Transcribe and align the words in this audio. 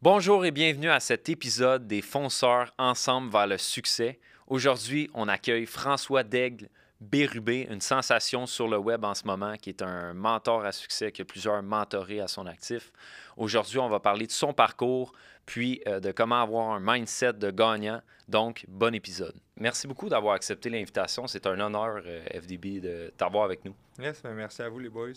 Bonjour 0.00 0.44
et 0.44 0.52
bienvenue 0.52 0.90
à 0.90 1.00
cet 1.00 1.28
épisode 1.28 1.88
des 1.88 2.02
Fonceurs 2.02 2.72
Ensemble 2.78 3.32
vers 3.32 3.48
le 3.48 3.58
succès. 3.58 4.20
Aujourd'hui, 4.46 5.10
on 5.12 5.26
accueille 5.26 5.66
François 5.66 6.22
Daigle 6.22 6.68
Bérubé, 7.00 7.66
une 7.68 7.80
sensation 7.80 8.46
sur 8.46 8.68
le 8.68 8.78
web 8.78 9.04
en 9.04 9.14
ce 9.14 9.26
moment, 9.26 9.56
qui 9.56 9.70
est 9.70 9.82
un 9.82 10.14
mentor 10.14 10.64
à 10.64 10.70
succès, 10.70 11.10
qui 11.10 11.22
a 11.22 11.24
plusieurs 11.24 11.60
mentorés 11.64 12.20
à 12.20 12.28
son 12.28 12.46
actif. 12.46 12.92
Aujourd'hui, 13.36 13.80
on 13.80 13.88
va 13.88 13.98
parler 13.98 14.28
de 14.28 14.30
son 14.30 14.52
parcours, 14.52 15.12
puis 15.46 15.82
euh, 15.88 15.98
de 15.98 16.12
comment 16.12 16.42
avoir 16.42 16.70
un 16.70 16.80
mindset 16.80 17.32
de 17.32 17.50
gagnant. 17.50 18.00
Donc, 18.28 18.66
bon 18.68 18.94
épisode. 18.94 19.34
Merci 19.56 19.88
beaucoup 19.88 20.08
d'avoir 20.08 20.34
accepté 20.34 20.70
l'invitation. 20.70 21.26
C'est 21.26 21.44
un 21.44 21.58
honneur, 21.58 22.02
euh, 22.06 22.24
FDB, 22.40 22.78
de 22.78 23.12
t'avoir 23.16 23.46
avec 23.46 23.64
nous. 23.64 23.74
Yes, 23.98 24.22
ben, 24.22 24.34
merci 24.34 24.62
à 24.62 24.68
vous, 24.68 24.78
les 24.78 24.90
boys. 24.90 25.10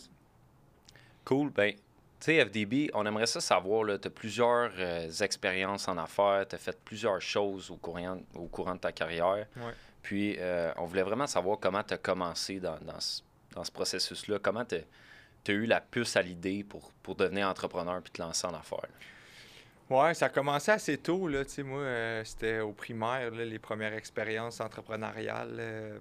Cool. 1.23 1.51
Ben, 1.51 1.75
tu 2.21 2.25
sais, 2.25 2.45
FDB, 2.45 2.89
on 2.93 3.05
aimerait 3.05 3.25
ça 3.27 3.41
savoir. 3.41 3.85
Tu 3.99 4.07
as 4.07 4.11
plusieurs 4.11 4.71
euh, 4.77 5.09
expériences 5.21 5.87
en 5.87 5.97
affaires, 5.97 6.45
tu 6.47 6.55
as 6.55 6.59
fait 6.59 6.79
plusieurs 6.85 7.19
choses 7.21 7.71
au 7.71 7.75
courant, 7.77 8.19
au 8.35 8.45
courant 8.47 8.75
de 8.75 8.79
ta 8.79 8.91
carrière. 8.91 9.47
Ouais. 9.57 9.73
Puis, 10.03 10.35
euh, 10.39 10.71
on 10.77 10.85
voulait 10.85 11.03
vraiment 11.03 11.27
savoir 11.27 11.57
comment 11.59 11.83
tu 11.83 11.93
as 11.93 11.97
commencé 11.97 12.59
dans, 12.59 12.77
dans 12.81 12.99
ce, 12.99 13.21
dans 13.55 13.63
ce 13.63 13.71
processus-là. 13.71 14.37
Comment 14.41 14.63
tu 14.65 14.75
as 14.75 15.51
eu 15.51 15.65
la 15.65 15.81
puce 15.81 16.15
à 16.15 16.21
l'idée 16.21 16.63
pour, 16.63 16.91
pour 17.03 17.15
devenir 17.15 17.47
entrepreneur 17.47 18.01
puis 18.01 18.11
te 18.11 18.21
lancer 18.21 18.45
en 18.47 18.53
affaires. 18.53 18.79
là? 18.83 19.97
Ouais, 19.97 20.13
ça 20.13 20.27
a 20.27 20.29
commencé 20.29 20.71
assez 20.71 20.97
tôt, 20.97 21.27
là. 21.27 21.43
Tu 21.43 21.51
sais, 21.51 21.63
moi, 21.63 21.81
euh, 21.81 22.23
c'était 22.23 22.59
au 22.61 22.71
primaire, 22.71 23.31
là, 23.31 23.43
les 23.43 23.59
premières 23.59 23.93
expériences 23.93 24.61
entrepreneuriales. 24.61 25.99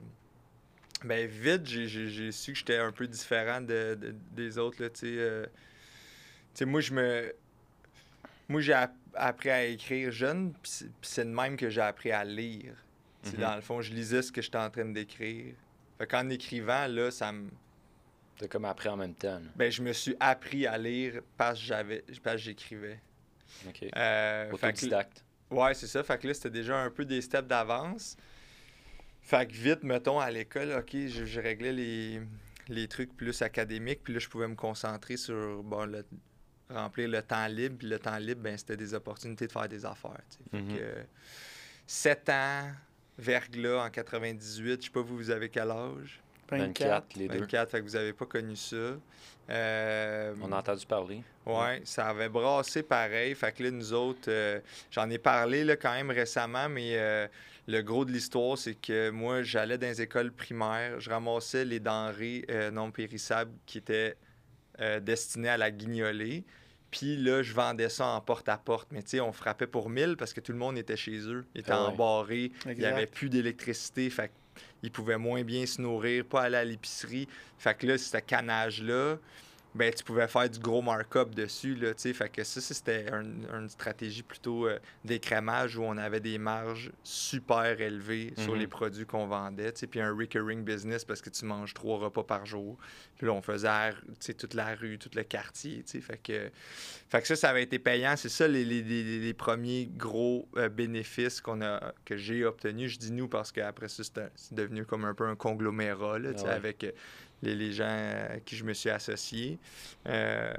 ben, 1.02 1.26
vite, 1.26 1.66
j'ai- 1.66 2.30
su 2.30 2.52
que 2.52 2.58
j'étais 2.58 2.76
un 2.76 2.92
peu 2.92 3.06
différent 3.06 3.60
de, 3.60 3.96
de- 4.00 4.14
des 4.32 4.58
autres, 4.58 4.82
là, 4.82 4.90
tu 4.90 5.16
sais. 5.16 5.48
Sais, 6.60 6.64
moi, 6.66 6.80
je 6.80 6.92
me... 6.94 7.34
Moi, 8.48 8.60
j'ai 8.60 8.72
app- 8.72 8.94
appris 9.14 9.50
à 9.50 9.64
écrire 9.64 10.10
jeune, 10.10 10.52
puis 10.62 10.72
c'est- 11.02 11.24
de 11.24 11.30
même 11.30 11.56
que 11.56 11.68
j'ai 11.70 11.80
appris 11.80 12.10
à 12.12 12.24
lire. 12.24 12.74
Mhm. 13.24 13.32
Dans 13.40 13.54
le 13.54 13.60
fond, 13.60 13.80
je 13.80 13.92
lisais 13.92 14.22
ce 14.22 14.32
que 14.32 14.40
j'étais 14.42 14.58
en 14.58 14.70
train 14.70 14.84
d'écrire. 14.86 15.54
Fait 15.98 16.06
qu'en 16.06 16.28
écrivant, 16.30 16.86
là, 16.86 17.10
ça 17.10 17.30
me... 17.32 17.48
Tu 18.36 18.44
as 18.44 18.48
comme 18.48 18.64
appris 18.64 18.88
en 18.88 18.96
même 18.96 19.14
temps. 19.14 19.34
là. 19.38 19.50
Ben, 19.56 19.70
je 19.70 19.82
me 19.82 19.92
suis 19.92 20.16
appris 20.18 20.66
à 20.66 20.78
lire 20.78 21.20
parce 21.36 21.58
que 21.60 21.66
j'avais 21.66 22.02
parce 22.24 22.36
que 22.36 22.42
j'écrivais. 22.42 22.98
OK. 23.68 23.84
Euh, 23.94 24.48
que- 24.48 24.54
Autodidacte. 24.54 25.24
Ouais, 25.50 25.74
c'est 25.74 25.86
ça. 25.88 26.02
Fait 26.02 26.16
que 26.18 26.26
là, 26.26 26.32
c'était 26.34 26.48
déjà 26.50 26.78
un 26.78 26.90
peu 26.90 27.04
des 27.04 27.20
steps 27.20 27.46
d'avance. 27.46 28.16
Fait 29.20 29.46
que 29.46 29.52
vite, 29.52 29.82
mettons, 29.82 30.18
à 30.18 30.30
l'école, 30.30 30.72
OK, 30.72 30.92
je, 30.92 31.24
je 31.26 31.40
réglais 31.40 31.72
les, 31.72 32.22
les 32.68 32.88
trucs 32.88 33.14
plus 33.14 33.42
académiques, 33.42 34.00
puis 34.02 34.14
là, 34.14 34.18
je 34.20 34.28
pouvais 34.28 34.48
me 34.48 34.54
concentrer 34.54 35.16
sur, 35.18 35.62
bon, 35.62 35.84
le, 35.84 36.04
remplir 36.72 37.08
le 37.08 37.22
temps 37.22 37.46
libre, 37.46 37.76
puis 37.78 37.88
le 37.88 37.98
temps 37.98 38.16
libre, 38.18 38.42
ben, 38.42 38.56
c'était 38.56 38.76
des 38.76 38.94
opportunités 38.94 39.46
de 39.46 39.52
faire 39.52 39.68
des 39.68 39.84
affaires. 39.84 40.20
Fait 40.50 40.56
Mhm. 40.60 40.68
que, 40.76 40.82
euh, 40.82 41.02
7 41.86 42.28
ans, 42.28 42.70
verglas 43.18 43.84
en 43.86 43.90
98, 43.90 44.80
je 44.80 44.86
sais 44.86 44.90
pas, 44.90 45.00
vous, 45.02 45.16
vous 45.16 45.30
avez 45.30 45.48
quel 45.48 45.70
âge? 45.70 46.20
24, 46.50 47.14
les 47.14 47.28
deux. 47.28 47.38
24, 47.40 47.70
fait 47.70 47.78
que 47.78 47.84
vous 47.84 47.94
avez 47.96 48.12
pas 48.12 48.26
connu 48.26 48.56
ça. 48.56 48.96
Euh, 49.50 50.34
On 50.42 50.50
a 50.52 50.58
entendu 50.58 50.84
parler. 50.86 51.22
Ouais, 51.46 51.80
ça 51.84 52.08
avait 52.08 52.28
brassé 52.28 52.82
pareil. 52.82 53.34
Fait 53.34 53.52
que 53.52 53.62
là, 53.64 53.70
nous 53.70 53.92
autres, 53.92 54.28
euh, 54.28 54.60
j'en 54.90 55.08
ai 55.10 55.18
parlé 55.18 55.64
là, 55.64 55.76
quand 55.76 55.92
même 55.92 56.10
récemment, 56.10 56.68
mais 56.68 56.96
euh, 56.96 57.26
le 57.68 57.82
gros 57.82 58.04
de 58.04 58.10
l'histoire, 58.12 58.58
c'est 58.58 58.74
que 58.74 59.10
moi, 59.10 59.42
j'allais 59.42 59.78
dans 59.78 59.86
les 59.88 60.02
écoles 60.02 60.32
primaires, 60.32 60.98
je 61.00 61.10
ramassais 61.10 61.64
les 61.64 61.80
denrées 61.80 62.44
euh, 62.50 62.70
non 62.70 62.90
périssables 62.90 63.52
qui 63.66 63.78
étaient 63.78 64.16
euh, 64.80 64.98
destinées 65.00 65.48
à 65.50 65.56
la 65.56 65.70
guignolée. 65.70 66.44
Puis 66.90 67.16
là, 67.16 67.42
je 67.42 67.52
vendais 67.52 67.88
ça 67.88 68.06
en 68.06 68.20
porte-à-porte. 68.20 68.88
Mais 68.90 69.02
tu 69.02 69.10
sais, 69.10 69.20
on 69.20 69.32
frappait 69.32 69.66
pour 69.66 69.88
1000 69.90 70.16
parce 70.16 70.32
que 70.32 70.40
tout 70.40 70.52
le 70.52 70.58
monde 70.58 70.76
était 70.76 70.96
chez 70.96 71.18
eux. 71.28 71.44
Ils 71.54 71.60
étaient 71.60 71.70
Ah 71.72 71.82
ouais. 71.86 71.92
embarrés. 71.92 72.52
Il 72.66 72.78
n'y 72.78 72.84
avait 72.84 73.06
plus 73.06 73.28
d'électricité. 73.30 74.10
Fait 74.10 74.30
qu'ils 74.80 74.90
pouvaient 74.90 75.18
moins 75.18 75.42
bien 75.42 75.66
se 75.66 75.80
nourrir, 75.80 76.24
pas 76.24 76.42
aller 76.42 76.56
à 76.56 76.64
l'épicerie. 76.64 77.28
Fait 77.58 77.76
que 77.76 77.86
là, 77.86 77.96
ce 77.98 78.16
canage-là, 78.18 79.18
ben, 79.74 79.92
tu 79.94 80.02
pouvais 80.02 80.26
faire 80.26 80.50
du 80.50 80.58
gros 80.58 80.82
markup 80.82 81.32
dessus, 81.34 81.76
là. 81.76 81.92
Fait 81.96 82.28
que 82.28 82.42
ça, 82.42 82.60
c'était 82.60 83.06
un- 83.12 83.58
une 83.60 83.68
stratégie 83.68 84.22
plutôt 84.24 84.66
euh, 84.66 84.78
d'écrémage 85.04 85.76
où 85.76 85.82
on 85.84 85.96
avait 85.96 86.18
des 86.20 86.38
marges 86.38 86.90
super 87.04 87.80
élevées 87.80 88.32
sur 88.36 88.54
Mhm. 88.54 88.58
les 88.58 88.66
produits 88.66 89.06
qu'on 89.06 89.26
vendait. 89.28 89.72
Puis 89.90 90.00
un 90.00 90.12
recurring 90.12 90.64
business 90.64 91.04
parce 91.04 91.20
que 91.22 91.30
tu 91.30 91.44
manges 91.44 91.72
trois 91.74 91.98
repas 91.98 92.24
par 92.24 92.46
jour. 92.46 92.76
Puis 93.16 93.26
là, 93.26 93.32
on 93.32 93.42
faisait, 93.42 93.92
toute 94.36 94.54
la 94.54 94.74
rue, 94.74 94.98
tout 94.98 95.10
le 95.14 95.22
quartier. 95.22 95.84
Fait 95.86 96.18
que, 96.22 96.50
fait 97.08 97.20
que 97.20 97.26
ça, 97.28 97.36
ça 97.36 97.50
avait 97.50 97.62
été 97.62 97.78
payant. 97.78 98.16
C'est 98.16 98.28
ça 98.28 98.48
les, 98.48 98.64
les- 98.64 98.82
les- 98.82 99.18
les 99.20 99.34
premiers 99.34 99.86
gros 99.86 100.48
euh, 100.56 100.68
bénéfices 100.68 101.40
qu'on 101.40 101.60
a, 101.62 101.92
que 102.04 102.16
j'ai 102.16 102.44
obtenus. 102.44 102.92
Je 102.92 102.98
dis 102.98 103.12
nous 103.12 103.28
parce 103.28 103.52
qu'après 103.52 103.88
ça, 103.88 104.02
c'est 104.34 104.54
devenu 104.54 104.84
comme 104.84 105.04
un 105.04 105.14
peu 105.14 105.26
un 105.26 105.36
conglomérat, 105.36 106.18
là, 106.18 106.30
Ah 106.38 106.42
ouais. 106.42 106.48
avec 106.50 106.84
euh, 106.84 106.90
les, 107.42 107.54
les 107.54 107.72
gens 107.72 107.86
à 108.34 108.38
qui 108.44 108.56
je 108.56 108.64
me 108.64 108.72
suis 108.74 108.90
associé. 108.90 109.58
Euh, 110.08 110.52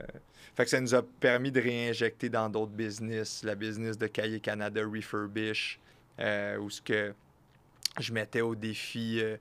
fait 0.56 0.64
que 0.66 0.70
ça 0.70 0.82
nous 0.82 0.94
a 0.96 1.02
permis 1.04 1.52
de 1.52 1.62
réinjecter 1.62 2.30
dans 2.30 2.50
d'autres 2.50 2.72
business, 2.74 3.42
la 3.44 3.56
business 3.56 3.98
de 3.98 4.08
Cahiers 4.08 4.40
Canada 4.42 4.82
Refurbish, 4.86 5.80
euh, 6.20 6.58
où 6.58 6.70
ce 6.70 6.82
que 6.82 7.14
je 8.00 8.12
mettais 8.14 8.42
au 8.42 8.56
défi 8.56 9.20
euh, 9.22 9.38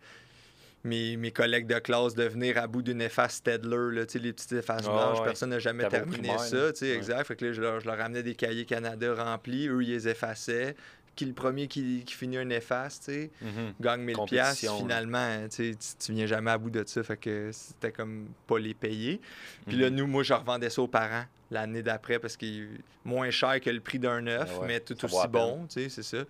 mes, 0.84 1.16
mes 1.16 1.30
collègues 1.30 1.66
de 1.66 1.78
classe 1.78 2.14
de 2.14 2.24
venir 2.24 2.56
à 2.58 2.66
bout 2.66 2.82
d'une 2.82 3.02
efface 3.02 3.34
Stedler, 3.34 3.94
là, 3.94 4.02
les 4.14 4.32
petites 4.32 4.52
effaces 4.52 4.84
Ah 4.86 4.90
blanches. 4.90 5.18
ouais. 5.18 5.24
Personne 5.24 5.50
n'a 5.50 5.58
jamais 5.58 5.86
terminé 5.88 6.18
primaire, 6.18 6.40
ça, 6.40 6.70
Ouais. 6.80 6.88
exact. 6.94 7.26
Fait 7.26 7.36
que 7.36 7.44
là, 7.46 7.52
je 7.52 7.60
leur, 7.60 7.80
je 7.80 7.86
leur 7.86 7.98
ramenais 7.98 8.22
des 8.22 8.34
cahiers 8.34 8.64
Canada 8.64 9.12
remplis, 9.14 9.68
eux, 9.68 9.82
ils 9.82 9.90
les 9.90 10.08
effaçaient. 10.08 10.74
Qui 11.20 11.26
le 11.26 11.34
premier 11.34 11.68
qui, 11.68 12.02
qui 12.06 12.14
finit 12.14 12.38
un 12.38 12.48
efface, 12.48 13.00
tu 13.00 13.12
sais. 13.12 13.30
Mhm. 13.42 13.74
gagne 13.78 14.00
1000 14.00 14.16
pièces 14.26 14.64
finalement 14.78 15.18
hein, 15.18 15.48
tu, 15.50 15.74
tu 15.76 16.12
viens 16.12 16.24
jamais 16.24 16.50
à 16.50 16.56
bout 16.56 16.70
de 16.70 16.82
ça 16.86 17.02
fait 17.02 17.18
que 17.18 17.50
c'était 17.52 17.92
comme 17.92 18.28
pas 18.46 18.58
les 18.58 18.72
payer. 18.72 19.20
Puis 19.66 19.76
là 19.76 19.90
Mhm. 19.90 19.96
nous 19.96 20.06
moi 20.06 20.22
je 20.22 20.32
revendais 20.32 20.70
ça 20.70 20.80
aux 20.80 20.88
parents 20.88 21.24
l'année 21.50 21.82
d'après 21.82 22.18
parce 22.18 22.38
qu'il 22.38 22.68
moins 23.04 23.28
cher 23.30 23.60
que 23.60 23.68
le 23.68 23.80
prix 23.80 23.98
d'un 23.98 24.26
œuf 24.28 24.50
Ah 24.56 24.60
ouais, 24.60 24.66
mais 24.66 24.80
tout 24.80 24.94
aussi 25.04 25.28
bon 25.28 25.66
tu 25.66 25.82
sais 25.82 25.88
c'est 25.90 26.02
ça. 26.02 26.24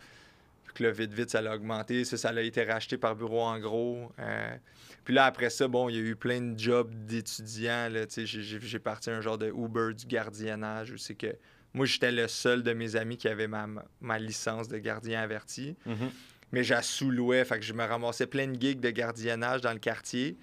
Puis 0.65 0.75
que 0.75 0.83
là 0.83 0.91
vite 0.91 1.13
vite 1.13 1.31
ça 1.31 1.41
l'a 1.41 1.55
augmenté. 1.55 2.05
Ça 2.05 2.17
ça 2.17 2.31
a 2.31 2.41
été 2.41 2.65
racheté 2.65 2.97
par 2.99 3.15
bureau 3.15 3.43
en 3.43 3.61
gros 3.61 4.11
Euh, 4.19 4.57
puis 5.05 5.15
là 5.15 5.25
après 5.27 5.51
ça 5.51 5.69
bon 5.69 5.89
il 5.89 5.95
y 5.95 5.99
a 5.99 6.03
eu 6.03 6.17
plein 6.17 6.41
de 6.41 6.59
jobs 6.59 6.91
d'étudiants 7.07 7.89
j'ai- 8.17 8.79
parti 8.81 9.09
un 9.11 9.21
genre 9.21 9.39
de 9.39 9.47
Uber 9.53 9.95
du 9.95 10.07
gardiennage 10.07 10.91
où 10.91 10.97
c'est 10.97 11.15
que 11.15 11.33
moi 11.75 11.87
j'étais 11.87 12.13
le 12.13 12.27
seul 12.29 12.63
de 12.63 12.73
mes 12.73 12.97
amis 12.97 13.17
qui 13.17 13.29
avait 13.29 13.49
ma, 13.49 13.67
ma 14.01 14.19
licence 14.19 14.69
de 14.69 14.79
gardien 14.79 15.21
averti 15.21 15.77
Mhm. 15.87 16.11
mais 16.53 16.65
j'ai 16.65 16.83
sous-louais. 16.83 17.45
Fait 17.45 17.59
que 17.59 17.65
je 17.65 17.73
me 17.73 17.85
ramassais 17.85 18.27
plein 18.27 18.49
de 18.49 18.61
gigs 18.61 18.81
de 18.81 18.91
gardiennage 18.91 19.61
dans 19.61 19.73
le 19.73 19.79
quartier. 19.79 20.37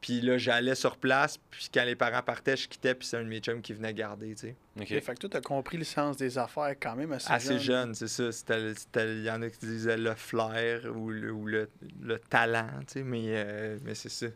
Puis 0.00 0.20
là, 0.20 0.36
j'allais 0.36 0.74
sur 0.74 0.96
place. 0.96 1.38
Puis 1.50 1.68
quand 1.72 1.84
les 1.84 1.94
parents 1.94 2.22
partaient, 2.22 2.56
je 2.56 2.66
quittais. 2.68 2.92
Puis 2.96 3.06
c'est 3.06 3.18
un 3.18 3.22
de 3.22 3.28
mes 3.28 3.38
chums 3.38 3.62
qui 3.62 3.72
venait 3.72 3.94
garder, 3.94 4.34
tu 4.34 4.48
sais. 4.48 4.56
OK. 4.76 4.82
Ok, 4.82 5.00
Fait 5.00 5.14
que 5.14 5.18
toi, 5.20 5.30
tu 5.30 5.36
as 5.36 5.40
compris 5.40 5.76
le 5.78 5.84
sens 5.84 6.16
des 6.16 6.38
affaires 6.38 6.74
quand 6.82 6.96
même 6.96 7.12
assez, 7.12 7.30
Assez 7.32 7.58
jeune. 7.58 7.60
jeune, 7.60 7.94
c'est 7.94 8.08
ça. 8.08 8.32
C'était- 8.32 8.74
c'était- 8.74 9.14
Il 9.18 9.22
y 9.22 9.30
en 9.30 9.40
a 9.42 9.48
qui 9.50 9.58
disaient 9.64 9.96
le 9.96 10.14
flair 10.16 10.80
ou 10.96 11.10
le, 11.10 11.30
ou 11.30 11.46
le, 11.46 11.68
le 12.00 12.18
talent, 12.18 12.66
tu 12.88 12.94
sais. 12.94 13.02
Mais, 13.04 13.22
euh, 13.26 13.78
mais 13.84 13.94
c'est 13.94 14.08
ça. 14.08 14.26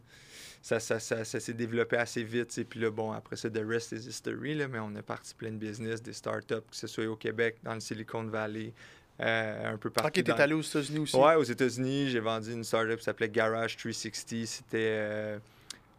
Ça, 0.66 0.80
ça, 0.80 0.98
ça, 0.98 1.24
ça 1.24 1.38
s'est 1.38 1.52
développé 1.52 1.96
assez 1.96 2.24
vite. 2.24 2.48
tu 2.48 2.54
sais. 2.54 2.64
Puis 2.64 2.80
là, 2.80 2.90
bon, 2.90 3.12
après 3.12 3.36
ça, 3.36 3.48
the 3.48 3.62
rest 3.64 3.92
is 3.92 4.08
history. 4.08 4.52
Là, 4.56 4.66
mais 4.66 4.80
on 4.80 4.92
a 4.96 5.02
parti 5.02 5.32
plein 5.32 5.52
de 5.52 5.58
business, 5.58 6.02
des 6.02 6.12
startups, 6.12 6.54
que 6.68 6.74
ce 6.74 6.88
soit 6.88 7.06
au 7.06 7.14
Québec, 7.14 7.58
dans 7.62 7.74
le 7.74 7.78
Silicon 7.78 8.24
Valley, 8.24 8.72
euh, 9.20 9.72
un 9.74 9.76
peu 9.76 9.90
partout. 9.90 10.08
Ok, 10.08 10.14
t'es 10.14 10.22
dans- 10.24 10.34
allé 10.34 10.54
aux 10.54 10.62
États-Unis 10.62 10.98
aussi? 10.98 11.14
Ouais, 11.16 11.36
aux 11.36 11.44
États-Unis, 11.44 12.08
j'ai 12.10 12.18
vendu 12.18 12.52
une 12.52 12.64
startup 12.64 12.96
qui 12.98 13.04
s'appelait 13.04 13.28
Garage 13.28 13.76
360. 13.76 14.44
C'était 14.44 14.76
euh, 14.90 15.38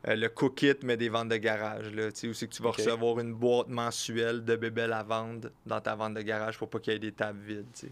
euh, 0.10 0.16
le 0.18 0.28
cook 0.28 0.62
it, 0.64 0.84
mais 0.84 0.98
des 0.98 1.08
ventes 1.08 1.30
de 1.30 1.38
garage. 1.38 1.90
Là, 1.94 2.08
où 2.10 2.34
c'est 2.34 2.48
que 2.48 2.54
tu 2.54 2.62
vas 2.62 2.70
Ok. 2.72 2.76
recevoir 2.80 3.22
une 3.22 3.34
boîte 3.34 3.70
mensuelle 3.70 4.44
de 4.44 4.58
bébelles 4.58 4.92
à 4.92 5.02
vendre 5.04 5.50
dans 5.66 5.80
ta 5.80 5.96
vente 5.96 6.16
de 6.16 6.22
garage 6.24 6.58
pour 6.58 6.70
pas 6.70 6.80
qu'il 6.80 6.92
y 6.92 6.96
ait 6.98 7.00
des 7.00 7.14
tables 7.14 7.40
vides. 7.42 7.66
tu 7.74 7.88
sais. 7.88 7.92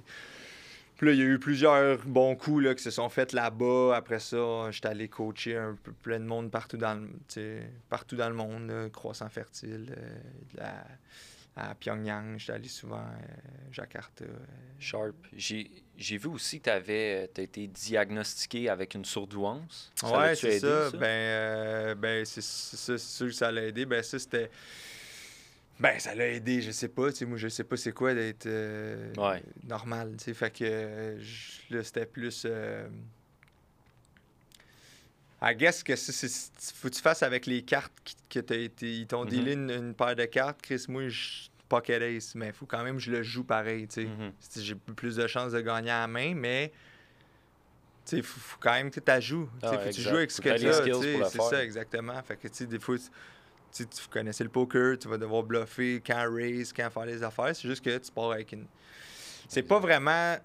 Puis 0.98 1.08
là, 1.08 1.14
il 1.14 1.20
y 1.20 1.22
a 1.22 1.26
eu 1.26 1.40
plusieurs 1.40 1.98
bons 2.06 2.36
coups 2.36 2.64
là, 2.64 2.74
qui 2.76 2.82
se 2.84 2.92
sont 2.92 3.10
faits 3.10 3.34
là-bas. 3.34 3.96
Après 3.96 4.20
ça, 4.20 4.72
j'étais 4.72 4.88
allé 4.88 5.10
coacher 5.10 5.58
un 5.58 5.78
peu 5.84 5.92
plein 5.92 6.20
de 6.20 6.26
monde 6.26 6.50
partout 6.52 6.78
dans 6.78 6.94
le, 6.96 7.60
partout 7.90 8.16
dans 8.16 8.30
le 8.30 8.36
monde. 8.36 8.70
là, 8.70 8.90
Croissant 8.90 9.28
fertile, 9.30 9.94
euh, 9.98 10.16
la- 10.56 10.86
à 11.58 11.74
Pyongyang, 11.74 12.38
j'étais 12.38 12.52
allé 12.54 12.68
souvent, 12.68 12.98
euh, 12.98 13.72
Jakarta. 13.72 14.26
euh, 14.26 14.28
Sharp. 14.80 15.16
J'ai 15.36 15.70
j'ai 15.98 16.18
vu 16.18 16.28
aussi 16.28 16.60
que 16.60 16.66
tu 16.66 16.70
avais 16.70 17.24
été 17.38 17.68
diagnostiqué 17.68 18.68
avec 18.68 18.94
une 18.96 19.06
surdouance. 19.06 19.90
Ça 19.96 20.12
ouais, 20.12 20.26
l'a-tu 20.28 20.42
c'est 20.42 20.56
aidé, 20.58 20.60
ça. 20.92 20.98
Ben, 20.98 21.06
euh, 21.08 21.96
ben 21.96 22.26
ça, 22.26 22.42
c'est 22.42 22.98
sûr 22.98 23.28
que 23.28 23.32
ça 23.34 23.50
l'a 23.54 23.64
aidé. 23.64 23.86
Ben, 23.86 24.04
ça, 24.04 24.20
c'était. 24.20 24.50
Ben, 25.80 26.00
ça 26.00 26.16
l'a 26.16 26.28
aidé, 26.30 26.62
je 26.62 26.72
sais 26.72 26.88
pas. 26.88 27.10
Moi, 27.28 27.38
je 27.38 27.48
sais 27.50 27.64
pas 27.66 27.76
c'est 27.76 27.92
quoi 27.92 28.14
d'être 28.14 28.46
euh, 28.46 29.14
Ouais. 29.18 29.44
normal. 29.68 30.14
Tu 30.18 30.26
sais, 30.26 30.34
fait 30.34 30.50
que 30.52 30.64
euh, 30.64 31.20
là, 31.70 31.84
c'était 31.84 32.06
plus. 32.06 32.44
euh, 32.46 32.88
I 35.42 35.54
guess 35.56 35.84
que 35.84 35.96
c'est- 35.96 36.74
faut 36.74 36.90
que 36.90 36.94
tu 36.96 37.02
fasses 37.02 37.22
avec 37.24 37.46
les 37.46 37.62
cartes 37.62 37.92
qui- 38.04 38.16
que 38.30 38.40
t'as 38.40 38.56
été. 38.56 39.00
Ils 39.00 39.08
t'ont 39.08 39.26
dealé 39.26 39.54
une, 39.54 39.70
une 39.70 39.94
paire 39.94 40.16
de 40.16 40.26
cartes. 40.26 40.62
Chris, 40.62 40.86
moi, 40.88 41.08
je 41.10 41.50
pocket 41.68 42.02
ace, 42.02 42.36
mais 42.36 42.48
il 42.48 42.54
faut 42.54 42.66
quand 42.66 42.84
même 42.84 42.96
que 42.96 43.02
je 43.02 43.12
le 43.12 43.22
joue 43.22 43.44
pareil. 43.44 43.88
tu 43.88 44.04
sais. 44.04 44.08
Mhm. 44.08 44.32
J'ai 44.58 44.76
plus 44.76 45.16
de 45.18 45.28
chances 45.28 45.52
de 45.52 45.60
gagner 45.62 45.92
à 45.92 46.02
la 46.02 46.08
main, 46.08 46.34
mais 46.36 46.72
il 48.12 48.24
faut, 48.24 48.40
faut 48.40 48.58
quand 48.62 48.72
même 48.74 48.90
que 48.92 49.00
tu 49.02 49.22
joues. 49.22 49.50
Ah, 49.62 49.74
faut 49.74 49.78
que 49.90 49.94
tu 49.94 50.02
joues 50.02 50.16
avec 50.16 50.32
ce 50.32 50.42
que 50.42 50.58
tu 50.58 50.68
as. 50.68 51.30
C'est 51.30 51.42
ça, 51.42 51.64
exactement. 51.64 52.22
Fait 52.24 52.38
que, 52.38 52.64
des 52.64 52.80
fois, 52.80 52.96
tu 53.76 53.84
sais, 53.84 53.90
tu 53.90 54.08
connaissais 54.10 54.44
le 54.44 54.50
poker, 54.50 54.98
tu 54.98 55.08
vas 55.08 55.18
devoir 55.18 55.44
bluffer 55.44 56.02
quand 56.06 56.32
raise, 56.34 56.72
quand 56.72 56.90
faire 56.90 57.06
les 57.06 57.22
affaires. 57.24 57.56
C'est 57.56 57.68
juste 57.68 57.84
que 57.84 57.98
tu 57.98 58.12
pars 58.12 58.32
avec 58.32 58.52
une. 58.54 58.66
C'est 59.50 59.64
pas 59.64 59.80
vraiment. 59.80 60.38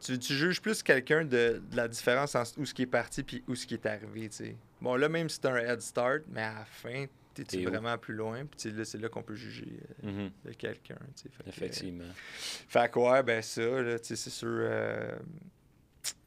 Tu, 0.00 0.18
tu 0.18 0.34
juges 0.34 0.60
plus 0.60 0.82
quelqu'un 0.82 1.24
de, 1.24 1.60
de 1.70 1.76
la 1.76 1.88
différence 1.88 2.34
entre 2.34 2.58
où 2.58 2.66
ce 2.66 2.74
qui 2.74 2.82
est 2.82 2.86
parti 2.86 3.22
puis 3.22 3.42
où 3.48 3.54
ce 3.54 3.66
qui 3.66 3.74
est 3.74 3.86
arrivé, 3.86 4.28
tu 4.28 4.36
sais. 4.36 4.56
Bon, 4.80 4.94
là, 4.94 5.08
même 5.08 5.28
si 5.28 5.40
t'as 5.40 5.52
un 5.52 5.56
head 5.58 5.80
start, 5.80 6.22
mais 6.28 6.42
à 6.42 6.54
la 6.60 6.64
fin, 6.64 7.06
T'es 7.34 7.62
vraiment 7.66 7.98
plus 7.98 8.14
loin? 8.14 8.46
Puis 8.46 8.70
là, 8.70 8.82
c'est 8.86 8.96
là 8.96 9.10
qu'on 9.10 9.22
peut 9.22 9.34
juger 9.34 9.78
euh, 10.04 10.10
Mhm. 10.10 10.30
de 10.46 10.52
quelqu'un, 10.54 10.96
tu 11.14 11.24
sais. 11.24 11.28
Fait 11.28 11.42
que, 11.44 11.48
Effectivement. 11.50 12.04
fait 12.14 12.90
que 12.90 12.98
ouais, 12.98 13.22
ben 13.22 13.42
ça, 13.42 13.60
là, 13.82 13.98
tu 13.98 14.06
sais, 14.06 14.16
c'est 14.16 14.30
sûr. 14.30 14.48
euh, 14.50 15.14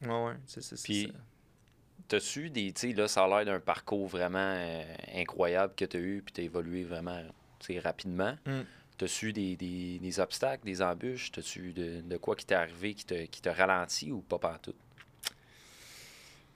Ouais, 0.02 0.08
ouais, 0.26 0.34
c'est 0.46 0.82
Puis, 0.84 1.06
ça. 1.12 1.18
T'as-tu 2.10 2.50
des. 2.50 2.72
Tu 2.72 2.88
sais, 2.88 2.92
là, 2.92 3.06
ça 3.06 3.22
a 3.24 3.28
l'air 3.28 3.44
d'un 3.54 3.60
parcours 3.60 4.08
vraiment 4.08 4.38
euh, 4.40 4.82
incroyable 5.14 5.72
que 5.76 5.84
tu 5.84 5.96
as 5.96 6.00
eu, 6.00 6.22
puis 6.26 6.32
tu 6.34 6.40
as 6.40 6.44
évolué 6.44 6.82
vraiment 6.82 7.22
rapidement. 7.84 8.36
Mm. 8.46 8.62
T'as-tu 8.98 9.32
des, 9.32 9.54
des, 9.54 10.00
des 10.00 10.18
obstacles, 10.18 10.64
des 10.64 10.82
embûches? 10.82 11.30
T'as-tu 11.30 11.72
de, 11.72 12.00
de 12.00 12.16
quoi 12.16 12.34
qui 12.34 12.44
t'est 12.46 12.56
arrivé 12.56 12.94
qui 12.94 13.04
te, 13.04 13.26
qui 13.26 13.40
te 13.40 13.48
ralentit 13.48 14.10
ou 14.10 14.22
pas 14.22 14.38
partout? 14.38 14.74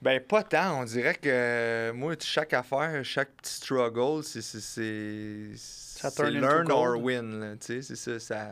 Ben, 0.01 0.19
pas 0.19 0.43
tant. 0.43 0.81
On 0.81 0.83
dirait 0.83 1.15
que 1.15 1.91
moi, 1.95 2.15
chaque 2.19 2.51
affaire, 2.53 3.03
chaque 3.05 3.31
petit 3.37 3.53
struggle, 3.53 4.23
c'est. 4.25 4.41
c'est- 4.41 6.29
learn 6.29 6.69
or 6.69 6.97
win. 7.01 7.39
là, 7.39 7.55
Tu 7.55 7.81
sais, 7.81 7.95
c'est 7.95 8.19
ça. 8.19 8.19
ça 8.19 8.51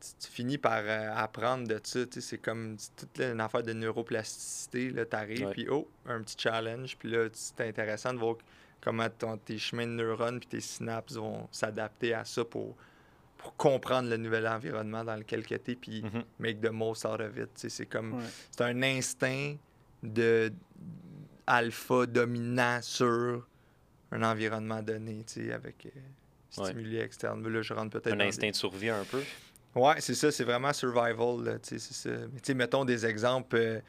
tu, 0.00 0.08
tu 0.26 0.28
finis 0.32 0.58
par 0.58 0.80
euh, 0.84 1.10
apprendre 1.14 1.68
de 1.68 1.78
ça. 1.82 2.04
tu 2.06 2.12
sais, 2.14 2.20
C'est 2.20 2.38
comme 2.38 2.76
toute 2.96 3.18
là, 3.18 3.32
une 3.32 3.40
affaire 3.40 3.62
de 3.62 3.72
neuroplasticité. 3.72 4.92
Tu 4.92 5.16
arrives, 5.16 5.46
Ouais. 5.46 5.52
puis 5.52 5.66
oh, 5.70 5.88
un 6.06 6.20
petit 6.22 6.36
challenge. 6.38 6.96
Puis 6.98 7.10
là, 7.10 7.28
c'est 7.32 7.60
intéressant 7.60 8.12
de 8.14 8.18
voir 8.18 8.36
comment 8.80 9.08
ton- 9.10 9.36
tes 9.36 9.58
chemins 9.58 9.86
de 9.86 9.92
neurones 9.92 10.40
puis 10.40 10.48
tes 10.48 10.60
synapses 10.60 11.14
vont 11.14 11.48
s'adapter 11.52 12.14
à 12.14 12.24
ça 12.24 12.44
pour, 12.44 12.76
pour 13.36 13.54
comprendre 13.56 14.08
le 14.08 14.16
nouvel 14.16 14.46
environnement 14.48 15.04
dans 15.04 15.16
lequel 15.16 15.44
tu 15.46 15.54
es, 15.54 15.58
puis 15.76 16.02
Mhm. 16.02 16.24
make 16.38 16.60
the 16.60 16.70
most 16.70 17.04
out 17.04 17.20
of 17.20 17.36
it. 17.36 17.44
tu 17.54 17.60
sais, 17.62 17.68
C'est 17.68 17.86
comme 17.86 18.14
Ouais. 18.14 18.24
c'est 18.50 18.62
un 18.64 18.82
instinct 18.82 19.56
de 20.02 20.50
alpha 21.46 22.06
dominant 22.06 22.80
sur 22.82 23.46
un 24.12 24.22
environnement 24.22 24.82
donné, 24.82 25.24
tu 25.26 25.44
sais, 25.46 25.52
avec 25.52 25.86
euh, 25.86 25.90
Ouais. 26.58 26.64
stimuli 26.66 26.98
externes. 26.98 27.40
Mais 27.42 27.50
Là, 27.50 27.62
je 27.62 27.72
rentre 27.74 28.00
peut-être 28.00 28.12
Un 28.14 28.20
instinct 28.20 28.50
de 28.50 28.54
survie 28.56 28.88
un 28.88 29.04
peu? 29.04 29.22
Ouais, 29.74 30.00
c'est 30.00 30.14
ça, 30.14 30.32
c'est 30.32 30.44
vraiment 30.44 30.72
survival, 30.72 31.44
là, 31.44 31.58
tu 31.58 31.78
sais, 31.78 31.78
c'est 31.78 31.94
ça. 31.94 32.26
Mais 32.32 32.54
mettons 32.54 32.84
des 32.84 33.06
exemples. 33.06 33.56
euh, 33.56 33.80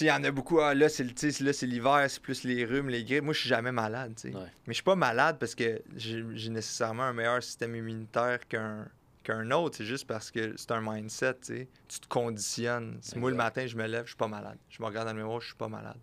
il 0.00 0.06
y 0.06 0.10
en 0.10 0.22
a 0.22 0.30
beaucoup. 0.30 0.60
Ah, 0.60 0.74
là, 0.74 0.88
c'est 0.88 1.04
là, 1.40 1.52
c'est 1.52 1.66
l'hiver, 1.66 2.06
c'est 2.08 2.22
plus 2.22 2.44
les 2.44 2.64
rhumes, 2.64 2.88
les 2.88 3.04
grippes. 3.04 3.24
Moi, 3.24 3.34
je 3.34 3.40
suis 3.40 3.48
jamais 3.48 3.72
malade, 3.72 4.14
tu 4.14 4.30
sais. 4.30 4.36
Ouais. 4.36 4.44
Mais 4.66 4.72
je 4.72 4.74
suis 4.74 4.82
pas 4.82 4.94
malade 4.94 5.36
parce 5.38 5.54
que 5.54 5.82
j'ai 5.96 6.50
nécessairement 6.50 7.02
un 7.04 7.12
meilleur 7.12 7.42
système 7.42 7.74
immunitaire 7.74 8.46
qu'un 8.48 8.86
qu'un 9.22 9.50
autre. 9.50 9.76
C'est 9.76 9.84
juste 9.84 10.06
parce 10.06 10.30
que 10.30 10.54
c'est 10.56 10.70
un 10.70 10.80
mindset, 10.80 11.34
tu 11.34 11.54
sais. 11.54 11.68
Tu 11.88 12.00
te 12.00 12.08
conditionnes. 12.08 12.98
Si 13.02 13.18
moi, 13.18 13.30
le 13.30 13.36
matin, 13.36 13.66
je 13.66 13.76
me 13.76 13.86
lève, 13.86 14.04
je 14.04 14.10
suis 14.10 14.16
pas 14.16 14.28
malade. 14.28 14.58
Je 14.70 14.80
me 14.80 14.86
regarde 14.86 15.08
dans 15.08 15.14
le 15.14 15.20
miroir, 15.20 15.40
je 15.40 15.46
suis 15.48 15.56
pas 15.56 15.68
malade. 15.68 15.98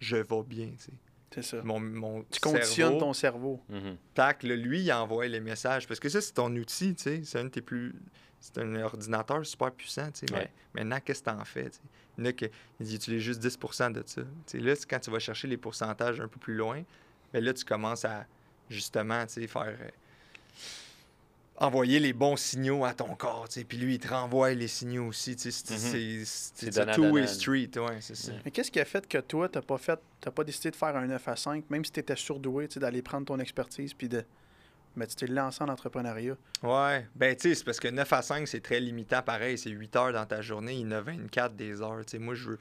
Je 0.00 0.16
vais 0.16 0.42
bien, 0.46 0.68
tu 0.78 0.84
sais. 0.84 0.92
C'est 1.34 1.42
ça. 1.42 1.62
Mon, 1.62 1.80
mon 1.80 2.24
Tu 2.30 2.40
conditionnes 2.40 2.90
cerveau, 2.90 2.98
ton 2.98 3.12
cerveau. 3.12 3.60
Mhm. 3.68 3.96
tac, 4.14 4.42
là, 4.42 4.54
lui, 4.56 4.82
il 4.82 4.92
envoie 4.92 5.26
les 5.28 5.40
messages. 5.40 5.86
Parce 5.86 6.00
que 6.00 6.08
ça, 6.08 6.20
c'est 6.20 6.32
ton 6.34 6.54
outil, 6.56 6.94
tu 6.94 7.02
sais. 7.02 7.20
C'est 7.24 7.38
un 7.38 7.44
de 7.44 7.48
tes 7.48 7.62
plus... 7.62 7.94
C'est 8.40 8.58
un 8.58 8.74
ordinateur 8.82 9.46
super 9.46 9.70
puissant, 9.72 10.10
tu 10.10 10.26
sais. 10.26 10.34
Ouais. 10.34 10.50
Mais 10.74 10.82
maintenant, 10.82 11.00
qu'est-ce 11.04 11.22
que 11.22 11.30
t'en 11.30 11.44
fais, 11.44 11.70
tu 11.70 11.76
sais? 11.76 11.80
Il 12.18 12.24
y 12.24 12.26
en 12.26 12.30
a 12.30 12.32
qui 12.32 12.50
utilisent 12.80 13.22
juste 13.22 13.42
10% 13.42 13.92
de 13.92 14.02
ça. 14.04 14.22
Tu 14.22 14.26
sais, 14.46 14.58
là, 14.58 14.74
c'est 14.74 14.88
quand 14.90 14.98
tu 14.98 15.10
vas 15.10 15.18
chercher 15.20 15.48
les 15.48 15.56
pourcentages 15.56 16.20
un 16.20 16.28
peu 16.28 16.38
plus 16.40 16.54
loin, 16.54 16.82
mais 17.32 17.40
là, 17.40 17.54
tu 17.54 17.64
commences 17.64 18.04
à, 18.04 18.26
justement, 18.68 19.24
tu 19.26 19.34
sais, 19.34 19.46
faire... 19.46 19.62
euh, 19.80 19.88
envoyer 21.56 22.00
les 22.00 22.12
bons 22.12 22.36
signaux 22.36 22.84
à 22.84 22.92
ton 22.94 23.14
corps, 23.14 23.48
tu 23.48 23.60
sais. 23.60 23.64
Puis 23.64 23.78
lui, 23.78 23.94
il 23.94 23.98
te 23.98 24.08
renvoie 24.08 24.52
les 24.54 24.68
signaux 24.68 25.06
aussi, 25.06 25.36
tu 25.36 25.50
sais. 25.52 26.24
C'est 26.24 26.66
un 26.68 26.70
donnant-donnant. 26.70 27.08
two-way 27.10 27.26
street, 27.26 27.70
ouais, 27.76 28.00
ça. 28.00 28.32
Mais 28.44 28.50
qu'est-ce 28.50 28.70
qui 28.70 28.80
a 28.80 28.84
fait 28.84 29.06
que 29.06 29.18
toi, 29.18 29.48
t'as 29.48 29.62
pas 29.62 29.78
fait, 29.78 29.98
t'as 30.20 30.30
pas 30.30 30.44
décidé 30.44 30.70
de 30.70 30.76
faire 30.76 30.96
un 30.96 31.06
9 31.06 31.28
à 31.28 31.36
5, 31.36 31.64
même 31.70 31.84
si 31.84 31.92
tu 31.92 32.00
étais 32.00 32.16
surdoué, 32.16 32.68
tu 32.68 32.74
sais, 32.74 32.80
d'aller 32.80 33.02
prendre 33.02 33.26
ton 33.26 33.38
expertise, 33.38 33.94
puis 33.94 34.08
de. 34.08 34.24
Mais 34.94 35.06
tu 35.06 35.14
t'es 35.14 35.26
lancé 35.26 35.62
en 35.64 35.68
entrepreneuriat? 35.68 36.36
Ouais, 36.62 37.06
ben 37.14 37.34
tu 37.34 37.48
sais, 37.48 37.54
c'est 37.54 37.64
parce 37.64 37.80
que 37.80 37.88
9 37.88 38.12
à 38.12 38.20
5, 38.20 38.46
c'est 38.46 38.60
très 38.60 38.78
limitant 38.78 39.22
pareil. 39.22 39.56
C'est 39.56 39.70
8 39.70 39.96
heures 39.96 40.12
dans 40.12 40.26
ta 40.26 40.42
journée, 40.42 40.74
il 40.74 40.80
y 40.80 40.86
en 40.86 40.90
a 40.92 41.00
24 41.00 41.56
des 41.56 41.80
heures. 41.80 42.00
Tu 42.04 42.12
sais, 42.12 42.18
moi, 42.18 42.34
je 42.34 42.50
veux- 42.50 42.58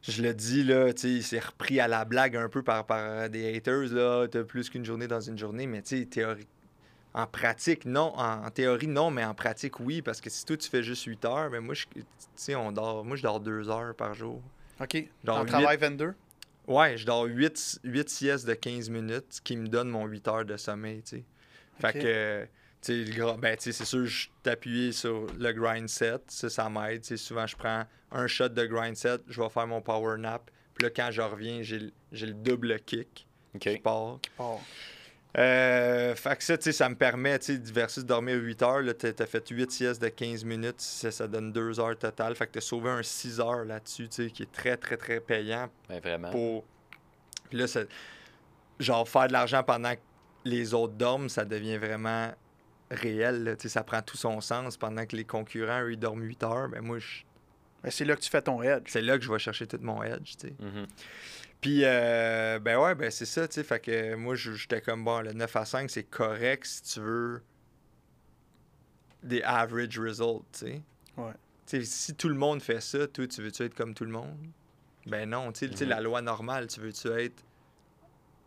Je 0.00 0.22
le 0.22 0.32
dis, 0.32 0.62
là, 0.64 0.92
tu 0.94 1.20
sais, 1.20 1.22
c'est 1.22 1.40
repris 1.44 1.80
à 1.80 1.88
la 1.88 2.04
blague 2.06 2.36
un 2.36 2.48
peu 2.48 2.62
par, 2.62 2.86
par 2.86 3.28
des 3.28 3.54
haters, 3.56 3.92
là. 3.92 4.26
T'as 4.28 4.44
plus 4.44 4.70
qu'une 4.70 4.84
journée 4.84 5.08
dans 5.08 5.20
une 5.20 5.36
journée, 5.36 5.66
mais 5.66 5.82
tu 5.82 5.98
sais, 5.98 6.06
théorie... 6.06 6.46
En 7.14 7.26
pratique, 7.26 7.84
non. 7.84 8.12
En, 8.16 8.44
en 8.46 8.50
théorie, 8.50 8.86
non, 8.86 9.10
mais 9.10 9.24
en 9.24 9.34
pratique, 9.34 9.80
oui. 9.80 10.02
Parce 10.02 10.20
que 10.20 10.30
si 10.30 10.44
toi, 10.44 10.56
tu 10.56 10.68
fais 10.68 10.82
juste 10.82 11.04
8 11.04 11.24
heures, 11.24 11.50
ben 11.50 11.60
moi, 11.60 11.74
je, 11.74 11.84
tu 11.94 12.04
sais, 12.36 12.54
on 12.54 12.70
dort... 12.72 13.04
Moi, 13.04 13.16
je 13.16 13.22
dors 13.22 13.40
2 13.40 13.68
heures 13.70 13.94
par 13.94 14.14
jour. 14.14 14.40
OK. 14.80 14.94
Genre 15.24 15.38
On 15.38 15.42
huit- 15.42 15.48
travaille 15.50 15.76
22. 15.78 16.14
Ouais, 16.66 16.96
je 16.98 17.06
dors 17.06 17.24
8, 17.24 17.80
8 17.82 18.08
siestes 18.10 18.46
de 18.46 18.52
15 18.54 18.90
minutes, 18.90 19.24
ce 19.30 19.40
qui 19.40 19.56
me 19.56 19.66
donne 19.68 19.88
mon 19.88 20.04
8 20.06 20.28
heures 20.28 20.44
de 20.44 20.56
sommeil, 20.58 21.02
tu 21.02 21.16
sais. 21.16 21.24
Fait 21.80 21.92
que, 21.94 22.42
tu 22.82 23.06
sais, 23.06 23.18
le 23.18 23.36
ben, 23.40 23.56
c'est 23.58 23.72
sûr, 23.72 24.04
je 24.04 24.28
t'appuie 24.42 24.92
sur 24.92 25.26
le 25.38 25.52
grind 25.52 25.88
set, 25.88 26.22
ça, 26.28 26.50
ça 26.50 26.68
m'aide. 26.68 27.00
Tu 27.00 27.08
sais, 27.08 27.16
souvent, 27.16 27.46
je 27.46 27.56
prends 27.56 27.84
un 28.12 28.26
shot 28.26 28.50
de 28.50 28.66
grind 28.66 28.96
set, 28.96 29.22
je 29.28 29.40
vais 29.40 29.48
faire 29.48 29.66
mon 29.66 29.80
power 29.80 30.18
nap, 30.18 30.50
puis 30.74 30.84
là, 30.84 30.90
quand 30.94 31.10
je 31.10 31.22
reviens, 31.22 31.62
j'ai 31.62 31.78
le- 31.78 31.92
j'ai 32.12 32.26
le 32.26 32.34
double 32.34 32.78
kick 32.80 33.26
OK. 33.54 33.60
qui 33.62 33.78
part. 33.78 34.18
Euh, 35.38 36.14
fait 36.16 36.36
que 36.36 36.42
ça, 36.44 36.58
tu 36.58 36.64
sais, 36.64 36.72
ça 36.72 36.88
me 36.88 36.96
permet, 36.96 37.38
tu 37.38 37.54
sais, 37.56 37.72
versus 37.72 38.04
dormir 38.04 38.36
8 38.36 38.62
heures, 38.62 38.82
là, 38.82 38.92
t'as 38.92 39.26
fait 39.26 39.48
8 39.48 39.70
siestes 39.70 40.02
de 40.02 40.08
15 40.08 40.44
minutes, 40.44 40.80
ça, 40.80 41.10
ça 41.12 41.28
donne 41.28 41.52
2 41.52 41.78
heures 41.78 41.96
total. 41.96 42.34
Fait 42.34 42.46
que 42.46 42.52
t'as 42.52 42.60
sauvé 42.60 42.90
un 42.90 43.02
6 43.02 43.38
heures 43.40 43.64
là-dessus, 43.64 44.08
tu 44.08 44.24
sais, 44.24 44.30
qui 44.30 44.42
est 44.42 44.52
très, 44.52 44.76
très, 44.76 44.96
très 44.96 45.20
payant 45.20 45.68
Ben, 45.88 46.00
vraiment. 46.00 46.30
pour. 46.30 46.64
Puis 47.50 47.58
là, 47.58 47.66
ça- 47.68 47.84
genre, 48.80 49.08
faire 49.08 49.28
de 49.28 49.32
l'argent 49.32 49.62
pendant 49.62 49.94
que 49.94 50.00
les 50.44 50.74
autres 50.74 50.94
dorment, 50.94 51.28
ça 51.28 51.44
devient 51.44 51.78
vraiment 51.78 52.32
réel. 52.90 53.44
là. 53.44 53.54
Tu 53.56 53.62
sais, 53.64 53.68
Ça 53.68 53.84
prend 53.84 54.02
tout 54.02 54.16
son 54.16 54.40
sens. 54.40 54.76
Pendant 54.76 55.04
que 55.06 55.14
les 55.14 55.24
concurrents, 55.24 55.82
eux, 55.82 55.92
ils 55.92 55.98
dorment 55.98 56.22
8 56.24 56.42
heures, 56.42 56.68
ben 56.68 56.80
moi, 56.82 56.98
je- 56.98 57.22
Ben, 57.84 57.90
c'est 57.92 58.04
là 58.04 58.16
que 58.16 58.20
tu 58.22 58.28
fais 58.30 58.42
ton 58.42 58.60
edge. 58.62 58.84
c'est 58.88 59.02
là 59.02 59.16
que 59.18 59.24
je 59.24 59.30
vais 59.30 59.38
chercher 59.38 59.66
tout 59.68 59.78
mon 59.82 60.02
edge. 60.02 60.34
tu 60.36 60.48
sais. 60.48 60.54
Puis, 61.60 61.80
euh, 61.84 62.58
ben 62.60 62.78
ouais, 62.78 62.94
ben 62.94 63.10
c'est 63.10 63.26
ça. 63.26 63.48
tu 63.48 63.54
sais. 63.54 63.64
Fait 63.64 63.80
que 63.80 64.14
moi, 64.14 64.34
je- 64.36 64.52
j'étais 64.52 64.80
comme, 64.80 65.04
bon, 65.04 65.20
le 65.20 65.32
9 65.32 65.54
à 65.56 65.64
5, 65.64 65.90
c'est 65.90 66.04
correct 66.04 66.64
si 66.66 66.82
tu 66.82 67.00
veux 67.00 67.42
des 69.22 69.42
average 69.42 69.98
results. 69.98 70.44
tu 70.52 70.58
sais. 70.60 70.82
Ouais. 71.16 71.32
Tu 71.66 71.80
sais, 71.80 71.84
si 71.84 72.14
tout 72.14 72.28
le 72.28 72.34
monde 72.36 72.62
fait 72.62 72.80
ça, 72.80 73.06
toi, 73.08 73.26
tu 73.26 73.42
veux-tu 73.42 73.62
être 73.64 73.74
comme 73.74 73.92
tout 73.94 74.04
le 74.04 74.10
monde? 74.12 74.38
Ben 75.06 75.28
non, 75.28 75.52
tu 75.52 75.68
sais, 75.74 75.84
la 75.84 76.00
loi 76.00 76.20
normale, 76.22 76.66
tu 76.68 76.80
veux-tu 76.80 77.08
être 77.08 77.42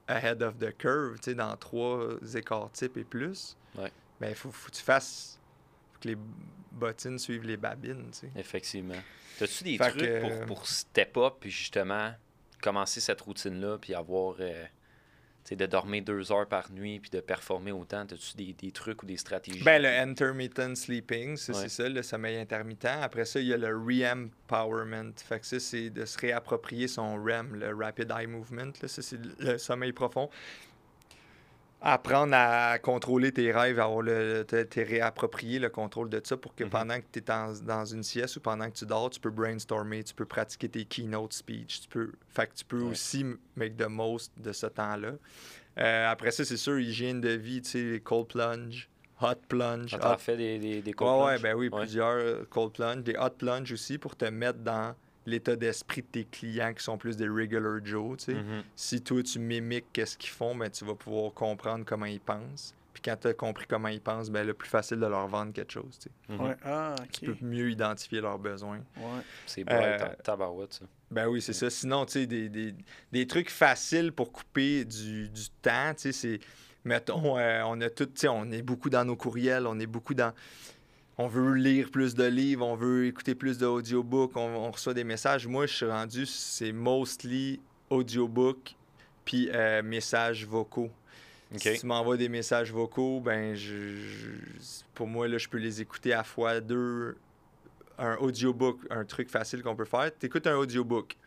ahead 0.07 0.41
of 0.41 0.57
the 0.57 0.75
curve, 0.77 1.15
tu 1.19 1.25
sais, 1.31 1.35
dans 1.35 1.55
trois 1.57 2.07
écarts 2.35 2.71
types 2.71 2.97
et 2.97 3.03
plus? 3.03 3.55
Ouais. 3.77 3.91
Ben, 4.19 4.29
il 4.29 4.35
faut, 4.35 4.51
faut 4.51 4.69
que 4.69 4.75
tu 4.75 4.83
fasses, 4.83 5.39
faut 5.93 5.99
que 6.01 6.07
les 6.09 6.17
bottines 6.71 7.19
suivent 7.19 7.43
les 7.43 7.57
babines, 7.57 8.09
tu 8.11 8.19
sais. 8.19 8.31
Effectivement. 8.35 9.01
T'as-tu 9.37 9.63
des 9.63 9.77
Fait 9.77 9.89
trucs 9.89 10.01
que- 10.01 10.21
pour, 10.21 10.45
pour 10.45 10.67
step 10.67 11.17
up 11.17 11.33
puis 11.39 11.49
justement 11.51 12.13
commencer 12.61 12.99
cette 12.99 13.21
routine-là 13.21 13.77
puis 13.79 13.93
avoir 13.93 14.35
euh, 14.39 14.63
tu 15.43 15.49
sais, 15.49 15.55
de 15.55 15.65
dormir 15.65 16.03
deux 16.03 16.31
heures 16.31 16.47
par 16.47 16.71
nuit 16.71 16.99
puis 16.99 17.09
de 17.09 17.19
performer 17.19 17.71
autant? 17.71 18.05
T'as-tu 18.05 18.35
des, 18.37 18.53
des 18.53 18.71
trucs 18.71 19.01
ou 19.01 19.05
des 19.07 19.17
stratégies? 19.17 19.63
Ben, 19.63 19.81
le 19.81 19.89
intermittent 19.89 20.75
sleeping, 20.75 21.35
ça, 21.37 21.53
Ouais. 21.53 21.59
c'est 21.61 21.69
ça, 21.69 21.89
le 21.89 22.03
sommeil 22.03 22.37
intermittent. 22.37 22.85
Après 22.85 23.25
ça, 23.25 23.39
il 23.39 23.47
y 23.47 23.53
a 23.53 23.57
le 23.57 23.75
re-empowerment. 23.75 25.13
Fait 25.17 25.39
que 25.39 25.45
ça, 25.45 25.59
c'est 25.59 25.89
de 25.89 26.05
se 26.05 26.17
réapproprier 26.19 26.87
son 26.87 27.15
REM, 27.23 27.55
le 27.55 27.73
Rapid 27.75 28.11
Eye 28.11 28.27
Movement. 28.27 28.71
Là. 28.81 28.87
Ça, 28.87 29.01
c'est 29.01 29.19
le 29.39 29.57
sommeil 29.57 29.93
profond. 29.93 30.29
Apprendre 31.83 32.35
à 32.35 32.77
contrôler 32.77 33.31
tes 33.31 33.51
rêves, 33.51 33.79
avoir 33.79 34.03
le, 34.03 34.43
te, 34.47 34.61
te 34.61 34.79
réapproprier 34.79 35.57
le 35.57 35.69
contrôle 35.69 36.09
de 36.09 36.21
ça 36.23 36.37
pour 36.37 36.53
que 36.53 36.63
Mhm. 36.63 36.69
pendant 36.69 36.99
que 36.99 37.05
tu 37.11 37.19
es 37.19 37.21
dans, 37.23 37.53
dans 37.63 37.85
une 37.85 38.03
sieste 38.03 38.35
ou 38.37 38.39
pendant 38.39 38.69
que 38.69 38.75
tu 38.75 38.85
dors, 38.85 39.09
tu 39.09 39.19
peux 39.19 39.31
brainstormer, 39.31 40.03
tu 40.03 40.13
peux 40.13 40.25
pratiquer 40.25 40.69
tes 40.69 40.85
keynote 40.85 41.33
speech. 41.33 41.81
Tu 41.81 41.87
peux, 41.87 42.11
fait 42.29 42.47
que 42.47 42.53
tu 42.53 42.65
peux 42.65 42.81
Ouais. 42.83 42.91
aussi 42.91 43.25
make 43.55 43.77
the 43.77 43.87
most 43.89 44.31
de 44.37 44.51
ce 44.51 44.67
temps-là. 44.67 45.13
Euh, 45.79 46.07
après 46.07 46.29
ça, 46.29 46.45
c'est 46.45 46.57
sûr, 46.57 46.79
hygiène 46.79 47.19
de 47.19 47.29
vie, 47.29 47.63
tu 47.63 47.69
sais, 47.95 47.99
cold 48.01 48.27
plunge, 48.27 48.87
hot 49.19 49.35
plunge, 49.47 49.97
T'en 49.97 50.13
hot 50.13 50.17
fais 50.19 50.37
des, 50.37 50.59
des, 50.59 50.81
des 50.83 50.93
cold 50.93 51.09
Ouais, 51.09 51.17
ouais, 51.25 51.39
plunges? 51.39 51.41
ben 51.41 51.55
oui, 51.55 51.69
Ouais. 51.71 51.79
plusieurs 51.79 52.11
euh, 52.17 52.43
cold 52.51 52.73
plunge, 52.73 53.03
des 53.03 53.15
hot 53.17 53.31
plunge 53.39 53.71
aussi 53.71 53.97
pour 53.97 54.15
te 54.15 54.25
mettre 54.25 54.59
dans 54.59 54.93
l'état 55.25 55.55
d'esprit 55.55 56.01
de 56.01 56.07
tes 56.07 56.25
clients 56.25 56.73
qui 56.73 56.83
sont 56.83 56.97
plus 56.97 57.15
des 57.17 57.27
regular 57.27 57.79
Joe, 57.83 58.17
tu 58.17 58.25
sais. 58.25 58.33
Mhm. 58.33 58.63
Si 58.75 59.01
toi 59.01 59.21
tu 59.23 59.39
mimiques 59.39 59.85
qu'est-ce 59.93 60.17
qu'ils 60.17 60.31
font, 60.31 60.55
ben 60.55 60.69
tu 60.69 60.83
vas 60.85 60.95
pouvoir 60.95 61.33
comprendre 61.33 61.85
comment 61.85 62.05
ils 62.07 62.19
pensent, 62.19 62.73
puis 62.93 63.01
quand 63.05 63.15
tu 63.21 63.27
as 63.27 63.33
compris 63.33 63.65
comment 63.67 63.87
ils 63.87 64.01
pensent, 64.01 64.29
ben 64.31 64.45
là, 64.45 64.53
plus 64.53 64.67
facile 64.69 64.99
de 64.99 65.05
leur 65.05 65.27
vendre 65.27 65.53
quelque 65.53 65.71
chose. 65.73 65.99
tu 65.99 66.09
sais. 66.09 66.33
Mhm. 66.33 66.41
Ouais. 66.47 66.55
Ah, 66.65 66.95
Tu 67.11 67.25
peux 67.25 67.45
mieux 67.45 67.69
identifier 67.69 68.19
leurs 68.21 68.39
besoins. 68.39 68.79
Ouais. 68.97 69.21
C'est 69.45 69.63
bright 69.63 70.01
Euh, 70.01 70.07
tabarouette, 70.23 70.73
ça. 70.73 70.85
Ben 71.11 71.27
oui, 71.27 71.41
c'est 71.41 71.53
ça. 71.53 71.69
Sinon, 71.69 72.05
tu 72.05 72.13
sais, 72.13 72.25
des, 72.25 72.49
des, 72.49 72.73
des 73.11 73.27
trucs 73.27 73.49
faciles 73.49 74.11
pour 74.13 74.31
couper 74.31 74.85
du, 74.85 75.29
du 75.29 75.49
temps, 75.61 75.93
tu 75.93 76.01
sais, 76.03 76.11
c'est... 76.13 76.39
Mettons, 76.83 77.37
euh, 77.37 77.61
on 77.67 77.79
a 77.81 77.89
tout, 77.91 78.07
tu 78.07 78.11
sais, 78.15 78.27
on 78.27 78.49
est 78.51 78.63
beaucoup 78.63 78.89
dans 78.89 79.05
nos 79.05 79.15
courriels, 79.15 79.67
on 79.67 79.79
est 79.79 79.85
beaucoup 79.85 80.15
dans... 80.15 80.33
On 81.17 81.27
veut 81.27 81.53
lire 81.53 81.91
plus 81.91 82.15
de 82.15 82.23
livres, 82.23 82.65
on 82.65 82.75
veut 82.75 83.05
écouter 83.05 83.35
plus 83.35 83.57
d'audiobooks, 83.57 84.35
on, 84.35 84.39
on 84.55 84.71
reçoit 84.71 84.93
des 84.93 85.03
messages. 85.03 85.45
Moi, 85.47 85.65
je 85.67 85.73
suis 85.75 85.85
rendu, 85.85 86.25
c'est 86.25 86.71
mostly 86.71 87.59
audiobook 87.89 88.75
puis 89.25 89.49
euh, 89.53 89.83
messages 89.83 90.45
vocaux. 90.47 90.89
Si 91.57 91.81
tu 91.81 91.85
m'envoies 91.85 92.17
des 92.17 92.29
messages 92.29 92.71
vocaux, 92.71 93.19
ben 93.19 93.53
je, 93.55 93.95
je- 93.95 94.29
pour 94.95 95.05
moi 95.07 95.27
là, 95.27 95.37
je 95.37 95.49
peux 95.49 95.57
les 95.57 95.81
écouter 95.81 96.13
à 96.13 96.23
fois 96.23 96.59
deux. 96.61 97.17
Un 97.99 98.15
audiobook, 98.15 98.79
un 98.89 99.03
truc 99.05 99.29
facile 99.29 99.61
qu'on 99.61 99.75
peut 99.75 99.85
faire. 99.85 100.09
Tu 100.17 100.25
écoutes 100.25 100.47
un 100.47 100.55
audiobook. 100.55 101.17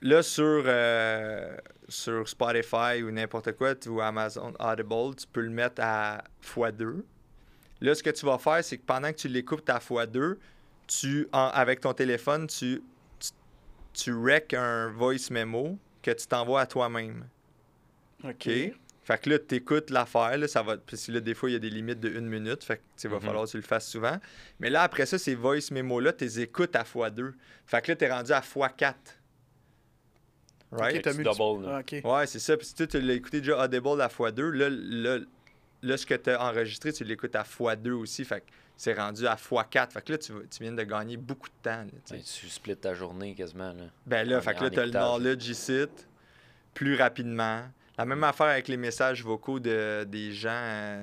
Là, 0.00 0.22
sur, 0.22 0.62
euh, 0.64 1.56
sur 1.88 2.26
Spotify 2.28 3.02
ou 3.02 3.10
n'importe 3.10 3.52
quoi, 3.52 3.74
ou 3.88 4.00
Amazon 4.00 4.54
Audible, 4.60 5.16
tu 5.16 5.26
peux 5.26 5.40
le 5.40 5.50
mettre 5.50 5.82
à 5.84 6.22
x2. 6.42 7.02
Là, 7.80 7.94
ce 7.94 8.02
que 8.02 8.10
tu 8.10 8.26
vas 8.26 8.38
faire, 8.38 8.62
c'est 8.64 8.76
que 8.78 8.84
pendant 8.84 9.10
que 9.12 9.16
tu 9.18 9.28
l'écoutes 9.28 9.68
à 9.70 9.78
x2, 9.78 10.36
tu, 10.86 11.28
en- 11.32 11.48
avec 11.52 11.80
ton 11.80 11.92
téléphone, 11.92 12.46
tu, 12.46 12.82
tu, 13.20 13.30
tu 13.92 14.14
rec 14.14 14.54
un 14.54 14.88
voice 14.90 15.30
memo 15.30 15.78
que 16.02 16.10
tu 16.10 16.26
t'envoies 16.26 16.60
à 16.62 16.66
toi-même. 16.66 17.26
OK. 18.24 18.48
Fait 19.02 19.18
que 19.22 19.30
là, 19.30 19.38
tu 19.38 19.54
écoutes 19.54 19.88
l'affaire, 19.90 20.36
là, 20.36 20.46
ça 20.48 20.62
va. 20.62 20.76
Parce 20.76 21.06
que 21.06 21.12
là, 21.12 21.20
des 21.20 21.34
fois, 21.34 21.48
il 21.48 21.54
y 21.54 21.56
a 21.56 21.58
des 21.60 21.70
limites 21.70 22.00
de 22.00 22.10
une 22.10 22.28
minute. 22.28 22.62
Fait 22.62 22.76
que 22.76 22.80
tu 22.82 22.86
sais, 22.96 23.08
va 23.08 23.16
Mhm. 23.16 23.22
falloir 23.22 23.44
que 23.46 23.50
tu 23.50 23.56
le 23.56 23.62
fasses 23.62 23.88
souvent. 23.88 24.18
Mais 24.60 24.68
là, 24.70 24.82
après 24.82 25.06
ça, 25.06 25.16
ces 25.18 25.34
voice 25.34 25.70
memos-là, 25.70 26.12
tu 26.12 26.24
les 26.24 26.40
écoutes 26.40 26.76
à 26.76 26.82
x2. 26.82 27.32
Fait 27.66 27.80
que 27.80 27.92
là, 27.92 27.96
tu 27.96 28.04
es 28.04 28.10
rendu 28.12 28.32
à 28.32 28.40
x4. 28.40 28.94
Right? 30.70 30.96
Ok, 30.96 31.02
t'as 31.02 31.12
tu 31.12 31.18
multi- 31.18 31.38
double. 31.38 31.66
Ah, 31.70 31.78
OK. 31.80 32.00
Ouais, 32.04 32.26
c'est 32.26 32.38
ça. 32.38 32.56
Puis 32.56 32.66
si 32.66 32.74
tu 32.74 32.86
tu 32.86 33.00
l'as 33.00 33.14
écouté 33.14 33.40
déjà 33.40 33.64
Audible 33.64 34.02
à 34.02 34.08
x2, 34.08 34.50
là, 34.50 34.68
là, 34.68 35.18
là, 35.82 35.96
ce 35.96 36.06
que 36.06 36.14
tu 36.14 36.30
as 36.30 36.42
enregistré, 36.42 36.92
tu 36.92 37.04
l'écoutes 37.04 37.36
à 37.36 37.42
x2 37.42 37.90
aussi. 37.92 38.24
Fait 38.24 38.40
que 38.40 38.46
c'est 38.76 38.94
rendu 38.94 39.26
à 39.26 39.34
x4. 39.34 39.90
Fait 39.92 40.02
que 40.02 40.12
là, 40.12 40.18
tu, 40.18 40.32
tu 40.50 40.62
viens 40.62 40.72
de 40.72 40.82
gagner 40.82 41.16
beaucoup 41.16 41.48
de 41.48 41.54
temps. 41.62 41.82
là, 41.82 41.90
tu. 42.06 42.14
Ben, 42.14 42.22
tu 42.22 42.48
splits 42.48 42.76
ta 42.76 42.94
journée 42.94 43.34
quasiment, 43.34 43.72
là. 43.72 43.84
Ben 44.06 44.28
là, 44.28 44.38
En- 44.38 44.40
fait 44.40 44.54
que 44.54 44.60
là, 44.60 44.66
en 44.66 44.70
t'as 44.70 44.86
le 44.86 44.92
knowledge 44.92 45.48
ici, 45.48 45.86
plus 46.74 46.96
rapidement. 46.96 47.62
La 47.96 48.04
même 48.04 48.22
affaire 48.24 48.46
avec 48.48 48.68
les 48.68 48.76
messages 48.76 49.24
vocaux 49.24 49.58
de, 49.58 50.04
des 50.04 50.32
gens, 50.32 50.50
euh, 50.52 51.02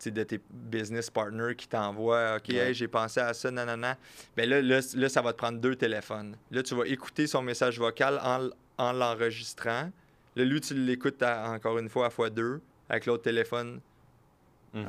tu 0.00 0.10
de 0.10 0.24
tes 0.24 0.40
business 0.50 1.08
partners 1.08 1.54
qui 1.56 1.68
t'envoient 1.68 2.36
OK, 2.36 2.48
Ouais. 2.48 2.56
hey, 2.56 2.74
j'ai 2.74 2.88
pensé 2.88 3.20
à 3.20 3.32
ça, 3.32 3.50
nanana. 3.50 3.96
Ben 4.36 4.48
là, 4.50 4.60
là, 4.60 4.80
là, 4.94 5.08
ça 5.08 5.22
va 5.22 5.32
te 5.32 5.38
prendre 5.38 5.58
deux 5.60 5.76
téléphones. 5.76 6.36
Là, 6.50 6.62
tu 6.64 6.74
vas 6.74 6.84
écouter 6.86 7.26
son 7.28 7.42
message 7.42 7.78
vocal 7.78 8.20
en, 8.22 8.48
en 8.78 8.92
l'enregistrant. 8.92 9.90
Là, 10.34 10.44
lui, 10.44 10.60
tu 10.60 10.74
l'écoutes 10.74 11.22
encore 11.22 11.78
une 11.78 11.88
fois 11.88 12.06
à 12.06 12.10
fois 12.10 12.28
deux 12.28 12.60
avec 12.88 13.06
l'autre 13.06 13.22
téléphone. 13.22 13.80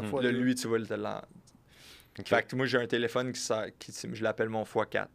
Fois 0.09 0.21
Là, 0.23 0.31
lui, 0.31 0.55
tu 0.55 0.67
vas 0.67 0.77
le. 0.77 0.85
l'en- 0.95 1.21
OK. 2.19 2.27
Fait 2.27 2.43
que 2.43 2.55
moi, 2.55 2.65
j'ai 2.65 2.77
un 2.79 2.87
téléphone 2.87 3.31
qui, 3.31 3.39
sert- 3.39 3.67
qui 3.77 3.91
je 4.13 4.23
l'appelle 4.23 4.49
mon 4.49 4.63
x4. 4.63 5.07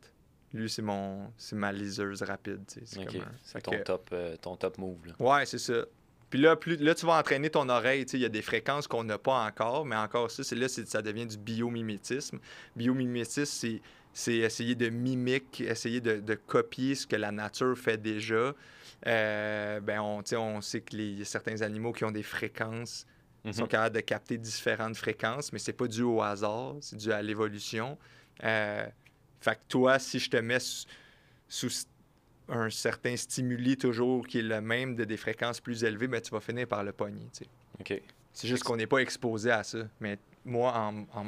Lui, 0.55 0.69
c'est 0.71 0.83
mon 0.83 1.33
c'est 1.37 1.57
ma 1.57 1.73
liseuse 1.73 2.23
rapide. 2.23 2.63
C'est 2.69 3.01
un- 3.01 3.61
ton, 3.61 3.71
que- 3.73 3.83
top, 3.83 4.11
euh, 4.13 4.37
ton 4.37 4.57
top 4.57 4.79
move, 4.79 5.07
là. 5.07 5.15
Ouais, 5.19 5.47
c'est 5.47 5.59
ça. 5.59 5.85
Puis 6.31 6.41
là, 6.41 6.57
plus, 6.57 6.77
là, 6.77 6.95
tu 6.95 7.05
vas 7.07 7.19
entraîner 7.19 7.51
ton 7.51 7.69
oreille. 7.69 8.05
tu 8.07 8.13
sais, 8.13 8.19
Il 8.19 8.23
y 8.23 8.27
a 8.27 8.29
des 8.31 8.41
fréquences 8.43 8.87
qu'on 8.87 9.05
n'a 9.05 9.19
pas 9.19 9.45
encore, 9.45 9.85
mais 9.85 9.97
encore 9.97 10.31
ça, 10.31 10.43
c'est 10.45 10.55
là, 10.57 10.69
ça 10.69 11.03
devient 11.03 11.27
du 11.27 11.37
biomimétisme. 11.39 12.39
Biomimétisme, 12.77 13.45
c'est, 13.45 13.83
c'est 14.15 14.37
essayer 14.37 14.75
de 14.75 14.89
mimique, 14.89 15.61
essayer 15.61 16.01
de, 16.01 16.21
de 16.21 16.35
copier 16.35 16.95
ce 16.95 17.07
que 17.07 17.17
la 17.17 17.33
nature 17.33 17.77
fait 17.77 17.97
déjà. 18.01 18.55
Euh, 19.07 19.81
ben 19.81 20.01
on, 20.01 20.23
tu 20.23 20.31
sais, 20.31 20.37
on 20.37 20.61
sait 20.61 20.81
que 20.81 20.97
les, 20.97 21.07
il 21.09 21.19
y 21.19 21.23
a 21.23 21.25
certains 21.25 21.61
animaux 21.63 21.93
qui 21.93 22.05
ont 22.05 22.11
des 22.13 22.23
fréquences 22.23 23.07
Mhm. 23.45 23.53
sont 23.53 23.67
capables 23.67 23.97
de 23.97 24.01
capter 24.01 24.39
différentes 24.39 24.97
fréquences, 24.97 25.53
mais 25.53 25.59
c'est 25.59 25.73
pas 25.73 25.89
dû 25.89 26.03
au 26.03 26.23
hasard, 26.23 26.77
c'est 26.81 26.97
dû 26.97 27.13
à 27.13 27.21
l'évolution. 27.23 27.99
Euh, 28.45 28.87
fait 29.41 29.55
que 29.57 29.61
toi, 29.69 29.99
si 29.99 30.19
je 30.19 30.31
te 30.31 30.37
mets 30.37 30.59
sous, 31.49 31.69
un 32.49 32.71
certain 32.71 33.17
stimuli 33.17 33.77
toujours 33.77 34.27
qui 34.27 34.39
est 34.39 34.43
le 34.43 34.61
même 34.61 34.95
de 34.95 35.05
des 35.05 35.17
fréquences 35.17 35.61
plus 35.61 35.85
élevées, 35.85 36.09
ben, 36.09 36.21
tu 36.21 36.31
vas 36.31 36.41
finir 36.41 36.67
par 36.67 36.85
le 36.85 36.93
pogner. 36.93 37.27
tu 37.33 37.45
sais. 37.45 37.51
OK. 37.81 38.03
C'est 38.33 38.49
juste 38.49 38.63
qu'on 38.63 38.77
n'est 38.77 38.87
pas 38.87 38.99
exposé 38.99 39.51
à 39.51 39.63
ça. 39.63 39.79
Mais 40.01 40.19
moi, 40.45 40.73
en, 40.77 41.07
en 41.13 41.25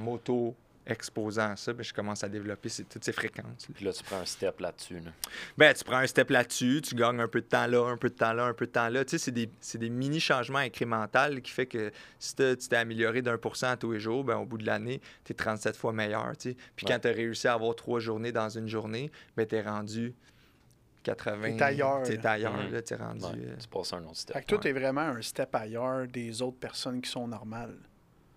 m'auto-exposant 0.87 1.53
à 1.53 1.57
ça, 1.57 1.73
ben, 1.73 1.83
je 1.83 1.93
commence 1.93 2.23
à 2.25 2.29
développer 2.29 2.69
ces- 2.69 2.85
toutes 2.85 3.05
ces 3.05 3.13
fréquences. 3.13 3.67
Puis 3.75 3.85
là, 3.85 3.93
tu 3.93 4.03
prends 4.05 4.19
un 4.21 4.25
step 4.25 4.61
là-dessus, 4.61 5.01
là. 5.01 5.11
Ben, 5.57 5.75
tu 5.75 5.85
prends 5.85 5.97
un 5.99 6.07
step 6.07 6.31
là-dessus, 6.31 6.81
tu 6.83 6.95
gagnes 6.95 7.21
un 7.21 7.29
peu 7.29 7.41
de 7.41 7.47
temps 7.47 7.67
là, 7.67 7.87
un 7.89 7.97
peu 7.97 8.09
de 8.11 8.15
temps 8.15 8.33
là, 8.33 8.45
un 8.45 8.55
peu 8.55 8.67
de 8.67 8.71
temps 8.73 8.89
là. 8.89 9.05
Tu 9.05 9.11
sais, 9.13 9.19
c'est 9.19 9.31
des, 9.33 9.51
c'est 9.61 9.79
des 9.79 9.91
mini-changements 9.91 10.59
incrémentaux 10.59 11.41
qui 11.43 11.51
fait 11.51 11.67
que 11.67 11.91
si 12.19 12.35
tu 12.35 12.57
t'es 12.57 12.77
amélioré 12.77 13.23
d'un 13.23 13.39
pour 13.39 13.57
cent 13.57 13.77
tous 13.77 13.93
les 13.93 14.01
jours, 14.01 14.25
ben, 14.25 14.37
au 14.37 14.45
bout 14.47 14.59
de 14.59 14.67
l'année, 14.67 15.01
tu 15.25 15.33
es 15.33 15.35
37 15.35 15.77
fois 15.77 15.93
meilleur. 15.93 16.37
tu 16.37 16.51
sais. 16.51 16.57
Puis 16.77 16.87
Ouais. 16.87 16.93
quand 16.93 17.01
tu 17.01 17.09
as 17.09 17.13
réussi 17.13 17.49
à 17.49 17.55
avoir 17.55 17.75
trois 17.75 18.01
journées 18.01 18.33
dans 18.33 18.49
une 18.49 18.69
journée, 18.69 19.11
ben, 19.37 19.47
tu 19.47 19.57
es 19.57 19.63
rendu 19.63 20.15
80. 21.03 21.57
T'es 21.57 21.63
ailleurs, 21.63 22.03
T'es 22.03 22.27
ailleurs, 22.27 22.57
Mhm. 22.57 22.73
là, 22.73 22.83
t'es 22.83 22.95
rendu. 22.95 23.25
Ouais, 23.25 23.31
euh, 23.37 23.57
tu 23.61 23.69
passes 23.69 23.93
un 23.93 24.03
autre 24.05 24.17
step. 24.17 24.35
Fait 24.37 24.43
que 24.43 24.47
toi, 24.47 24.59
Ouais. 24.59 24.63
t'es 24.63 24.73
vraiment 24.73 25.03
un 25.03 25.21
step 25.23 25.55
ailleurs 25.55 26.07
des 26.09 26.41
autres 26.41 26.59
personnes 26.59 27.01
qui 27.03 27.11
sont 27.11 27.29
normales. 27.29 27.77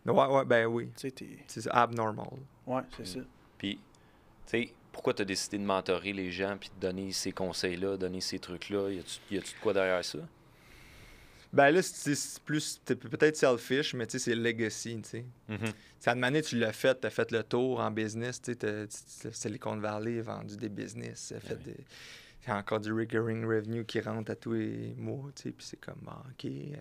Ouais, 0.08 0.26
ouais, 0.28 0.46
ben 0.46 0.66
oui. 0.68 0.90
C'est 0.96 1.68
abnormal. 1.70 2.28
Ouais, 2.66 2.82
c'est 2.96 3.06
ça. 3.08 3.20
Puis, 3.58 3.76
tu 3.76 3.82
sais, 4.46 4.74
pourquoi 4.92 5.14
tu 5.14 5.22
as 5.22 5.26
décidé 5.26 5.58
de 5.58 5.64
mentorer 5.64 6.14
les 6.14 6.32
gens 6.32 6.58
puis 6.60 6.70
de 6.76 6.80
donner 6.80 7.12
ces 7.12 7.32
conseils-là, 7.32 7.98
donner 7.98 8.22
ces 8.22 8.40
trucs-là? 8.40 8.90
Y 8.92 9.00
a-tu 9.00 9.38
de 9.38 9.62
quoi 9.62 9.74
derrière 9.74 10.04
ça? 10.04 10.20
Ben 11.54 11.72
là, 11.72 11.82
c'est 11.82 12.44
plus. 12.44 12.80
Peut-être 12.86 13.38
selfish, 13.38 13.94
mais 13.94 14.06
tu 14.06 14.20
sais, 14.20 14.20
c'est 14.32 14.36
legacy, 14.36 15.00
tu 15.02 15.10
sais. 15.10 15.26
Ça 16.00 16.14
de 16.14 16.20
manière, 16.20 16.44
tu 16.44 16.58
l'as 16.58 16.74
fait, 16.74 17.00
tu 17.00 17.08
as 17.08 17.10
fait 17.10 17.32
le 17.32 17.42
tour 17.44 17.80
en 17.80 17.90
business. 17.90 18.42
Tu 18.42 18.52
sais, 18.52 18.56
t'as- 18.58 19.32
Silicon 19.32 19.78
Valley 19.78 20.20
a 20.20 20.24
vendu 20.24 20.58
des 20.58 20.70
business, 20.70 21.32
a 21.36 21.40
fait 21.40 21.56
oui. 21.56 21.64
des. 21.74 21.86
Il 22.44 22.50
y 22.50 22.52
a 22.52 22.58
encore 22.58 22.80
du 22.80 22.92
recurring 22.94 23.46
revenue 23.46 23.86
qui 23.86 24.00
rentre 24.02 24.32
à 24.32 24.36
tous 24.36 24.54
les 24.54 24.94
mois, 24.98 25.30
tu 25.36 25.44
sais, 25.44 25.52
puis 25.52 25.66
c'est 25.66 25.80
comme, 25.80 26.02
ah, 26.08 26.22
OK, 26.30 26.46
euh, 26.46 26.76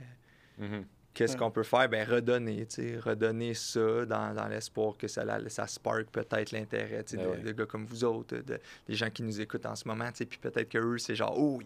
Mhm. 0.58 0.84
Qu'est-ce 1.16 1.32
Ouais. 1.32 1.38
qu'on 1.38 1.50
peut 1.50 1.62
faire? 1.62 1.88
Ben, 1.88 2.06
redonner, 2.08 2.66
tu 2.66 2.74
sais, 2.76 2.98
redonner 2.98 3.54
ça 3.54 4.04
dans, 4.04 4.34
dans 4.34 4.46
l'espoir 4.48 4.96
que 4.98 5.08
ça, 5.08 5.24
la- 5.24 5.48
ça 5.48 5.66
spark 5.66 6.04
peut-être 6.12 6.52
l'intérêt, 6.52 7.02
tu 7.04 7.12
sais, 7.12 7.16
Ben 7.16 7.24
de, 7.32 7.36
oui. 7.38 7.42
de 7.42 7.52
gars 7.52 7.66
comme 7.66 7.86
vous 7.86 8.04
autres, 8.04 8.36
de, 8.36 8.60
des 8.86 8.94
gens 8.94 9.08
qui 9.10 9.22
nous 9.22 9.40
écoutent 9.40 9.66
en 9.66 9.74
ce 9.74 9.88
moment, 9.88 10.08
tu 10.12 10.18
sais, 10.18 10.26
puis 10.26 10.38
peut-être 10.38 10.68
que 10.68 10.78
eux, 10.78 10.98
c'est 10.98 11.14
genre, 11.16 11.34
oh, 11.38 11.60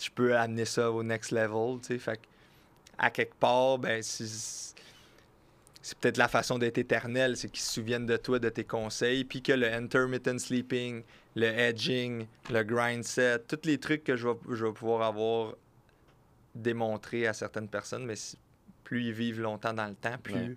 je 0.00 0.10
peux 0.14 0.36
amener 0.36 0.64
ça 0.66 0.90
au 0.92 1.02
next 1.02 1.32
level, 1.32 1.78
tu 1.80 1.86
sais, 1.88 1.98
fait 1.98 2.20
à 2.98 3.10
quelque 3.10 3.34
part, 3.34 3.78
ben, 3.78 4.02
c'est 4.02 4.74
c'est 5.82 5.96
peut-être 5.96 6.18
la 6.18 6.28
façon 6.28 6.58
d'être 6.58 6.76
éternel, 6.76 7.38
c'est 7.38 7.48
qu'ils 7.48 7.62
se 7.62 7.72
souviennent 7.72 8.04
de 8.04 8.18
toi, 8.18 8.38
de 8.38 8.50
tes 8.50 8.64
conseils, 8.64 9.24
puis 9.24 9.40
que 9.40 9.52
le 9.52 9.72
intermittent 9.72 10.38
sleeping, 10.38 11.02
le 11.36 11.46
edging, 11.46 12.26
le 12.50 12.62
grind 12.62 13.02
set, 13.02 13.46
tous 13.46 13.66
les 13.66 13.78
trucs 13.78 14.04
que 14.04 14.14
je 14.14 14.28
vais, 14.28 14.34
je 14.50 14.66
vais 14.66 14.72
pouvoir 14.74 15.00
avoir 15.00 15.54
démontrés 16.54 17.26
à 17.26 17.32
certaines 17.32 17.68
personnes, 17.68 18.04
mais 18.04 18.14
plus 18.90 19.04
ils 19.04 19.12
vivent 19.12 19.40
longtemps 19.40 19.72
dans 19.72 19.86
le 19.86 19.94
temps, 19.94 20.18
plus 20.20 20.34
Ouais. 20.34 20.56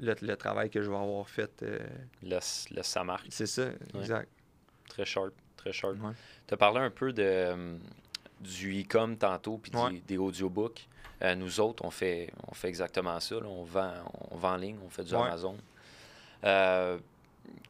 le, 0.00 0.14
le 0.22 0.36
travail 0.36 0.70
que 0.70 0.82
je 0.82 0.90
vais 0.90 0.96
avoir 0.96 1.28
fait, 1.28 1.62
euh, 1.62 1.78
Laisse, 2.22 2.68
laisse 2.70 2.88
sa 2.88 3.04
marque. 3.04 3.26
c'est 3.30 3.46
ça, 3.46 3.68
exact. 3.94 4.28
Très 4.88 5.04
sharp, 5.04 5.32
très 5.56 5.72
sharp. 5.72 5.94
Ouais. 6.02 6.10
Tu 6.48 6.54
as 6.54 6.56
parlé 6.56 6.80
un 6.80 6.90
peu 6.90 7.12
de, 7.12 7.22
euh, 7.22 7.76
du 8.40 8.80
e-com 8.82 9.16
tantôt 9.16 9.58
puis 9.58 9.70
des 10.06 10.18
audiobooks. 10.18 10.88
Euh, 11.22 11.36
nous 11.36 11.60
autres, 11.60 11.84
on 11.84 11.90
fait, 11.90 12.32
on 12.48 12.54
fait 12.54 12.68
exactement 12.68 13.20
ça. 13.20 13.36
là. 13.36 13.46
On, 13.46 13.62
vend, 13.62 13.92
on 14.32 14.36
vend 14.36 14.54
en 14.54 14.56
ligne, 14.56 14.78
on 14.84 14.88
fait 14.88 15.04
du. 15.04 15.14
Amazon. 15.14 15.56
Euh, 16.44 16.98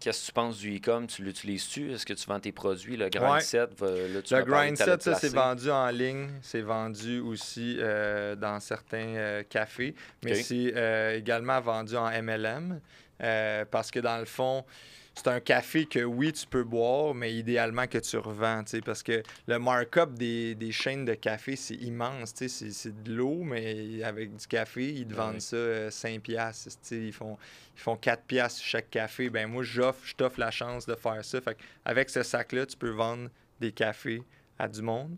Qu'est-ce 0.01 0.23
que 0.23 0.27
tu 0.27 0.33
penses 0.33 0.59
du 0.59 0.77
e-com? 0.77 1.07
Tu 1.07 1.23
l'utilises-tu? 1.23 1.93
Est-ce 1.93 2.07
que 2.07 2.13
tu 2.13 2.27
vends 2.27 2.39
tes 2.39 2.53
produits? 2.53 2.97
Le 2.97 3.09
grind 3.09 3.33
Ouais. 3.33 3.59
là, 3.59 4.23
tu 4.23 4.35
Le 4.35 4.43
grind 4.43 4.77
ça, 4.77 4.97
c'est 4.99 5.33
vendu 5.35 5.71
en 5.71 5.89
ligne. 5.89 6.29
C'est 6.43 6.61
vendu 6.61 7.19
aussi 7.21 7.77
euh, 7.81 8.37
dans 8.37 8.61
certains 8.61 9.17
euh, 9.17 9.43
cafés. 9.43 9.95
Mais 10.25 10.35
c'est 10.35 10.73
euh, 10.77 11.17
également 11.17 11.61
vendu 11.61 11.97
en 11.97 12.11
MLM. 12.11 12.81
parce 13.71 13.91
que 13.91 13.99
dans 13.99 14.19
le 14.19 14.25
fond, 14.25 14.65
c'est 15.19 15.29
un 15.29 15.41
café 15.41 15.85
que 15.87 16.01
oui, 16.05 16.33
tu 16.33 16.47
peux 16.47 16.65
boire, 16.65 17.15
mais 17.15 17.35
idéalement 17.35 17.87
que 17.87 17.99
tu 17.99 18.17
revends. 18.17 18.63
Parce 18.85 19.03
que 19.03 19.23
le 19.47 19.59
markup 19.59 20.15
des, 20.15 20.55
des 20.55 20.73
chaînes 20.73 21.05
de 21.05 21.15
café, 21.15 21.57
c'est 21.57 21.75
immense. 21.75 22.33
C'est 22.35 22.49
c'est 22.49 23.03
de 23.03 23.13
l'eau, 23.13 23.43
mais 23.43 24.03
avec 24.03 24.35
du 24.37 24.47
café, 24.47 24.93
ils 24.93 25.07
te 25.07 25.11
Ouais. 25.13 25.17
vendent 25.17 25.41
ça 25.41 25.57
euh, 25.57 25.91
5 25.91 26.21
piastres. 26.21 26.71
tu 26.71 26.77
sais, 26.83 26.97
Ils 26.99 27.13
font, 27.13 27.37
ils 27.77 27.81
font 27.81 27.97
4 27.97 28.23
piastres 28.25 28.61
sur 28.61 28.69
chaque 28.69 28.91
café. 28.91 29.29
Ben 29.31 29.47
moi, 29.49 29.63
j'offre, 29.63 30.01
je 30.05 30.15
t'offre 30.15 30.39
la 30.41 30.51
chance 30.51 30.87
de 30.87 30.95
faire 30.95 31.25
ça. 31.25 31.41
Fait 31.41 31.57
avec 31.85 32.11
ce 32.11 32.23
sac-là, 32.23 32.67
tu 32.67 32.77
peux 32.77 32.91
vendre 32.91 33.29
des 33.61 33.73
cafés 33.73 34.23
à 34.59 34.69
du 34.69 34.83
monde. 34.83 35.17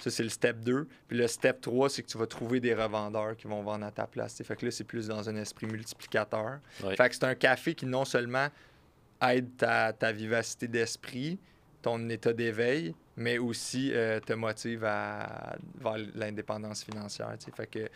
Ça, 0.00 0.10
c'est 0.12 0.22
le 0.22 0.28
step 0.28 0.60
2. 0.60 0.86
Puis 1.08 1.18
le 1.18 1.26
step 1.26 1.60
3, 1.60 1.90
c'est 1.90 2.02
que 2.02 2.06
tu 2.08 2.18
vas 2.18 2.26
trouver 2.28 2.60
des 2.60 2.72
revendeurs 2.72 3.36
qui 3.36 3.48
vont 3.48 3.62
vendre 3.64 3.84
à 3.84 3.90
ta 3.90 4.06
place. 4.06 4.40
Fait 4.44 4.54
que 4.54 4.64
là, 4.66 4.70
c'est 4.70 4.84
plus 4.84 5.08
dans 5.08 5.28
un 5.28 5.34
esprit 5.34 5.66
multiplicateur. 5.66 6.60
Ouais. 6.84 6.94
Fait 6.94 7.08
que 7.08 7.14
c'est 7.16 7.24
un 7.24 7.34
café 7.34 7.74
qui 7.74 7.84
non 7.86 8.04
seulement 8.04 8.46
aide 9.22 9.56
ta, 9.56 9.92
ta 9.92 10.12
vivacité 10.12 10.68
d'esprit, 10.68 11.38
ton 11.82 12.08
état 12.08 12.32
d'éveil, 12.32 12.94
mais 13.16 13.38
aussi 13.38 13.90
euh, 13.92 14.20
te 14.20 14.32
motive 14.32 14.84
à, 14.84 15.56
vers 15.80 15.96
l'indépendance 16.14 16.84
financière. 16.84 17.34
t'sais. 17.38 17.50
Fait 17.52 17.66
que 17.66 17.88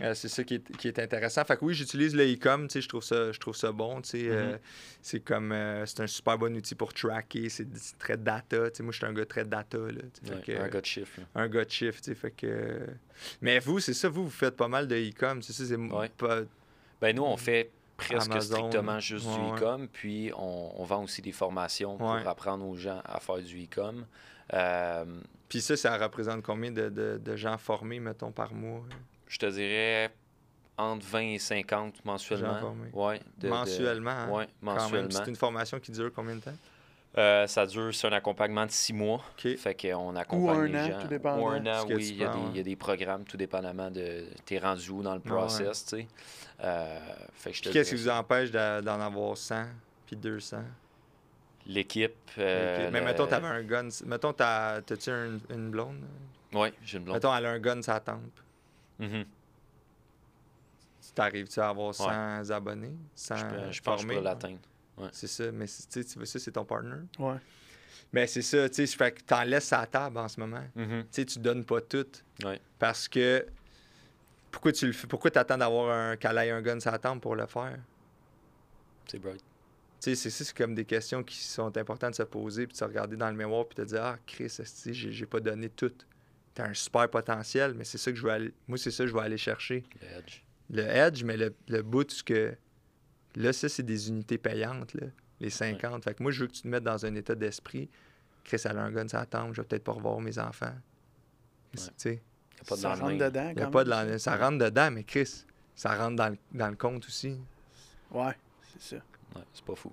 euh, 0.00 0.14
c'est 0.14 0.28
ça 0.28 0.44
qui 0.44 0.54
est, 0.54 0.76
qui 0.76 0.86
est 0.88 0.98
intéressant. 1.00 1.44
Fait 1.44 1.56
que 1.56 1.64
oui, 1.64 1.74
j'utilise 1.74 2.14
le 2.14 2.24
e-com, 2.32 2.68
je 2.72 2.86
trouve 2.86 3.02
ça, 3.02 3.32
je 3.32 3.38
trouve 3.40 3.56
ça 3.56 3.72
bon. 3.72 4.00
euh, 4.14 4.52
Mhm. 4.52 4.58
c'est 5.02 5.20
comme 5.20 5.50
euh, 5.52 5.84
c'est 5.86 6.00
un 6.00 6.06
super 6.06 6.38
bon 6.38 6.54
outil 6.56 6.74
pour 6.76 6.94
tracker, 6.94 7.48
c'est 7.48 7.66
très 7.98 8.16
data. 8.16 8.70
t'sais. 8.70 8.82
moi, 8.84 8.92
je 8.92 8.98
suis 8.98 9.06
un 9.06 9.12
gars 9.12 9.26
très 9.26 9.44
data. 9.44 9.76
Là, 9.78 9.86
Ouais, 9.86 10.40
que, 10.46 10.52
un 10.52 10.68
gars 10.68 10.80
de 10.80 10.86
chiffre. 10.86 11.20
un 11.34 11.48
gars 11.48 11.64
de 11.64 11.70
chiffre, 11.70 12.00
fait 12.14 12.30
que... 12.30 12.86
Mais 13.42 13.58
vous, 13.58 13.80
c'est 13.80 13.94
ça, 13.94 14.08
vous, 14.08 14.24
vous 14.24 14.30
faites 14.30 14.56
pas 14.56 14.68
mal 14.68 14.86
de 14.86 14.94
e-com, 14.96 15.42
c'est 15.42 15.52
ça, 15.52 15.64
c'est 15.66 15.76
Ouais. 15.76 16.08
pas... 16.16 16.42
Ben 17.00 17.14
nous, 17.16 17.24
on 17.24 17.36
fait 17.36 17.70
presque 17.98 18.30
Amazon, 18.30 18.56
strictement 18.56 19.00
juste 19.00 19.26
du 19.28 19.38
ouais. 19.38 19.56
e-com, 19.58 19.88
puis 19.92 20.30
on, 20.36 20.72
on 20.80 20.84
vend 20.84 21.02
aussi 21.02 21.20
des 21.20 21.32
formations 21.32 21.98
pour 21.98 22.10
Ouais. 22.12 22.26
apprendre 22.26 22.66
aux 22.66 22.76
gens 22.76 23.02
à 23.04 23.20
faire 23.20 23.38
du 23.42 23.64
e-com. 23.64 24.06
Euh, 24.54 25.04
Puis 25.50 25.60
ça, 25.60 25.76
ça 25.76 25.98
représente 25.98 26.42
combien 26.42 26.70
de, 26.70 26.88
de- 26.88 27.20
de 27.22 27.36
gens 27.36 27.58
formés, 27.58 28.00
mettons, 28.00 28.32
par 28.32 28.54
mois? 28.54 28.82
je 29.26 29.36
te 29.38 29.46
dirais 29.46 30.10
entre 30.78 31.04
20 31.04 31.20
et 31.34 31.38
50 31.38 32.02
mensuellement. 32.04 32.54
Gens 32.54 32.60
formés. 32.60 33.20
De- 33.36 33.48
mensuellement, 33.48 34.10
hein? 34.10 34.46
mensuellement. 34.62 35.10
C'est 35.10 35.26
une 35.28 35.36
formation 35.36 35.78
qui 35.80 35.90
dure 35.92 36.10
combien 36.14 36.36
de 36.36 36.40
temps? 36.40 36.56
Euh, 37.16 37.46
ça 37.46 37.66
dure, 37.66 37.92
c'est 37.94 38.06
un 38.06 38.12
accompagnement 38.12 38.66
de 38.66 38.70
six 38.70 38.92
mois. 38.92 39.22
OK. 39.38 39.56
Fait 39.56 39.74
qu'on 39.74 40.14
accompagne 40.14 40.58
un 40.58 40.66
les 40.66 40.78
an, 40.78 40.86
gens. 40.92 40.98
tout 41.02 41.08
dépendant. 41.08 41.42
Ou 41.42 41.48
un 41.48 41.66
an, 41.66 41.86
oui. 41.88 41.96
tu 41.96 42.12
Il 42.12 42.16
y, 42.18 42.24
a 42.24 42.28
des, 42.28 42.38
il 42.50 42.56
y 42.56 42.60
a 42.60 42.62
des 42.62 42.76
programmes, 42.76 43.24
tout 43.24 43.36
dépendamment 43.36 43.90
de 43.90 44.26
t'es 44.44 44.58
rendu 44.58 44.90
où 44.90 45.02
dans 45.02 45.14
le 45.14 45.22
Ah 45.24 45.28
ouais. 45.28 45.36
process, 45.36 45.84
tu 45.86 45.96
sais. 45.96 46.06
Euh, 46.62 46.98
fait 47.34 47.50
que 47.50 47.56
je 47.56 47.62
te 47.62 47.68
Puis 47.70 47.72
qu'est-ce 47.72 47.90
qui 47.90 47.96
vous 47.96 48.08
empêche 48.10 48.50
d'en 48.50 49.00
avoir 49.00 49.36
100 49.36 49.64
puis 50.06 50.16
200? 50.16 50.58
L'équipe. 51.66 52.14
euh. 52.38 52.88
Mais 52.92 53.00
le- 53.00 53.04
mettons, 53.06 53.26
t'avais 53.26 53.46
un 53.48 53.62
gun... 53.62 53.88
Mettons, 54.06 54.32
t'as- 54.32 54.80
t'as-tu 54.82 55.10
un- 55.10 55.38
une 55.50 55.70
blonde? 55.70 56.00
Ouais, 56.52 56.72
j'ai 56.82 56.98
une 56.98 57.04
blonde. 57.04 57.16
Mettons, 57.16 57.34
elle 57.34 57.46
a 57.46 57.50
un 57.50 57.58
gun 57.58 57.80
la 57.86 58.00
tempe. 58.00 58.40
Mhm. 58.98 59.24
Tu 61.00 61.12
T'arrives-tu 61.14 61.58
à 61.60 61.70
avoir 61.70 61.94
100 61.94 62.50
abonnés? 62.50 62.94
100 63.14 63.36
Je, 63.36 63.44
peux- 63.44 63.48
je 63.50 63.56
pense 63.62 63.66
que 63.72 63.72
je 63.72 63.82
formés? 63.82 64.14
pourrais 64.16 64.30
C'est 65.12 65.26
ça, 65.26 65.50
mais 65.52 65.66
c'est- 65.66 65.88
tu 65.88 66.02
sais, 66.02 66.08
tu 66.12 66.18
vois, 66.18 66.26
ça, 66.26 66.38
c'est 66.38 66.52
ton 66.52 66.64
partner. 66.64 66.96
Ouais. 67.18 67.36
Mais 68.12 68.26
c'est 68.26 68.42
ça, 68.42 68.68
tu 68.68 68.86
sais, 68.86 68.96
fait 68.96 69.12
que 69.12 69.22
t'en 69.22 69.42
laisses 69.44 69.72
à 69.72 69.80
la 69.80 69.86
table 69.86 70.18
en 70.18 70.28
ce 70.28 70.40
moment. 70.40 70.64
Mhm. 70.74 71.02
Tu 71.02 71.06
sais, 71.10 71.24
tu 71.26 71.38
donnes 71.40 71.64
pas 71.64 71.80
tout. 71.80 72.06
Ouais. 72.44 72.60
Parce 72.78 73.06
que 73.08 73.44
pourquoi 74.50 74.72
tu 74.72 74.86
le 74.86 74.92
fais 74.92 75.06
pourquoi 75.06 75.30
t'attends 75.30 75.58
d'avoir 75.58 75.90
un 75.90 76.16
qu'elle 76.16 76.38
un 76.38 76.62
gun 76.62 76.80
sur 76.80 76.90
la 76.90 76.98
tempe 76.98 77.20
pour 77.22 77.36
le 77.36 77.46
faire? 77.46 77.78
C'est 79.06 79.18
bright. 79.18 79.42
Tu 80.00 80.10
sais, 80.10 80.14
c'est 80.14 80.30
ça, 80.30 80.44
c'est 80.44 80.56
comme 80.56 80.74
des 80.74 80.84
questions 80.84 81.22
qui 81.24 81.36
sont 81.36 81.76
importantes 81.76 82.10
de 82.12 82.16
se 82.16 82.22
poser, 82.22 82.66
puis 82.66 82.72
de 82.72 82.78
se 82.78 82.84
regarder 82.84 83.16
dans 83.16 83.28
le 83.30 83.36
mémoire, 83.36 83.66
puis 83.66 83.76
te 83.76 83.82
dire 83.82 84.02
Ah, 84.02 84.18
Chris, 84.26 84.56
j'ai 84.86 85.26
pas 85.26 85.40
donné 85.40 85.68
tout? 85.68 85.92
T'as 86.54 86.66
un 86.68 86.74
super 86.74 87.08
potentiel, 87.10 87.74
mais 87.74 87.84
c'est 87.84 87.98
ça 87.98 88.10
que 88.10 88.16
je 88.16 88.22
veux 88.22 88.30
aller. 88.32 88.54
Moi, 88.68 88.78
c'est 88.78 88.90
ça 88.90 89.04
que 89.04 89.10
je 89.10 89.14
vais 89.14 89.22
aller 89.22 89.36
chercher. 89.38 89.84
Le 90.00 90.18
edge. 90.18 90.42
Le 90.70 90.82
edge, 90.82 91.24
mais 91.24 91.36
le, 91.36 91.54
le 91.68 91.82
bout, 91.82 92.10
ce 92.10 92.22
que. 92.22 92.54
Là, 93.36 93.52
ça, 93.52 93.68
c'est 93.68 93.82
des 93.82 94.08
unités 94.08 94.38
payantes, 94.38 94.94
là, 94.94 95.06
les 95.40 95.50
50. 95.50 96.02
Fait 96.04 96.14
que 96.14 96.22
moi, 96.22 96.32
je 96.32 96.40
veux 96.40 96.46
que 96.48 96.52
tu 96.52 96.62
te 96.62 96.68
mettes 96.68 96.84
dans 96.84 97.04
un 97.06 97.14
état 97.14 97.34
d'esprit. 97.34 97.88
Chris, 98.44 98.60
elle 98.64 98.78
a 98.78 98.82
un 98.82 98.90
gun 98.90 99.06
la 99.12 99.26
tempe, 99.26 99.54
je 99.54 99.60
vais 99.60 99.66
peut-être 99.68 99.84
pas 99.84 99.92
revoir 99.92 100.20
mes 100.20 100.38
enfants. 100.38 100.74
Tu 101.72 101.80
sais. 101.96 102.14
Y 102.14 102.60
a 102.60 102.64
pas 102.64 102.74
de 102.76 102.80
ça 102.80 102.94
rentre 102.94 103.18
dedans. 103.18 103.52
Quand 103.56 103.70
pas 103.70 103.84
de 103.84 104.18
Ça 104.18 104.36
rentre 104.36 104.58
dedans, 104.58 104.90
mais 104.90 105.04
Chris, 105.04 105.44
ça 105.76 105.94
rentre 105.96 106.16
dans 106.16 106.30
le, 106.30 106.38
dans 106.52 106.68
le 106.68 106.76
compte 106.76 107.06
aussi. 107.06 107.38
Ouais, 108.10 108.34
c'est 108.72 108.96
ça. 108.96 109.02
Ouais, 109.36 109.42
c'est 109.52 109.64
pas 109.64 109.74
fou. 109.76 109.92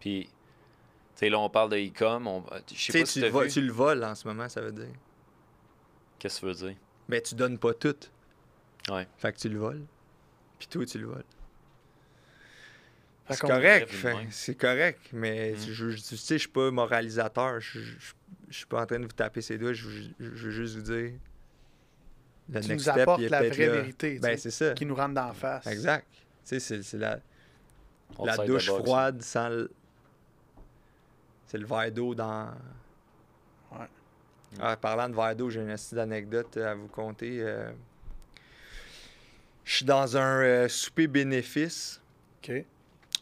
Puis, 0.00 0.24
tu 0.24 0.30
sais, 1.16 1.28
là, 1.28 1.38
on 1.38 1.50
parle 1.50 1.70
de 1.70 1.76
e-com. 1.76 2.26
on- 2.26 2.42
Je 2.50 2.74
Tu 2.74 2.74
sais 2.76 2.92
sais, 2.92 3.00
pas 3.00 3.06
si 3.06 3.12
tu, 3.20 3.20
le 3.20 3.28
vo- 3.30 3.42
vu. 3.42 3.48
tu 3.50 3.60
le 3.60 3.72
voles 3.72 4.02
en 4.02 4.14
ce 4.14 4.26
moment, 4.26 4.48
ça 4.48 4.62
veut 4.62 4.72
dire. 4.72 4.88
Qu'est-ce 6.18 6.36
que 6.36 6.40
tu 6.40 6.46
veux 6.46 6.68
dire? 6.68 6.76
Mais 7.08 7.20
tu 7.20 7.34
donnes 7.34 7.58
pas 7.58 7.74
tout. 7.74 7.94
Ouais. 8.88 9.06
Fait 9.18 9.32
que 9.32 9.38
tu 9.38 9.48
le 9.50 9.58
voles. 9.58 9.84
Puis 10.58 10.66
toi, 10.68 10.84
tu 10.86 10.98
le 10.98 11.06
voles. 11.06 11.24
C'est 13.30 13.40
correct, 13.40 13.90
c'est 14.30 14.54
correct, 14.54 15.00
mais 15.12 15.52
Mm. 15.52 15.56
je, 15.72 15.90
je, 15.90 15.96
tu 15.96 16.16
sais, 16.16 16.34
je 16.34 16.40
suis 16.40 16.48
pas 16.48 16.70
moralisateur, 16.70 17.58
je, 17.60 17.78
je, 17.80 18.12
je 18.50 18.56
suis 18.56 18.66
pas 18.66 18.82
en 18.82 18.86
train 18.86 18.98
de 18.98 19.04
vous 19.06 19.12
taper 19.12 19.40
ses 19.40 19.56
doigts, 19.56 19.72
je, 19.72 19.88
je- 19.88 20.08
je 20.18 20.44
veux 20.46 20.50
juste 20.50 20.76
vous 20.76 20.82
dire. 20.82 21.12
Le 22.50 22.60
Tu 22.60 22.68
next 22.68 22.70
nous 22.86 22.92
step, 22.92 22.98
apportes 22.98 23.22
est 23.22 23.28
la 23.30 23.38
vraie 23.48 23.66
là. 23.66 23.72
vérité, 23.72 24.18
Ben, 24.18 24.36
sais, 24.36 24.50
c'est 24.50 24.66
ça. 24.68 24.74
qui 24.74 24.84
nous 24.84 24.94
rentre 24.94 25.14
dans 25.14 25.28
la 25.28 25.32
face. 25.32 25.66
Exact. 25.66 26.06
Tu 26.12 26.20
sais, 26.44 26.60
c'est 26.60 26.82
c'est 26.82 26.98
la, 26.98 27.18
On 28.18 28.26
la 28.26 28.34
side 28.34 28.44
douche 28.44 28.66
froide 28.66 29.22
sans 29.22 29.48
le. 29.48 29.70
C'est 31.46 31.56
le 31.56 31.64
verre 31.66 31.90
d'eau 31.92 32.14
dans. 32.14 32.50
Ouais. 33.72 33.86
Ah, 34.60 34.76
parlant 34.76 35.08
de 35.08 35.14
verre 35.14 35.34
d'eau, 35.34 35.48
j'ai 35.48 35.60
une 35.60 35.72
petite 35.74 35.94
anecdote 35.96 36.54
à 36.58 36.74
vous 36.74 36.88
conter. 36.88 37.38
euh. 37.40 37.70
Je 39.64 39.76
suis 39.76 39.86
dans 39.86 40.16
un 40.18 40.42
euh, 40.42 40.68
souper 40.68 41.06
bénéfice. 41.06 42.02
OK. 42.42 42.52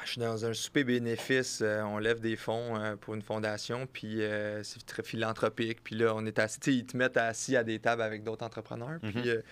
Je 0.05 0.11
suis 0.13 0.21
dans 0.21 0.45
un 0.45 0.53
souper 0.53 0.85
bénéfice. 0.85 1.61
euh, 1.63 1.81
on 1.83 1.99
lève 1.99 2.21
des 2.21 2.37
fonds 2.37 2.77
euh, 2.79 2.97
pour 2.97 3.15
une 3.15 3.23
fondation, 3.23 3.87
puis 3.87 4.23
euh, 4.23 4.63
c'est 4.63 4.85
très 4.85 5.03
philanthropique. 5.03 5.83
Puis 5.85 5.95
là, 5.97 6.13
on 6.15 6.25
est 6.27 6.39
assis. 6.39 6.59
Ils 6.67 6.87
te 6.87 6.97
mettent 6.97 7.17
assis 7.17 7.57
à 7.57 7.65
des 7.65 7.79
tables 7.79 8.03
avec 8.03 8.23
d'autres 8.25 8.45
entrepreneurs. 8.45 8.99
Puis 9.01 9.13
Mhm. 9.15 9.23
euh, 9.27 9.43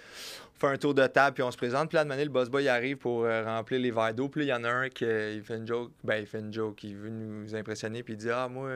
on 0.56 0.58
fait 0.60 0.66
un 0.74 0.76
tour 0.76 0.94
de 0.94 1.06
table, 1.06 1.34
puis 1.34 1.42
on 1.42 1.50
se 1.50 1.56
présente. 1.56 1.88
Puis 1.88 1.96
là, 1.96 2.04
de 2.04 2.08
manière, 2.08 2.24
le 2.26 2.30
boss 2.32 2.48
boy 2.50 2.68
arrive 2.68 2.96
pour 2.98 3.24
remplir 3.24 3.80
les 3.80 3.90
verres 3.90 4.14
d'eau. 4.14 4.28
Puis 4.28 4.40
là, 4.40 4.44
il 4.46 4.48
y 4.48 4.60
en 4.60 4.64
a 4.64 4.70
un 4.70 4.88
qui 4.90 5.04
il 5.04 5.42
fait 5.42 5.56
une 5.56 5.66
joke. 5.66 5.92
Ben, 6.04 6.16
il 6.16 6.26
fait 6.26 6.40
une 6.40 6.52
joke. 6.52 6.82
Il 6.84 6.96
veut 6.96 7.08
nous 7.10 7.54
impressionner. 7.54 8.02
Puis 8.02 8.14
il 8.14 8.16
dit 8.18 8.30
Ah, 8.30 8.46
moi, 8.48 8.70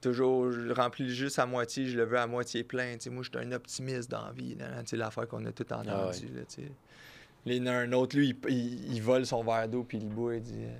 toujours, 0.00 0.52
je 0.52 0.60
le 0.60 0.72
remplis 0.72 1.12
juste 1.12 1.38
à 1.38 1.46
moitié. 1.46 1.86
Je 1.86 1.96
le 1.96 2.04
veux 2.04 2.18
à 2.18 2.26
moitié 2.26 2.62
plein. 2.64 2.94
Moi, 3.10 3.22
je 3.24 3.30
suis 3.36 3.46
un 3.46 3.52
optimiste 3.52 4.10
dans 4.10 4.26
la 4.26 4.32
vie. 4.32 4.56
l'affaire 4.92 5.26
qu'on 5.26 5.44
a 5.44 5.52
tout 5.52 5.64
entendu. 5.72 5.88
Ah 5.92 6.06
ouais. 6.08 6.68
Il 7.56 7.64
y 7.64 7.68
en 7.68 7.72
a 7.72 7.76
un 7.76 7.92
autre, 7.92 8.16
lui, 8.16 8.30
il, 8.48 8.50
il- 8.54 8.94
il 8.94 9.02
vole 9.02 9.24
son 9.26 9.42
verre 9.44 9.68
d'eau, 9.68 9.84
puis 9.84 9.98
il 9.98 10.04
le 10.08 10.14
boit, 10.14 10.36
il 10.36 10.42
dit 10.42 10.64
euh, 10.64 10.76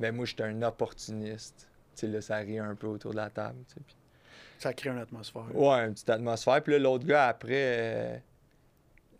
Ben, 0.00 0.14
moi, 0.14 0.24
je 0.24 0.32
suis 0.34 0.42
un 0.42 0.62
opportuniste. 0.62 1.66
Tu 1.94 2.00
sais, 2.00 2.06
là, 2.06 2.20
ça 2.20 2.36
rit 2.36 2.58
un 2.58 2.74
peu 2.74 2.86
autour 2.86 3.10
de 3.12 3.16
la 3.16 3.30
table. 3.30 3.58
tu 3.68 3.74
sais, 3.74 3.80
puis- 3.86 3.96
Ça 4.58 4.72
crée 4.72 4.90
une 4.90 4.98
atmosphère. 4.98 5.54
Ouais, 5.54 5.84
une 5.86 5.92
petite 5.94 6.10
atmosphère. 6.10 6.62
Puis 6.62 6.72
là, 6.74 6.78
l'autre 6.78 7.04
gars, 7.06 7.28
après, 7.28 7.50
euh, 7.54 8.16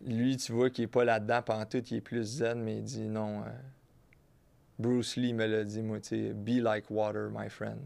lui, 0.05 0.37
tu 0.37 0.51
vois 0.51 0.69
qu'il 0.69 0.85
est 0.85 0.87
pas 0.87 1.03
là-dedans 1.05 1.41
pantoute, 1.41 1.91
il 1.91 1.97
est 1.97 2.01
plus 2.01 2.23
zen, 2.23 2.61
mais 2.61 2.77
il 2.77 2.83
dit 2.83 3.07
non. 3.07 3.41
euh, 3.41 3.49
Bruce 4.77 5.17
Lee 5.17 5.33
me 5.33 5.45
l'a 5.45 5.63
dit, 5.65 5.81
moi, 5.81 5.99
tu 5.99 6.09
sais, 6.09 6.33
be 6.33 6.61
like 6.61 6.85
water, 6.89 7.29
my 7.33 7.49
friend. 7.49 7.79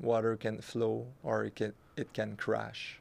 Water 0.00 0.36
can 0.36 0.58
flow 0.60 1.06
or 1.22 1.44
it 1.44 1.54
can, 1.54 1.70
it 1.96 2.08
can 2.12 2.34
crash. 2.36 3.00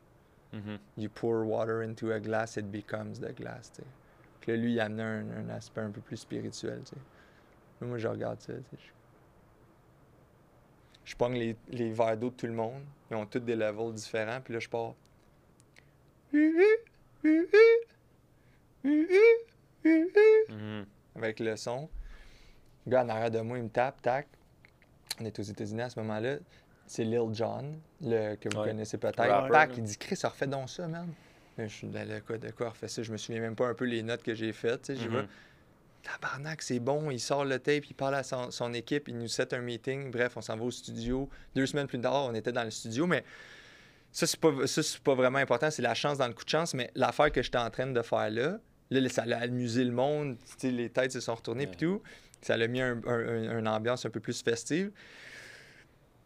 Mhm. 0.53 0.77
You 0.97 1.09
pour 1.09 1.43
water 1.45 1.81
into 1.83 2.11
a 2.11 2.19
glass, 2.19 2.55
it 2.57 2.71
becomes 2.71 3.19
the 3.19 3.33
glass, 3.33 3.69
tu 3.75 3.81
sais. 3.81 3.87
Là, 4.47 4.55
lui, 4.57 4.73
il 4.73 4.79
amenait 4.79 5.03
un, 5.03 5.25
un 5.45 5.49
aspect 5.49 5.81
un 5.81 5.91
peu 5.91 6.01
plus 6.01 6.17
spirituel, 6.17 6.81
tu 6.83 6.89
sais. 6.91 6.95
Là, 7.81 7.87
Moi, 7.87 7.97
je 7.97 8.07
regarde 8.07 8.39
ça, 8.41 8.53
tu 8.53 8.59
sais. 8.61 8.77
Je, 11.05 11.11
je 11.11 11.15
pogne 11.15 11.33
les, 11.35 11.55
les 11.69 11.91
verres 11.91 12.17
d'eau 12.17 12.29
de 12.29 12.35
tout 12.35 12.47
le 12.47 12.53
monde. 12.53 12.81
Ils 13.11 13.15
ont 13.15 13.25
tous 13.25 13.39
des 13.39 13.55
levels 13.55 13.93
différents. 13.93 14.41
Puis 14.41 14.53
là, 14.53 14.59
je 14.59 14.69
pars. 14.69 14.93
Mhm. 16.33 16.63
Avec 21.15 21.39
le 21.39 21.55
son. 21.55 21.89
Le 22.85 22.91
gars 22.91 23.03
en 23.03 23.09
arrière 23.09 23.31
de 23.31 23.39
moi, 23.41 23.57
il 23.57 23.63
me 23.65 23.69
tape, 23.69 24.01
tac. 24.01 24.27
On 25.19 25.25
est 25.25 25.37
aux 25.39 25.43
États-Unis 25.43 25.81
à 25.83 25.89
ce 25.89 25.99
moment-là. 25.99 26.37
C'est 26.85 27.03
Lil 27.03 27.33
Jon, 27.33 27.79
le, 28.01 28.35
que 28.35 28.49
vous 28.49 28.59
Ouais. 28.61 28.67
connaissez 28.69 28.97
peut-être. 28.97 29.17
Là. 29.17 29.67
il 29.77 29.83
dit 29.83 29.97
Chris, 29.97 30.19
refais 30.23 30.47
donc 30.47 30.69
ça, 30.69 30.87
man. 30.87 31.07
Je 31.57 31.67
suis 31.67 31.87
dans 31.87 32.07
le 32.07 32.19
quoi, 32.21 32.37
de 32.37 32.49
quoi, 32.51 32.69
refais 32.69 32.87
ça. 32.87 33.03
Je 33.03 33.11
me 33.11 33.17
souviens 33.17 33.41
même 33.41 33.55
pas 33.55 33.67
un 33.67 33.73
peu 33.75 33.85
les 33.85 34.01
notes 34.03 34.23
que 34.23 34.33
j'ai 34.33 34.53
faites. 34.53 34.91
j'y 34.95 35.07
Mhm. 35.07 35.15
vais. 35.17 35.27
Tabarnak, 36.01 36.61
c'est 36.61 36.79
bon. 36.79 37.11
Il 37.11 37.19
sort 37.19 37.45
le 37.45 37.59
tape, 37.59 37.85
il 37.89 37.93
parle 37.93 38.15
à 38.15 38.23
son, 38.23 38.51
son 38.51 38.73
équipe, 38.73 39.07
il 39.07 39.17
nous 39.17 39.27
set 39.29 39.53
un 39.53 39.59
meeting. 39.61 40.11
Bref, 40.11 40.35
on 40.35 40.41
s'en 40.41 40.57
va 40.57 40.63
au 40.65 40.71
studio. 40.71 41.29
Deux 41.55 41.65
semaines 41.65 41.87
plus 41.87 41.99
tard, 42.01 42.25
on 42.25 42.33
était 42.33 42.51
dans 42.51 42.63
le 42.65 42.71
studio, 42.71 43.07
mais 43.07 43.23
ça, 44.11 44.27
c'est 44.27 44.39
pas, 44.39 44.51
ça, 44.67 44.81
pas 45.03 45.15
vraiment 45.15 45.37
important. 45.39 45.71
C'est 45.71 45.81
la 45.81 45.93
chance 45.93 46.17
dans 46.17 46.27
le 46.27 46.33
coup 46.33 46.43
de 46.43 46.49
chance. 46.49 46.73
Mais 46.73 46.91
l'affaire 46.95 47.31
que 47.31 47.41
j'étais 47.41 47.57
en 47.57 47.69
train 47.69 47.87
de 47.87 48.01
faire 48.01 48.29
là, 48.29 48.57
là, 48.89 49.09
ça 49.09 49.23
a 49.23 49.35
amusé 49.43 49.83
le 49.85 49.91
monde. 49.91 50.37
les 50.63 50.89
têtes 50.89 51.13
se 51.13 51.19
sont 51.21 51.35
retournées, 51.35 51.67
puis 51.67 51.77
tout. 51.77 52.01
Ça 52.41 52.55
a 52.55 52.67
mis 52.67 52.81
un, 52.81 52.99
un- 53.07 53.07
un- 53.07 53.59
une 53.59 53.67
ambiance 53.69 54.05
un 54.05 54.09
peu 54.09 54.19
plus 54.19 54.41
festive. 54.43 54.91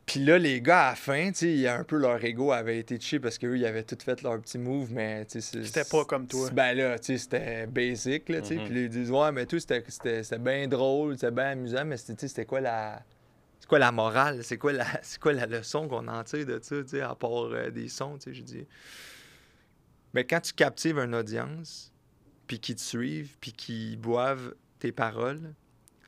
Puis 0.07 0.21
là, 0.23 0.37
les 0.39 0.61
gars, 0.61 0.87
à 0.87 0.89
la 0.91 0.95
fin, 0.95 1.27
tu 1.31 1.39
sais, 1.39 1.51
il 1.51 1.59
y 1.59 1.67
a 1.67 1.77
un 1.77 1.83
peu 1.83 1.97
leur 1.97 2.23
ego 2.23 2.53
avait 2.53 2.79
été 2.79 2.97
touché 2.97 3.19
parce 3.19 3.37
qu'eux, 3.37 3.57
ils 3.57 3.65
avaient 3.65 3.83
tout 3.83 3.97
fait 4.01 4.21
leur 4.21 4.39
petit 4.39 4.57
move, 4.57 4.91
mais 4.93 5.25
tu 5.25 5.41
sais, 5.41 5.63
C'était 5.65 5.83
pas 5.83 6.05
comme 6.05 6.27
toi. 6.27 6.49
Ben 6.51 6.73
là, 6.75 6.97
tu 6.97 7.07
sais, 7.07 7.17
c'était 7.17 7.67
basic, 7.67 8.29
là, 8.29 8.41
tu 8.41 8.47
sais. 8.47 8.55
Mhm. 8.55 8.63
Puis 8.65 8.73
là, 8.73 8.81
ils 8.81 8.89
disent, 8.89 9.11
ouais, 9.11 9.31
mais 9.33 9.45
tout, 9.45 9.59
c'était- 9.59 9.83
c'était 9.89 10.23
c'était 10.23 10.39
bien 10.39 10.65
drôle, 10.69 11.15
c'était 11.15 11.31
bien 11.31 11.51
amusant, 11.51 11.83
mais 11.83 11.97
c'était 11.97 12.13
tu 12.15 12.19
sais, 12.21 12.27
c'était 12.29 12.45
quoi 12.45 12.61
la, 12.61 13.03
c'est 13.59 13.67
quoi 13.67 13.79
la 13.79 13.91
morale? 13.91 14.45
C'est 14.45 14.57
quoi 14.57 14.71
la, 14.71 14.85
c'est 15.03 15.19
quoi 15.19 15.33
la 15.33 15.45
leçon 15.45 15.89
qu'on 15.89 16.07
en 16.07 16.23
tire 16.23 16.45
de 16.45 16.57
ça, 16.61 16.81
tu 16.83 16.87
sais, 16.87 17.01
à 17.01 17.13
part 17.13 17.43
euh, 17.51 17.69
des 17.69 17.89
sons, 17.89 18.17
tu 18.17 18.29
sais, 18.29 18.33
je 18.33 18.43
dis. 18.43 18.65
Mais 20.13 20.23
quand 20.25 20.39
tu 20.39 20.53
captives 20.53 20.97
une 20.99 21.15
audience, 21.15 21.91
puis 22.47 22.61
qu'ils 22.61 22.75
te 22.75 22.81
suivent, 22.81 23.35
puis 23.41 23.51
qu'ils 23.51 23.97
boivent 23.99 24.55
tes 24.79 24.93
paroles, 24.93 25.53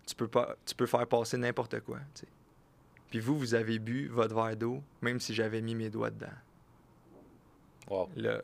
tu 0.07 0.15
peux, 0.15 0.29
pas, 0.29 0.55
tu 0.65 0.73
peux 0.73 0.85
faire 0.85 1.05
passer 1.05 1.37
n'importe 1.37 1.81
quoi, 1.81 1.99
tu 2.15 2.21
sais. 2.21 2.27
Puis 3.09 3.19
vous, 3.19 3.37
vous 3.37 3.53
avez 3.55 3.79
bu 3.79 4.07
votre 4.07 4.35
verre 4.35 4.55
d'eau, 4.55 4.83
même 5.01 5.19
si 5.19 5.33
j'avais 5.33 5.61
mis 5.61 5.73
mes 5.75 5.89
doigts 5.89 6.11
dedans. 6.11 6.27
Wow. 7.89 8.09
Là, 8.15 8.41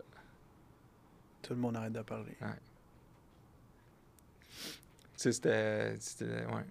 Tout 1.44 1.54
le 1.54 1.60
monde 1.60 1.76
arrête 1.78 1.94
de 1.94 2.02
parler. 2.02 2.36
tu 5.18 5.32
sais, 5.32 5.32
c'était. 6.00 6.46
Ouais. 6.48 6.66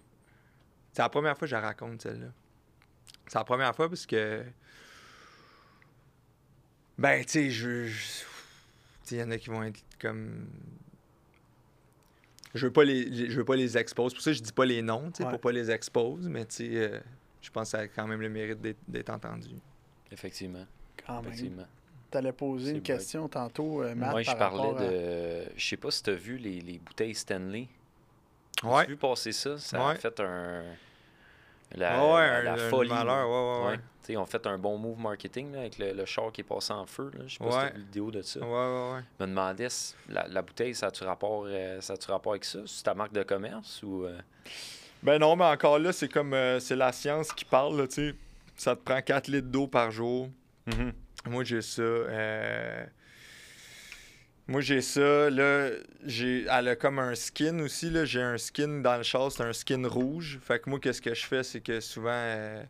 C'est 0.93 1.03
la 1.03 1.09
première 1.09 1.37
fois 1.39 1.47
que 1.47 1.51
je 1.51 1.55
la 1.57 1.61
raconte, 1.63 2.03
celle-là. 2.03 2.27
C'est 3.29 3.39
la 3.39 3.45
première 3.45 3.75
fois 3.75 3.89
parce 3.89 4.07
que. 4.07 4.45
Ben, 6.99 7.25
tu 7.25 7.31
sais, 7.31 7.51
je. 7.51 7.87
je- 7.87 8.25
Tu 9.05 9.11
sais, 9.11 9.17
il 9.17 9.19
y 9.19 9.23
en 9.23 9.31
a 9.31 9.39
qui 9.39 9.51
vont 9.51 9.63
être 9.63 9.81
comme. 10.01 10.47
Je 12.55 12.67
veux 12.67 12.73
pas 12.73 12.85
les, 12.85 13.31
je 13.31 13.37
veux 13.37 13.45
pas 13.45 13.57
les 13.57 13.77
expose. 13.77 14.15
Pour 14.15 14.23
ça, 14.23 14.33
je 14.33 14.41
dis 14.41 14.53
pas 14.53 14.65
les 14.65 14.81
noms, 14.83 15.11
tu 15.11 15.19
sais, 15.19 15.25
Ouais. 15.25 15.31
pour 15.31 15.41
pas 15.41 15.53
les 15.53 15.71
expose, 15.71 16.29
mais 16.29 16.47
tu 16.47 16.55
sais, 16.57 16.71
euh, 16.93 17.01
je 17.45 17.51
pense 17.51 17.69
que 17.73 17.79
ça 17.79 17.83
a 17.85 17.89
quand 17.89 18.07
même 18.07 18.21
le 18.21 18.29
mérite 18.29 18.59
d'être 18.89 19.11
entendu. 19.11 19.51
Effectivement. 20.11 20.65
Quand 21.07 21.17
même. 21.23 21.27
effectivement. 21.33 21.67
T'allais 22.11 22.33
poser 22.33 22.73
une 22.73 22.83
question 22.83 23.29
tantôt, 23.29 23.83
euh, 23.83 23.95
Matt, 23.95 24.11
Moi, 24.13 24.23
je 24.23 24.31
par 24.31 24.39
parlais 24.39 24.69
à- 24.87 24.89
de. 24.91 25.45
Je 25.57 25.67
sais 25.67 25.77
pas 25.77 25.91
si 25.91 26.03
tu 26.03 26.11
as 26.11 26.15
vu 26.15 26.37
les, 26.39 26.61
les 26.61 26.79
bouteilles 26.79 27.15
Stanley. 27.15 27.67
Ouais. 28.63 28.85
Tu 28.85 28.91
vu 28.93 28.97
passer 28.97 29.33
ça? 29.33 29.59
Ça 29.59 29.89
a 29.91 29.95
fait 29.97 30.21
un. 30.21 30.63
La, 31.75 31.99
ouais, 31.99 32.21
la- 32.27 32.39
un- 32.39 32.43
la 32.43 32.53
un 32.53 32.71
folie. 32.71 32.89
malheur, 32.91 33.29
ouais, 33.29 33.65
ouais, 33.65 33.71
ouais. 33.73 33.77
Tu 33.79 33.83
sais, 34.03 34.13
Ils 34.13 34.17
ont 34.19 34.27
fait 34.27 34.47
un 34.47 34.59
bon 34.59 34.79
move 34.79 34.99
marketing 35.01 35.53
là, 35.53 35.61
avec 35.61 35.79
le, 35.79 35.93
le 35.93 36.05
char 36.05 36.31
qui 36.31 36.43
est 36.43 36.45
passé 36.45 36.73
en 36.73 36.87
feu. 36.87 37.11
Là. 37.15 37.25
Je 37.27 37.33
sais 37.37 37.39
pas 37.45 37.51
si 37.51 37.59
tu 37.59 37.65
vu 37.65 37.79
la 37.81 37.85
vidéo 37.85 38.11
de 38.13 38.23
ça. 38.23 38.41
Ouais, 38.41 38.47
ouais, 38.47 38.93
ouais. 38.95 39.01
Je 39.19 39.25
me 39.25 39.29
demandais 39.31 39.69
si 39.71 39.95
la, 40.09 40.29
la 40.29 40.43
bouteille, 40.43 40.75
ça 40.75 40.87
a-tu 40.89 41.03
rapport, 41.03 41.45
euh, 41.49 41.81
ça 41.81 41.95
a-tu 41.95 42.11
rapport 42.13 42.33
avec 42.35 42.45
ça? 42.45 42.61
C'est 42.67 42.85
ta 42.85 42.95
marque 42.95 43.13
de 43.13 43.25
commerce 43.25 43.83
ou. 43.83 44.05
euh, 44.05 44.21
Ben 45.05 45.19
non, 45.19 45.37
mais 45.37 45.45
encore 45.45 45.79
là, 45.79 45.93
c'est 45.93 46.09
comme 46.09 46.33
euh, 46.35 46.59
c'est 46.61 46.77
la 46.77 46.91
science 46.93 47.33
qui 47.33 47.45
parle, 47.45 47.77
là, 47.79 47.87
tu 47.87 47.95
sais. 48.11 48.15
Ça 48.57 48.75
te 48.75 48.81
prend 48.83 49.01
4 49.03 49.29
litres 49.29 49.49
d'eau 49.49 49.67
par 49.67 49.91
jour. 49.91 50.31
Moi, 51.27 51.45
j'ai 51.45 51.61
ça. 51.63 51.83
euh, 51.83 52.85
Moi, 54.47 54.61
j'ai 54.61 54.81
ça. 54.81 55.29
Là, 55.31 55.71
j'ai... 56.05 56.45
elle 56.51 56.69
a 56.69 56.77
comme 56.77 56.99
un 56.99 57.15
skin 57.15 57.59
aussi. 57.61 57.91
Là. 57.91 58.05
J'ai 58.05 58.23
un 58.23 58.39
skin 58.39 58.81
dans 58.81 58.97
le 58.97 59.03
char, 59.03 59.31
c'est 59.33 59.43
un 59.43 59.53
skin 59.53 59.87
rouge. 59.89 60.39
Fait 60.43 60.59
que 60.61 60.71
moi, 60.71 60.79
qu'est-ce 60.81 61.03
que 61.03 61.15
je 61.15 61.25
fais, 61.27 61.43
c'est 61.43 61.61
que 61.61 61.81
souvent, 61.81 62.11
euh, 62.13 62.63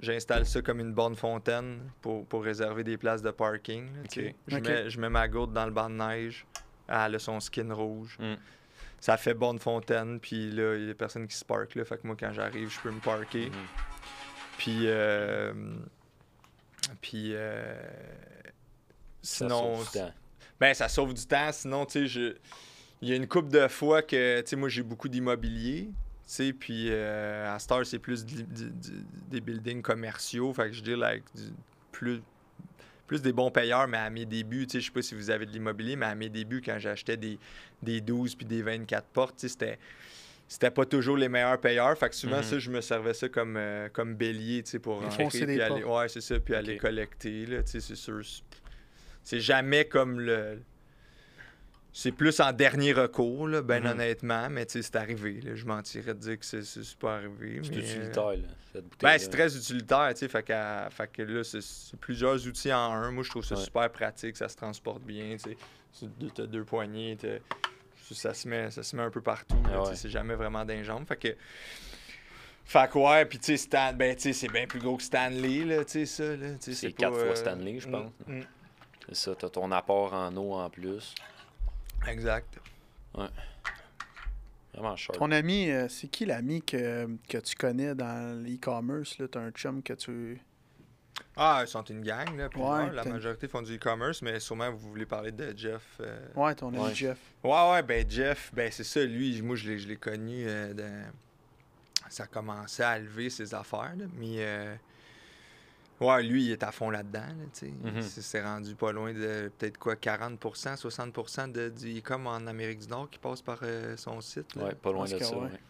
j'installe 0.00 0.44
ça 0.46 0.60
comme 0.62 0.80
une 0.80 0.92
borne 0.92 1.16
fontaine 1.16 1.80
pour, 2.02 2.26
pour 2.26 2.44
réserver 2.44 2.84
des 2.84 2.96
places 2.96 3.22
de 3.22 3.30
parking. 3.30 3.86
là. 3.86 4.02
Je, 4.48 4.56
mets, 4.56 4.90
je 4.90 5.00
mets 5.00 5.10
ma 5.10 5.26
gourde 5.28 5.52
dans 5.52 5.64
le 5.66 5.72
banc 5.72 5.88
de 5.88 5.94
neige. 5.96 6.44
Elle 6.88 7.14
a 7.14 7.18
son 7.18 7.40
skin 7.40 7.72
rouge. 7.72 8.16
Mm. 8.20 8.34
Ça 9.00 9.16
fait 9.16 9.34
borne 9.34 9.58
fontaine. 9.58 10.20
Puis 10.20 10.50
là, 10.50 10.76
il 10.76 10.86
y 10.86 10.90
a 10.90 10.94
personne 10.94 11.26
qui 11.26 11.34
se 11.36 11.44
parque 11.44 11.74
là. 11.74 11.84
Fait 11.84 11.96
que 11.96 12.06
moi, 12.06 12.16
quand 12.20 12.32
j'arrive, 12.32 12.70
je 12.70 12.78
peux 12.80 12.90
me 12.90 13.00
parker. 13.00 13.46
Mhm. 13.46 13.52
Puis, 14.58 14.80
euh, 14.84 15.52
puis 17.00 17.30
euh, 17.34 17.74
Ça 19.22 19.46
sinon, 19.48 19.76
sauve 19.76 19.92
du 19.92 19.98
temps. 19.98 20.12
ben 20.58 20.74
ça 20.74 20.88
sauve 20.88 21.14
du 21.14 21.26
temps. 21.26 21.50
Sinon, 21.52 21.86
tu 21.86 21.92
sais, 21.92 22.06
je- 22.06 22.36
il 23.02 23.08
y 23.08 23.12
a 23.12 23.16
une 23.16 23.26
couple 23.26 23.48
de 23.50 23.66
fois 23.68 24.02
que, 24.02 24.40
tu 24.42 24.48
sais, 24.50 24.56
moi 24.56 24.68
j'ai 24.68 24.82
beaucoup 24.82 25.08
d'immobilier, 25.08 25.84
tu 25.86 25.94
sais, 26.26 26.52
puis 26.52 26.88
euh, 26.90 27.54
à 27.54 27.58
Star 27.58 27.86
c'est 27.86 27.98
plus 27.98 28.24
des 28.26 29.40
buildings 29.40 29.80
commerciaux, 29.82 30.52
fait 30.52 30.68
que 30.68 30.72
je 30.72 30.82
dis 30.82 30.92
avec 31.02 31.24
du- 31.34 31.52
plus 31.92 32.20
plus 33.10 33.22
des 33.22 33.32
bons 33.32 33.50
payeurs, 33.50 33.88
mais 33.88 33.96
à 33.98 34.08
mes 34.08 34.24
débuts, 34.24 34.68
tu 34.68 34.74
sais, 34.74 34.80
je 34.80 34.86
sais 34.86 34.92
pas 34.92 35.02
si 35.02 35.16
vous 35.16 35.30
avez 35.30 35.44
de 35.44 35.50
l'immobilier, 35.50 35.96
mais 35.96 36.06
à 36.06 36.14
mes 36.14 36.28
débuts, 36.28 36.62
quand 36.64 36.78
j'achetais 36.78 37.16
des, 37.16 37.40
des 37.82 38.00
12 38.00 38.36
puis 38.36 38.46
des 38.46 38.62
24 38.62 39.04
portes, 39.08 39.34
c'était 39.40 39.80
c'était 40.46 40.70
pas 40.70 40.84
toujours 40.84 41.16
les 41.16 41.28
meilleurs 41.28 41.60
payeurs. 41.60 41.98
Fait 41.98 42.08
que 42.08 42.14
souvent, 42.14 42.36
Mhm. 42.36 42.42
ça, 42.44 42.58
je 42.60 42.70
me 42.70 42.80
servais 42.80 43.12
ça 43.14 43.28
comme, 43.28 43.56
euh, 43.56 43.88
comme 43.92 44.14
bélier, 44.14 44.62
tu 44.62 44.70
sais, 44.70 44.78
pour 44.78 45.00
rentrer, 45.02 45.26
puis 45.44 45.60
aller, 45.60 45.82
ouais, 45.82 46.08
c'est 46.08 46.20
ça, 46.20 46.38
puis 46.38 46.54
aller 46.54 46.76
collecter, 46.76 47.46
là, 47.46 47.62
tu 47.64 47.70
sais, 47.72 47.80
c'est 47.80 47.96
sûr. 47.96 48.20
C'est 49.24 49.40
jamais 49.40 49.86
comme 49.86 50.20
le... 50.20 50.60
C'est 51.92 52.12
plus 52.12 52.38
en 52.40 52.52
dernier 52.52 52.92
recours, 52.92 53.48
là, 53.48 53.62
ben 53.62 53.82
Mhm. 53.82 53.90
honnêtement, 53.90 54.48
mais 54.48 54.64
c'est 54.68 54.94
arrivé, 54.94 55.40
là. 55.40 55.56
Je 55.56 55.64
mentirais 55.64 56.14
de 56.14 56.20
dire 56.20 56.38
que 56.38 56.44
c'est 56.44 56.96
pas 56.98 57.16
arrivé, 57.16 57.60
C'est 57.64 57.72
euh, 57.74 57.78
utilitaire, 57.80 58.24
là, 58.28 58.48
cette 58.72 58.84
bouteille. 58.84 59.10
ben, 59.10 59.18
c'est 59.18 59.28
très 59.30 59.56
utilitaire, 59.56 60.08
tu 60.14 60.18
sais, 60.20 60.28
fait, 60.28 60.46
fait 60.90 61.12
que 61.12 61.22
là, 61.22 61.42
c'est- 61.42 61.96
plusieurs 61.96 62.46
outils 62.46 62.72
en 62.72 62.92
un. 62.92 63.10
Moi, 63.10 63.24
je 63.24 63.30
trouve 63.30 63.44
ça 63.44 63.56
Ouais. 63.56 63.60
super 63.64 63.90
pratique, 63.90 64.36
ça 64.36 64.48
se 64.48 64.56
transporte 64.56 65.02
bien, 65.02 65.36
tu 65.36 65.56
sais. 65.92 66.08
T'as 66.34 66.46
deux 66.46 66.64
poignées, 66.64 67.18
ça 68.12 68.34
se, 68.34 68.46
met, 68.46 68.70
ça 68.70 68.84
se 68.84 68.94
met 68.94 69.02
un 69.02 69.10
peu 69.10 69.20
partout, 69.20 69.60
Ah 69.66 69.82
ouais. 69.82 69.96
c'est 69.96 70.10
jamais 70.10 70.34
vraiment 70.36 70.64
d'un 70.64 70.82
jambe, 70.84 71.06
fait 71.06 71.16
que... 71.16 71.36
Fait 72.64 72.88
que 72.88 72.98
ouais, 72.98 73.24
puis 73.24 73.38
tu 73.40 73.46
sais, 73.46 73.56
Stan, 73.56 73.92
ben, 73.94 74.14
tu 74.14 74.22
sais, 74.22 74.32
c'est 74.32 74.48
bien 74.48 74.64
plus 74.68 74.78
gros 74.78 74.96
que 74.96 75.02
Stanley, 75.02 75.64
là, 75.64 75.84
tu 75.84 75.90
sais, 75.90 76.06
ça, 76.06 76.36
là. 76.36 76.50
tu 76.54 76.72
sais, 76.72 76.74
C'est 76.74 76.90
pas, 76.90 76.96
quatre 77.02 77.16
fois 77.16 77.26
euh, 77.30 77.34
Stanley, 77.34 77.80
je 77.80 77.88
mm, 77.88 77.90
pense. 77.90 78.12
mm, 78.28 78.40
C'est 79.08 79.14
ça, 79.16 79.34
t'as 79.34 79.48
ton 79.48 79.72
apport 79.72 80.12
en 80.14 80.36
eau 80.36 80.52
en 80.54 80.70
plus. 80.70 81.14
Exact. 82.08 82.58
Vraiment 84.72 84.96
sharp. 84.96 85.18
Ton 85.18 85.30
ami, 85.32 85.68
euh, 85.70 85.88
c'est 85.88 86.08
qui 86.08 86.24
l'ami 86.26 86.62
que, 86.62 87.08
que 87.28 87.38
tu 87.38 87.54
connais 87.56 87.94
dans 87.94 88.40
l'e-commerce? 88.42 89.18
là? 89.18 89.26
T'as 89.28 89.40
un 89.40 89.50
chum 89.50 89.82
que 89.82 89.92
tu. 89.94 90.40
Ah, 91.36 91.60
ils 91.64 91.68
sont 91.68 91.82
une 91.84 92.02
gang, 92.02 92.36
là. 92.36 92.48
Ouais, 92.54 92.92
la 92.92 93.04
majorité 93.04 93.48
font 93.48 93.62
du 93.62 93.76
e-commerce, 93.76 94.22
mais 94.22 94.38
sûrement 94.40 94.70
vous 94.70 94.90
voulez 94.90 95.06
parler 95.06 95.32
de 95.32 95.52
Jeff. 95.56 95.82
euh, 96.00 96.18
Ouais, 96.34 96.54
ton 96.54 96.68
ami 96.68 96.78
Ouais. 96.78 96.94
Jeff. 96.94 97.18
Ouais, 97.42 97.70
ouais, 97.72 97.82
ben 97.82 98.08
Jeff, 98.08 98.50
ben 98.54 98.70
c'est 98.70 98.84
ça, 98.84 99.04
lui, 99.04 99.40
moi 99.42 99.56
je 99.56 99.68
l'ai, 99.70 99.78
je 99.78 99.88
l'ai 99.88 99.96
connu, 99.96 100.44
euh, 100.46 100.72
de- 100.72 101.10
ça 102.08 102.26
commençait 102.26 102.84
à 102.84 102.98
lever 102.98 103.28
ses 103.30 103.54
affaires, 103.54 103.94
là, 103.96 104.04
mais 104.16 104.36
euh, 104.38 104.74
ouais, 106.00 106.22
lui, 106.22 106.44
il 106.46 106.50
est 106.52 106.62
à 106.62 106.72
fond 106.72 106.90
là-dedans, 106.90 107.20
là, 107.20 107.44
tu 107.52 107.66
sais. 107.66 107.72
Mhm. 107.82 108.02
C'est, 108.02 108.42
rendu 108.42 108.74
pas 108.74 108.92
loin 108.92 109.12
de 109.12 109.50
peut-être 109.58 109.78
quoi, 109.78 109.94
40%, 109.94 110.76
60% 110.76 111.52
de, 111.52 111.68
du 111.68 111.98
e-com 111.98 112.26
en 112.26 112.46
Amérique 112.46 112.80
du 112.80 112.88
Nord 112.88 113.08
qui 113.10 113.18
passe 113.18 113.42
par 113.42 113.58
euh, 113.62 113.96
son 113.96 114.20
site. 114.20 114.54
là. 114.56 114.64
Ouais, 114.64 114.74
pas 114.74 114.92
loin 114.92 115.04
de 115.04 115.18
ça. 115.18 115.36
ouais. 115.36 115.42
ouais. 115.44 115.60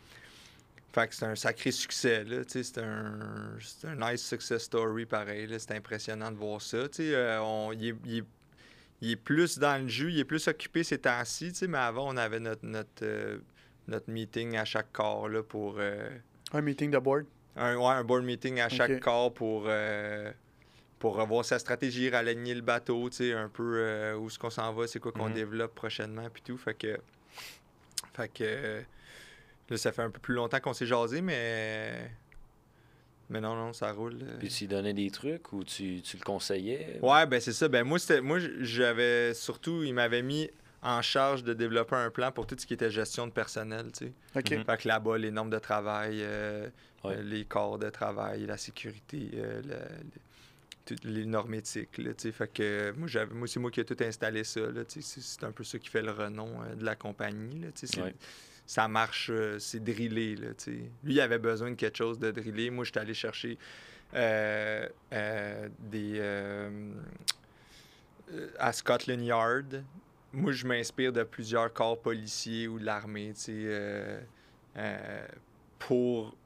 Fait 0.92 1.06
que 1.06 1.14
c'est 1.14 1.26
un 1.26 1.36
sacré 1.36 1.70
succès, 1.70 2.24
là, 2.24 2.44
tu 2.44 2.50
sais, 2.50 2.62
c'est 2.64 2.80
un, 2.82 3.16
c'est 3.60 3.86
un 3.86 3.94
nice 4.10 4.26
success 4.26 4.64
story, 4.64 5.06
pareil, 5.06 5.46
là, 5.46 5.58
c'est 5.60 5.72
impressionnant 5.76 6.32
de 6.32 6.36
voir 6.36 6.60
ça, 6.60 6.88
tu 6.88 6.96
sais, 7.04 7.14
euh, 7.14 7.40
on- 7.42 7.70
il, 7.72 7.88
est, 7.90 7.94
il 8.06 8.18
est- 8.18 8.24
il 9.02 9.10
est 9.12 9.16
plus 9.16 9.56
dans 9.58 9.80
le 9.80 9.86
jus, 9.88 10.10
il 10.10 10.18
est 10.18 10.24
plus 10.24 10.48
occupé 10.48 10.82
ces 10.82 10.98
temps-ci, 10.98 11.52
tu 11.52 11.58
sais, 11.60 11.66
mais 11.68 11.78
avant, 11.78 12.12
on 12.12 12.16
avait 12.16 12.40
notre, 12.40 12.66
notre, 12.66 13.02
euh, 13.04 13.38
notre 13.86 14.10
meeting 14.10 14.56
à 14.56 14.64
chaque 14.64 14.92
corps, 14.92 15.28
là, 15.28 15.44
pour... 15.44 15.76
euh, 15.78 16.10
Un 16.52 16.60
meeting 16.60 16.90
de 16.90 16.98
board. 16.98 17.24
Un, 17.56 17.76
ouais, 17.76 17.84
un 17.86 18.04
board 18.04 18.24
meeting 18.24 18.60
à 18.60 18.68
chaque 18.68 19.00
corps 19.00 19.32
pour, 19.32 19.64
euh, 19.66 20.30
pour 20.98 21.16
revoir 21.16 21.44
sa 21.44 21.58
stratégie, 21.58 22.10
raligner 22.10 22.54
le 22.54 22.60
bateau, 22.62 23.08
tu 23.10 23.16
sais, 23.16 23.32
un 23.32 23.48
peu 23.48 23.74
euh, 23.78 24.16
où 24.16 24.28
est-ce 24.28 24.38
qu'on 24.38 24.50
s'en 24.50 24.72
va, 24.72 24.86
c'est 24.86 25.00
quoi 25.00 25.12
qu'on 25.12 25.28
Mhm. 25.28 25.34
développe 25.34 25.74
prochainement, 25.74 26.28
puis 26.32 26.42
tout. 26.42 26.56
Fait 26.58 26.74
que, 26.74 26.98
fait 28.14 28.28
que 28.28 28.82
là, 29.68 29.76
ça 29.76 29.92
fait 29.92 30.02
un 30.02 30.10
peu 30.10 30.20
plus 30.20 30.34
longtemps 30.34 30.60
qu'on 30.60 30.72
s'est 30.74 30.86
jasé, 30.86 31.20
mais, 31.22 32.10
mais 33.28 33.40
non, 33.40 33.54
non, 33.54 33.72
ça 33.72 33.92
roule. 33.92 34.18
euh. 34.22 34.38
Puis 34.38 34.48
tu 34.48 34.64
lui 34.64 34.68
donnais 34.68 34.92
des 34.94 35.10
trucs 35.10 35.52
ou 35.52 35.62
tu, 35.64 36.02
tu 36.02 36.16
le 36.16 36.22
conseillais? 36.24 36.98
Ouais, 37.02 37.26
ben 37.26 37.40
c'est 37.40 37.52
ça. 37.52 37.68
Ben 37.68 37.84
moi, 37.84 37.98
c'était, 37.98 38.20
moi, 38.20 38.38
j'avais 38.60 39.34
surtout, 39.34 39.82
il 39.84 39.94
m'avait 39.94 40.22
mis 40.22 40.50
en 40.82 41.02
charge 41.02 41.44
de 41.44 41.52
développer 41.54 41.96
un 41.96 42.10
plan 42.10 42.32
pour 42.32 42.46
tout 42.46 42.56
ce 42.58 42.66
qui 42.66 42.74
était 42.74 42.90
gestion 42.90 43.26
de 43.26 43.32
personnel, 43.32 43.86
tu 43.92 44.06
sais. 44.06 44.12
Mhm. 44.56 44.64
Fait 44.64 44.76
que 44.78 44.88
là-bas, 44.88 45.18
les 45.18 45.30
normes 45.30 45.50
de 45.50 45.58
travail, 45.58 46.20
euh, 46.22 46.68
Ouais. 47.04 47.16
euh, 47.16 47.22
les 47.22 47.44
corps 47.44 47.78
de 47.78 47.88
travail, 47.90 48.46
la 48.46 48.56
sécurité, 48.56 49.30
euh, 49.34 49.60
le- 49.62 49.68
le- 49.68 50.10
toutes 50.86 51.04
les 51.04 51.24
normes 51.26 51.54
éthiques. 51.54 51.98
Là, 51.98 52.12
tu 52.14 52.22
sais. 52.28 52.32
fait 52.32 52.52
que 52.52 52.92
moi, 52.96 53.08
c'est 53.46 53.60
moi 53.60 53.70
qui 53.70 53.80
ai 53.80 53.84
tout 53.84 53.96
installé 54.00 54.42
ça. 54.44 54.60
Là, 54.60 54.84
tu 54.84 55.02
sais. 55.02 55.20
c'est, 55.20 55.44
un 55.44 55.52
peu 55.52 55.64
ça 55.64 55.78
qui 55.78 55.88
fait 55.88 56.02
le 56.02 56.10
renom 56.12 56.62
euh, 56.62 56.74
de 56.74 56.84
la 56.84 56.96
compagnie. 56.96 57.60
Là, 57.60 57.68
tu 57.74 57.86
sais. 57.86 57.94
c'est- 57.94 58.02
Ouais. 58.02 58.14
Ça 58.66 58.86
marche, 58.86 59.30
euh, 59.30 59.58
c'est 59.58 59.80
drillé. 59.82 60.36
Là, 60.36 60.48
tu 60.56 60.64
sais. 60.64 60.70
Lui, 61.04 61.14
il 61.14 61.20
avait 61.20 61.38
besoin 61.38 61.70
de 61.70 61.74
quelque 61.76 61.98
chose 61.98 62.18
de 62.18 62.30
drillé. 62.30 62.70
Moi, 62.70 62.84
j'étais 62.84 63.00
allé 63.00 63.14
chercher 63.14 63.58
euh, 64.14 64.88
euh, 65.12 65.68
des. 65.78 66.20
à 68.58 68.72
Scotland 68.72 69.22
Yard. 69.22 69.82
Moi, 70.32 70.52
je 70.52 70.66
m'inspire 70.66 71.12
de 71.12 71.22
plusieurs 71.24 71.72
corps 71.72 72.00
policiers 72.00 72.68
ou 72.68 72.78
de 72.78 72.84
l'armée, 72.84 73.32
tu 73.34 73.40
sais, 73.40 73.52
euh, 73.56 74.20
euh, 74.76 75.26
pour 75.78 76.36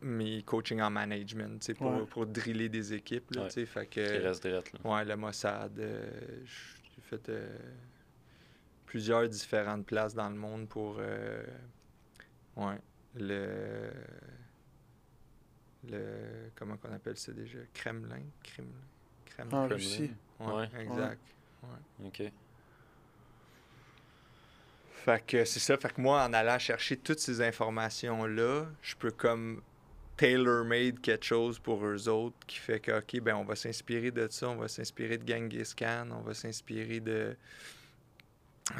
mes 0.00 0.42
coachings 0.42 0.80
en 0.80 0.90
management, 0.90 1.58
tu 1.60 1.66
sais, 1.66 1.74
pour, 1.74 1.90
Ouais. 1.92 2.06
pour 2.06 2.26
driller 2.26 2.68
des 2.68 2.92
équipes, 2.94 3.32
là, 3.32 3.42
Ouais. 3.42 3.48
tu 3.48 3.54
sais, 3.54 3.66
fait 3.66 3.86
Qui 3.86 4.00
que... 4.00 4.22
reste 4.22 4.42
direct, 4.42 4.72
là. 4.72 4.90
Ouais, 4.90 5.04
le 5.04 5.16
Mossad, 5.16 5.76
euh, 5.78 6.44
j'ai 6.44 7.02
fait 7.02 7.28
euh, 7.28 7.58
plusieurs 8.84 9.28
différentes 9.28 9.86
places 9.86 10.14
dans 10.14 10.28
le 10.28 10.36
monde 10.36 10.68
pour, 10.68 10.96
euh, 11.00 11.44
ouais, 12.56 12.78
le... 13.16 13.90
le 15.90 16.50
appelle 16.92 17.16
ça 17.16 17.32
déjà? 17.32 17.58
Kremlin? 17.74 18.22
Kremlin? 18.42 18.70
Kremlin? 19.24 19.58
En 19.58 19.66
Kremlin. 19.66 19.74
Russie. 19.74 20.10
Ouais, 20.38 20.46
Ouais. 20.54 20.82
exact. 20.84 21.20
OK. 22.04 22.22
Fait 25.06 25.24
que 25.24 25.44
c'est 25.44 25.60
ça. 25.60 25.76
Fait 25.76 25.92
que 25.94 26.00
moi, 26.00 26.24
en 26.24 26.32
allant 26.32 26.58
chercher 26.58 26.96
toutes 26.96 27.20
ces 27.20 27.40
informations-là, 27.40 28.66
je 28.82 28.96
peux 28.96 29.12
comme 29.12 29.62
tailor-made 30.16 31.00
quelque 31.00 31.24
chose 31.24 31.60
pour 31.60 31.86
eux 31.86 32.08
autres 32.08 32.34
qui 32.48 32.58
fait 32.58 32.80
que, 32.80 32.98
OK, 32.98 33.20
ben 33.20 33.36
on 33.36 33.44
va 33.44 33.54
s'inspirer 33.54 34.10
de 34.10 34.26
ça, 34.28 34.48
on 34.48 34.56
va 34.56 34.66
s'inspirer 34.66 35.16
de 35.16 35.28
Genghis 35.32 35.74
Khan, 35.76 36.08
on 36.10 36.22
va 36.22 36.34
s'inspirer 36.34 36.98
de 36.98 37.36
euh, 38.72 38.74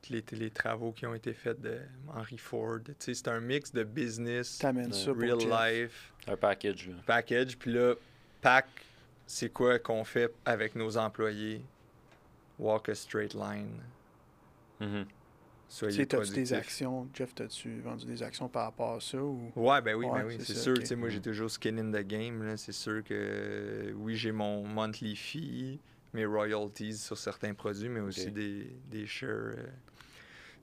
tous 0.00 0.10
les, 0.12 0.24
les 0.32 0.50
travaux 0.50 0.92
qui 0.92 1.04
ont 1.04 1.14
été 1.14 1.34
faits 1.34 1.60
de 1.60 1.80
Henry 2.08 2.38
Ford. 2.38 2.78
Tu 2.86 2.94
sais, 2.98 3.12
c'est 3.14 3.28
un 3.28 3.40
mix 3.40 3.70
de 3.72 3.84
business, 3.84 4.48
ça 4.48 4.72
real 4.72 5.38
life, 5.38 6.14
Un 6.28 6.36
package, 6.38 6.88
là. 6.88 6.94
package. 7.04 7.58
Puis 7.58 7.74
là, 7.74 7.94
pack, 8.40 8.66
c'est 9.26 9.50
quoi 9.50 9.78
qu'on 9.78 10.04
fait 10.04 10.32
avec 10.46 10.74
nos 10.76 10.96
employés? 10.96 11.60
Walk 12.58 12.88
a 12.88 12.94
straight 12.94 13.34
line. 13.34 13.82
Mhm. 14.80 15.04
Tu 15.06 15.15
Soyez 15.68 15.96
sais, 15.96 16.06
t'as-tu 16.06 16.32
des 16.32 16.52
actions? 16.52 17.08
Jeff, 17.12 17.34
t'as-tu 17.34 17.80
vendu 17.80 18.06
des 18.06 18.22
actions 18.22 18.48
par 18.48 18.64
rapport 18.64 18.94
à 18.96 19.00
ça? 19.00 19.18
Ou... 19.18 19.52
Ouais, 19.56 19.80
ben 19.82 19.94
oui, 19.96 20.06
Ouais, 20.06 20.20
ben 20.22 20.26
oui, 20.28 20.36
c'est 20.38 20.54
sûr. 20.54 20.82
Tu 20.82 20.94
moi, 20.96 21.08
j'ai 21.08 21.18
Mm. 21.18 21.22
toujours 21.22 21.50
skin 21.50 21.76
in 21.78 21.90
the 21.90 22.06
game. 22.06 22.42
là. 22.44 22.56
C'est 22.56 22.72
sûr 22.72 23.02
que 23.02 23.92
oui, 23.96 24.16
j'ai 24.16 24.32
mon 24.32 24.64
monthly 24.66 25.16
fee, 25.16 25.80
mes 26.12 26.24
royalties 26.24 26.96
sur 26.98 27.18
certains 27.18 27.52
produits, 27.54 27.88
mais 27.88 28.00
aussi 28.00 28.30
des, 28.30 28.70
des 28.90 29.06
shares. 29.06 29.30
euh, 29.30 29.66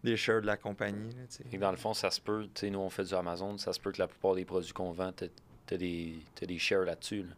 des 0.03 0.17
shares 0.17 0.41
de 0.41 0.47
la 0.47 0.57
compagnie. 0.57 1.13
Là, 1.13 1.21
tu 1.29 1.35
sais. 1.37 1.43
Et 1.53 1.57
dans 1.57 1.71
le 1.71 1.77
fond, 1.77 1.93
ça 1.93 2.11
se 2.11 2.19
peut, 2.19 2.43
tu 2.53 2.61
sais, 2.61 2.69
nous 2.69 2.79
on 2.79 2.89
fait 2.89 3.05
du 3.05 3.13
Amazon, 3.13 3.57
ça 3.57 3.71
se 3.71 3.79
peut 3.79 3.91
que 3.91 3.99
la 3.99 4.07
plupart 4.07 4.35
des 4.35 4.43
produits 4.45 4.73
qu'on 4.73 4.91
vend, 4.91 5.11
t'as 5.13 5.27
t'as 5.65 5.77
des, 5.77 6.15
t'as 6.35 6.45
des 6.45 6.57
shares 6.59 6.83
là-dessus. 6.83 7.23
là. 7.23 7.35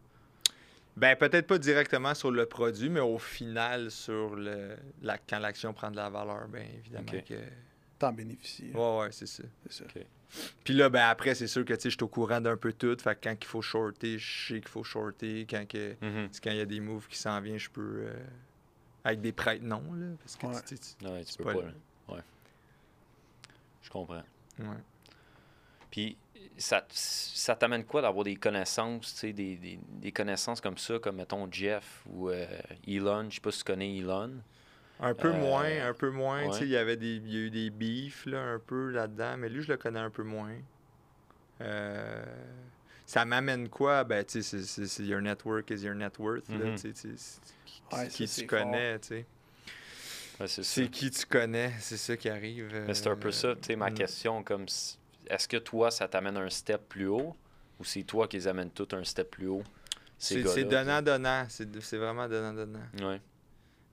Ben, 0.96 1.14
peut-être 1.16 1.46
pas 1.46 1.58
directement 1.58 2.14
sur 2.14 2.30
le 2.30 2.46
produit, 2.46 2.88
mais 2.88 3.00
au 3.00 3.18
final, 3.18 3.90
sur 3.90 4.34
le, 4.34 4.76
la, 5.02 5.18
quand 5.18 5.38
l'action 5.38 5.72
prend 5.74 5.90
de 5.90 5.96
la 5.96 6.08
valeur, 6.08 6.48
ben 6.48 6.66
évidemment 6.78 7.12
que. 7.26 7.34
T'en 7.98 8.12
bénéficies. 8.12 8.72
Ouais, 8.74 8.98
ouais, 9.00 9.08
c'est 9.12 9.26
ça. 9.26 9.42
C'est 9.68 9.84
ça. 9.84 9.84
Puis 10.64 10.74
là, 10.74 10.88
ben 10.90 11.04
après, 11.08 11.34
c'est 11.34 11.46
sûr 11.46 11.64
que 11.64 11.72
tu 11.74 11.80
sais, 11.82 11.90
je 11.90 11.96
suis 11.96 12.02
au 12.04 12.08
courant 12.08 12.40
d'un 12.40 12.56
peu 12.56 12.72
tout. 12.72 12.94
Fait 12.98 13.14
que 13.14 13.20
quand 13.28 13.34
il 13.40 13.46
faut 13.46 13.62
shorter, 13.62 14.18
je 14.18 14.46
sais 14.54 14.60
qu'il 14.60 14.68
faut 14.68 14.84
shorter. 14.84 15.46
Quand 15.48 15.66
que. 15.68 15.94
Mhm. 16.02 16.28
C'est 16.32 16.42
quand 16.44 16.50
il 16.50 16.56
y 16.58 16.60
a 16.60 16.66
des 16.66 16.80
moves 16.80 17.06
qui 17.08 17.16
s'en 17.18 17.40
viennent, 17.40 17.58
je 17.58 17.70
peux. 17.70 18.04
euh, 18.06 18.14
avec 19.04 19.20
des 19.20 19.32
prêts 19.32 19.58
non, 19.60 19.82
là. 19.94 20.06
Parce 20.18 20.36
que 20.36 20.46
Ouais. 20.46 20.62
tu, 20.66 20.78
tu- 20.78 21.06
Ouais, 21.06 21.24
tu 21.24 21.30
C'est 21.32 21.38
peux 21.38 21.44
pas 21.44 21.54
pas, 21.54 21.60
le- 21.60 21.66
là. 21.68 21.72
Ouais. 22.14 22.20
Je 23.82 23.90
comprends. 23.90 24.22
tu- 24.56 24.62
ouais. 24.62 24.68
Puis, 25.90 26.16
ça, 26.58 26.86
ça 26.90 27.54
t'amène 27.56 27.84
quoi 27.84 28.02
d'avoir 28.02 28.24
des 28.24 28.36
connaissances, 28.36 29.12
tu 29.14 29.20
sais, 29.20 29.32
des, 29.32 29.56
des, 29.56 29.78
des 29.88 30.12
connaissances 30.12 30.60
comme 30.60 30.78
ça, 30.78 30.98
comme 30.98 31.16
mettons 31.16 31.48
Jeff 31.50 32.02
ou 32.06 32.30
euh, 32.30 32.46
Elon, 32.86 33.28
je 33.30 33.36
sais 33.36 33.40
pas 33.40 33.50
si 33.52 33.58
tu 33.58 33.64
connais 33.64 33.96
Elon. 33.96 34.32
Un 35.00 35.14
peu 35.14 35.28
Euh, 35.28 35.32
moins, 35.32 35.86
un 35.88 35.92
peu 35.92 36.10
moins. 36.10 36.42
Tu 36.44 36.48
ouais. 36.48 36.58
sais, 36.60 36.64
il 36.64 36.70
y 36.70 36.76
avait 36.76 36.96
des. 36.96 37.16
Il 37.16 37.28
y 37.30 37.36
a 37.36 37.40
eu 37.40 37.50
des 37.50 37.70
beefs 37.70 38.24
là, 38.26 38.40
un 38.40 38.58
peu 38.58 38.90
là-dedans, 38.90 39.36
mais 39.36 39.48
lui, 39.50 39.62
je 39.62 39.68
le 39.68 39.76
connais 39.76 40.00
un 40.00 40.10
peu 40.10 40.22
moins. 40.22 40.54
Euh, 41.60 42.24
ça 43.06 43.24
m'amène 43.24 43.68
quoi? 43.68 44.04
Ben, 44.04 44.24
tu 44.24 44.42
sais, 44.42 45.02
your 45.04 45.20
network 45.20 45.70
is 45.70 45.82
your 45.84 45.94
net 45.94 46.18
worth. 46.18 46.48
là, 46.48 46.66
Mhm. 46.66 46.74
tu 46.76 46.80
sais, 46.80 46.92
tu 46.92 47.00
sais, 47.00 47.08
c'est- 47.16 47.40
qui- 47.64 47.82
Ouais, 47.92 48.08
qui 48.08 48.26
ça, 48.28 48.40
tu 48.40 48.46
connais, 48.48 48.98
tu 48.98 49.08
sais. 49.08 49.26
Ouais, 50.40 50.48
c'est 50.48 50.88
qui 50.90 51.10
tu 51.10 51.24
connais, 51.26 51.72
c'est 51.80 51.96
ça 51.96 52.16
qui 52.16 52.28
arrive. 52.28 52.70
Mais 52.86 52.94
c'est 52.94 53.08
un 53.08 53.16
peu 53.16 53.30
ça, 53.30 53.54
tu 53.54 53.62
sais, 53.68 53.76
ma 53.76 53.90
mm. 53.90 53.94
question, 53.94 54.42
comme, 54.42 54.68
si- 54.68 54.98
est-ce 55.30 55.48
que 55.48 55.56
toi, 55.56 55.90
ça 55.90 56.08
t'amène 56.08 56.36
un 56.36 56.50
step 56.50 56.88
plus 56.88 57.06
haut 57.08 57.36
ou 57.78 57.84
c'est 57.84 58.02
toi 58.04 58.26
qui 58.28 58.36
les 58.36 58.48
amènes 58.48 58.70
tout 58.70 58.88
un 58.92 59.04
step 59.04 59.30
plus 59.30 59.48
haut? 59.48 59.62
ces 60.18 60.42
C'est 60.44 60.64
donnant-donnant. 60.64 61.46
C'est 61.48 61.80
c'est 61.82 61.98
vraiment 61.98 62.26
donnant-donnant. 62.28 62.86
Ouais. 63.02 63.20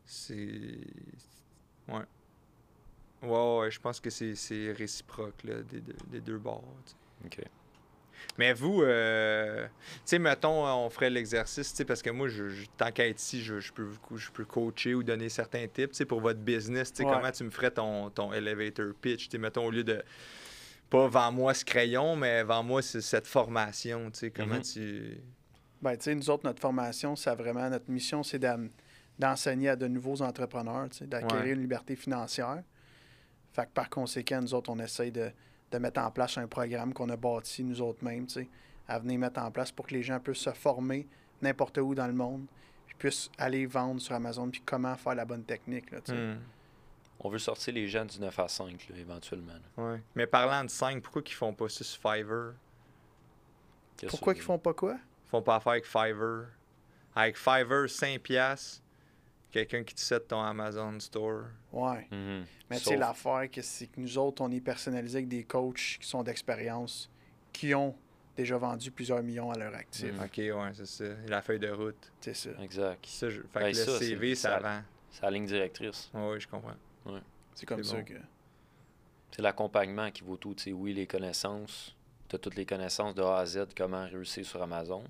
C'est. 0.06 0.78
Ouais. 1.88 2.04
Ouais, 3.22 3.60
ouais, 3.60 3.72
je 3.72 3.80
pense 3.80 4.00
que 4.00 4.10
c'est 4.10 4.36
c'est 4.36 4.72
réciproque 4.74 5.44
là, 5.44 5.62
des, 5.64 5.80
deux- 5.80 5.96
des 6.08 6.20
deux 6.22 6.38
bords. 6.38 6.64
OK. 7.26 7.42
Mais 8.38 8.54
vous, 8.54 8.82
euh, 8.84 9.66
tu 9.68 9.72
sais, 10.06 10.20
mettons, 10.20 10.66
on 10.66 10.90
ferait 10.90 11.10
l'exercice, 11.10 11.72
tu 11.72 11.78
sais, 11.78 11.86
parce 11.86 12.02
que 12.02 12.10
moi, 12.10 12.30
je, 12.30 12.48
je- 12.50 12.66
tant 12.78 12.90
qu'à 12.92 13.08
être 13.08 13.20
ici, 13.22 13.44
je, 13.44 13.60
je 13.60 13.74
peux, 13.74 13.90
je 14.16 14.32
peux 14.32 14.46
coacher 14.46 14.94
ou 14.96 15.04
donner 15.04 15.28
certains 15.30 15.68
tips, 15.68 15.90
tu 15.90 15.96
sais, 15.96 16.06
pour 16.06 16.22
votre 16.22 16.40
business, 16.40 16.92
tu 16.94 16.98
sais, 17.04 17.06
Ouais. 17.06 17.12
comment 17.14 17.32
tu 17.32 17.44
me 17.44 17.50
ferais 17.50 17.72
ton, 17.72 18.10
ton 18.10 18.32
elevator 18.32 18.94
pitch, 19.02 19.26
tu 19.26 19.32
sais, 19.32 19.38
mettons, 19.38 19.66
au 19.66 19.72
lieu 19.72 19.84
de, 19.84 20.02
pas 20.94 21.08
vends-moi 21.08 21.54
ce 21.56 21.66
crayon, 21.66 22.16
mais 22.16 22.44
vends-moi 22.44 22.84
ce- 22.84 23.02
cette 23.02 23.26
formation, 23.26 24.12
tu 24.12 24.20
sais, 24.20 24.32
comment 24.32 24.56
Mhm. 24.56 24.62
tu... 24.62 25.18
Ben, 25.82 25.98
tu 25.98 26.04
sais, 26.04 26.16
nous 26.16 26.30
autres, 26.30 26.46
notre 26.46 26.62
formation, 26.62 27.16
c'est 27.16 27.34
vraiment, 27.36 27.68
notre 27.70 27.90
mission, 27.90 28.22
c'est 28.22 28.40
d'enseigner 29.20 29.70
à 29.70 29.76
de 29.76 29.88
nouveaux 29.88 30.22
entrepreneurs, 30.22 30.88
tu 30.92 31.00
sais, 31.00 31.08
d'acquérir 31.08 31.44
Ouais. 31.46 31.52
une 31.54 31.62
liberté 31.62 31.96
financière. 31.96 32.62
Fait 33.54 33.64
que 33.66 33.72
par 33.74 33.90
conséquent, 33.90 34.40
nous 34.42 34.54
autres, 34.54 34.70
on 34.70 34.78
essaye 34.80 35.12
de, 35.12 35.32
de 35.72 35.78
mettre 35.80 36.00
en 36.00 36.12
place 36.12 36.38
un 36.38 36.48
programme 36.48 36.94
qu'on 36.94 37.10
a 37.10 37.18
bâti 37.18 37.64
nous 37.64 37.82
autres 37.82 38.04
mêmes, 38.04 38.28
tu 38.28 38.42
sais, 38.42 38.50
à 38.88 39.00
venir 39.00 39.18
mettre 39.20 39.42
en 39.42 39.50
place 39.50 39.72
pour 39.72 39.88
que 39.88 39.94
les 39.96 40.04
gens 40.04 40.20
puissent 40.20 40.38
se 40.38 40.52
former 40.52 41.08
n'importe 41.42 41.80
où 41.80 41.96
dans 41.96 42.08
le 42.08 42.14
monde, 42.14 42.46
puis 42.86 42.96
puissent 43.00 43.30
aller 43.40 43.66
vendre 43.66 44.00
sur 44.00 44.14
Amazon, 44.16 44.48
puis 44.50 44.62
comment 44.66 44.96
faire 44.96 45.16
la 45.16 45.26
bonne 45.26 45.44
technique, 45.44 45.90
là, 45.92 46.02
tu 46.02 46.12
sais. 46.12 46.18
Hmm, 46.18 46.38
On 47.24 47.30
veut 47.30 47.40
sortir 47.40 47.74
les 47.74 47.88
gens 47.88 48.04
du 48.06 48.20
9 48.20 48.38
à 48.40 48.48
5, 48.48 48.88
là, 48.90 48.98
éventuellement. 48.98 49.54
là. 49.78 49.84
ouais. 49.84 50.02
Mais 50.16 50.28
parlant 50.28 50.64
de 50.64 50.70
5, 50.70 51.02
pourquoi 51.02 51.22
qu'ils 51.22 51.36
font 51.36 51.54
pas 51.54 51.70
ça 51.70 51.84
sur 51.84 52.02
Fiverr? 52.02 52.54
Pourquoi 54.10 54.34
qu'ils 54.34 54.44
font 54.44 54.60
pas 54.60 54.74
quoi? 54.74 54.96
Ils 55.26 55.30
font 55.30 55.42
pas 55.42 55.56
affaire 55.56 55.72
avec 55.74 55.86
Fiverr. 55.86 56.48
Avec 57.16 57.38
Fiverr, 57.38 57.90
5 57.90 58.20
piastres, 58.22 58.82
quelqu'un 59.52 59.84
qui 59.84 59.94
te 59.94 60.00
set 60.02 60.28
ton 60.28 60.42
Amazon 60.42 61.00
Store. 61.00 61.44
Ouais. 61.72 62.08
Mhm. 62.12 62.46
Mais 62.70 62.78
tu 62.78 62.84
sais, 62.86 62.98
l'affaire, 62.98 63.50
que 63.52 63.62
c'est 63.62 63.88
que 63.88 64.00
nous 64.00 64.18
autres, 64.18 64.42
on 64.42 64.52
est 64.52 64.60
personnalisé 64.62 65.20
avec 65.20 65.28
des 65.30 65.44
coachs 65.44 65.98
qui 66.02 66.08
sont 66.08 66.24
d'expérience, 66.24 67.10
qui 67.54 67.74
ont 67.76 67.96
déjà 68.36 68.58
vendu 68.58 68.90
plusieurs 68.92 69.22
millions 69.22 69.52
à 69.52 69.58
leur 69.58 69.74
actif. 69.76 70.12
Mm. 70.12 70.24
Ok, 70.24 70.38
ouais, 70.38 70.72
c'est 70.74 70.88
ça. 70.88 71.06
La 71.28 71.42
feuille 71.44 71.60
de 71.60 71.70
route. 71.70 72.12
C'est 72.20 72.34
ça. 72.34 72.50
Exact. 72.62 73.06
Ça, 73.06 73.30
je... 73.30 73.42
Fait 73.54 73.60
que 73.60 73.66
le 73.68 73.74
ça, 73.76 74.00
CV, 74.00 74.36
c'est- 74.36 74.42
ça 74.42 74.50
ça- 74.56 74.60
vend. 74.60 74.82
C'est 75.12 75.22
la 75.22 75.30
ligne 75.32 75.46
directrice. 75.46 76.10
Ouais, 76.16 76.40
je 76.40 76.48
comprends. 76.48 76.74
C'est 77.56 77.66
comme 77.66 77.84
ça 77.84 77.98
bon. 77.98 78.04
que. 78.04 78.14
C'est 79.32 79.42
l'accompagnement 79.42 80.12
qui 80.12 80.24
vaut 80.24 80.38
tout. 80.38 80.54
Tu 80.56 80.64
sais, 80.64 80.72
oui, 80.74 80.94
les 80.94 81.08
connaissances. 81.08 81.96
Tu 82.30 82.36
as 82.36 82.40
toutes 82.40 82.56
les 82.56 82.66
connaissances 82.66 83.16
de 83.16 83.22
A 83.22 83.38
à 83.40 83.46
Z, 83.46 83.68
comment 83.76 84.04
réussir 84.06 84.46
sur 84.46 84.62
Amazon. 84.62 85.04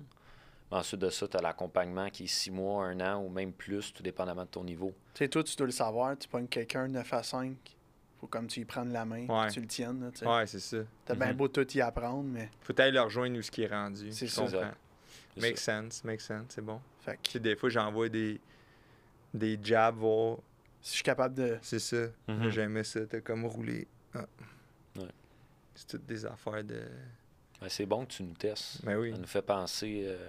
Mais 0.70 0.78
ensuite 0.78 1.00
de 1.00 1.10
ça, 1.10 1.28
tu 1.28 1.36
as 1.36 1.40
l'accompagnement 1.42 2.08
qui 2.10 2.24
est 2.24 2.28
six 2.28 2.50
mois, 2.50 2.86
un 2.86 3.00
an 3.00 3.22
ou 3.22 3.28
même 3.28 3.52
plus, 3.52 3.92
tout 3.92 4.02
dépendamment 4.02 4.42
de 4.44 4.48
ton 4.48 4.64
niveau. 4.64 4.92
Tu 5.14 5.18
sais, 5.18 5.28
toi, 5.28 5.44
tu 5.44 5.54
dois 5.56 5.66
le 5.66 5.72
savoir, 5.72 6.18
tu 6.18 6.26
pognes 6.28 6.46
quelqu'un 6.48 6.88
9 6.88 7.12
à 7.12 7.22
5, 7.22 7.54
faut 8.20 8.26
comme 8.26 8.46
tu 8.46 8.60
y 8.60 8.64
prennes 8.64 8.92
la 8.92 9.04
main, 9.04 9.26
Ouais. 9.26 9.50
tu 9.50 9.60
le 9.60 9.66
tiennes, 9.66 10.10
là. 10.22 10.36
Ouais, 10.38 10.46
c'est 10.46 10.58
ça. 10.60 10.78
T'as 11.04 11.14
bien 11.14 11.28
Mhm. 11.32 11.36
beau 11.36 11.48
tout 11.48 11.70
y 11.76 11.80
apprendre, 11.82 12.24
mais. 12.24 12.48
Faut 12.62 12.78
aller 12.80 12.92
le 12.92 13.02
rejoindre 13.02 13.38
où 13.38 13.42
ce 13.42 13.50
qui 13.50 13.62
est 13.62 13.66
rendu. 13.68 14.10
C'est 14.10 14.26
ça. 14.26 14.42
Make 15.36 15.58
ça. 15.58 15.82
sense, 15.82 16.02
make 16.04 16.20
sense, 16.20 16.46
c'est 16.48 16.64
bon. 16.64 16.80
Fait 17.00 17.16
que 17.16 17.22
Tu 17.24 17.30
sais, 17.32 17.40
des 17.40 17.56
fois, 17.56 17.68
j'envoie 17.68 18.08
des, 18.08 18.40
des 19.34 19.58
jabs 19.62 19.96
voir. 19.96 20.38
Si 20.84 20.90
je 20.90 20.94
suis 20.96 21.02
capable 21.02 21.34
de. 21.34 21.58
C'est 21.62 21.78
ça. 21.78 22.06
Mhm. 22.28 22.50
J'aimais 22.50 22.84
ça. 22.84 23.06
T'as 23.06 23.22
comme 23.22 23.46
roulé. 23.46 23.88
Ah. 24.14 24.26
Ouais. 24.96 25.08
C'est 25.74 25.86
toutes 25.88 26.04
des 26.04 26.26
affaires 26.26 26.62
de. 26.62 26.82
Ben, 27.58 27.68
c'est 27.70 27.86
bon 27.86 28.04
que 28.04 28.12
tu 28.12 28.22
nous 28.22 28.34
testes. 28.34 28.84
Ben 28.84 28.98
oui. 28.98 29.12
Ça 29.12 29.18
nous 29.18 29.26
fait 29.26 29.42
penser 29.42 30.02
euh, 30.04 30.28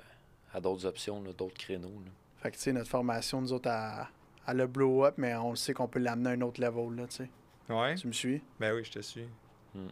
à 0.54 0.62
d'autres 0.62 0.86
options, 0.86 1.22
d'autres 1.22 1.58
créneaux. 1.58 1.90
là. 2.06 2.12
Fait 2.38 2.52
que, 2.52 2.56
tu 2.56 2.62
sais, 2.64 2.72
notre 2.74 2.90
formation, 2.90 3.42
nous 3.42 3.52
autres, 3.52 3.70
à, 3.70 4.08
à 4.46 4.54
le 4.54 4.66
blow 4.66 5.04
up, 5.04 5.16
mais 5.18 5.36
on 5.36 5.50
le 5.50 5.56
sait 5.58 5.74
qu'on 5.74 5.90
peut 5.90 6.00
l'amener 6.00 6.30
à 6.30 6.34
un 6.34 6.42
autre 6.42 6.62
level, 6.62 6.96
là, 6.96 7.08
tu 7.08 7.18
sais. 7.18 7.30
Ouais. 7.68 7.96
Tu 7.96 8.08
me 8.08 8.14
suis? 8.14 8.42
Ben 8.58 8.74
oui, 8.74 8.86
je 8.86 8.92
te 8.92 9.00
suis. 9.02 9.28
Hmm. 9.74 9.90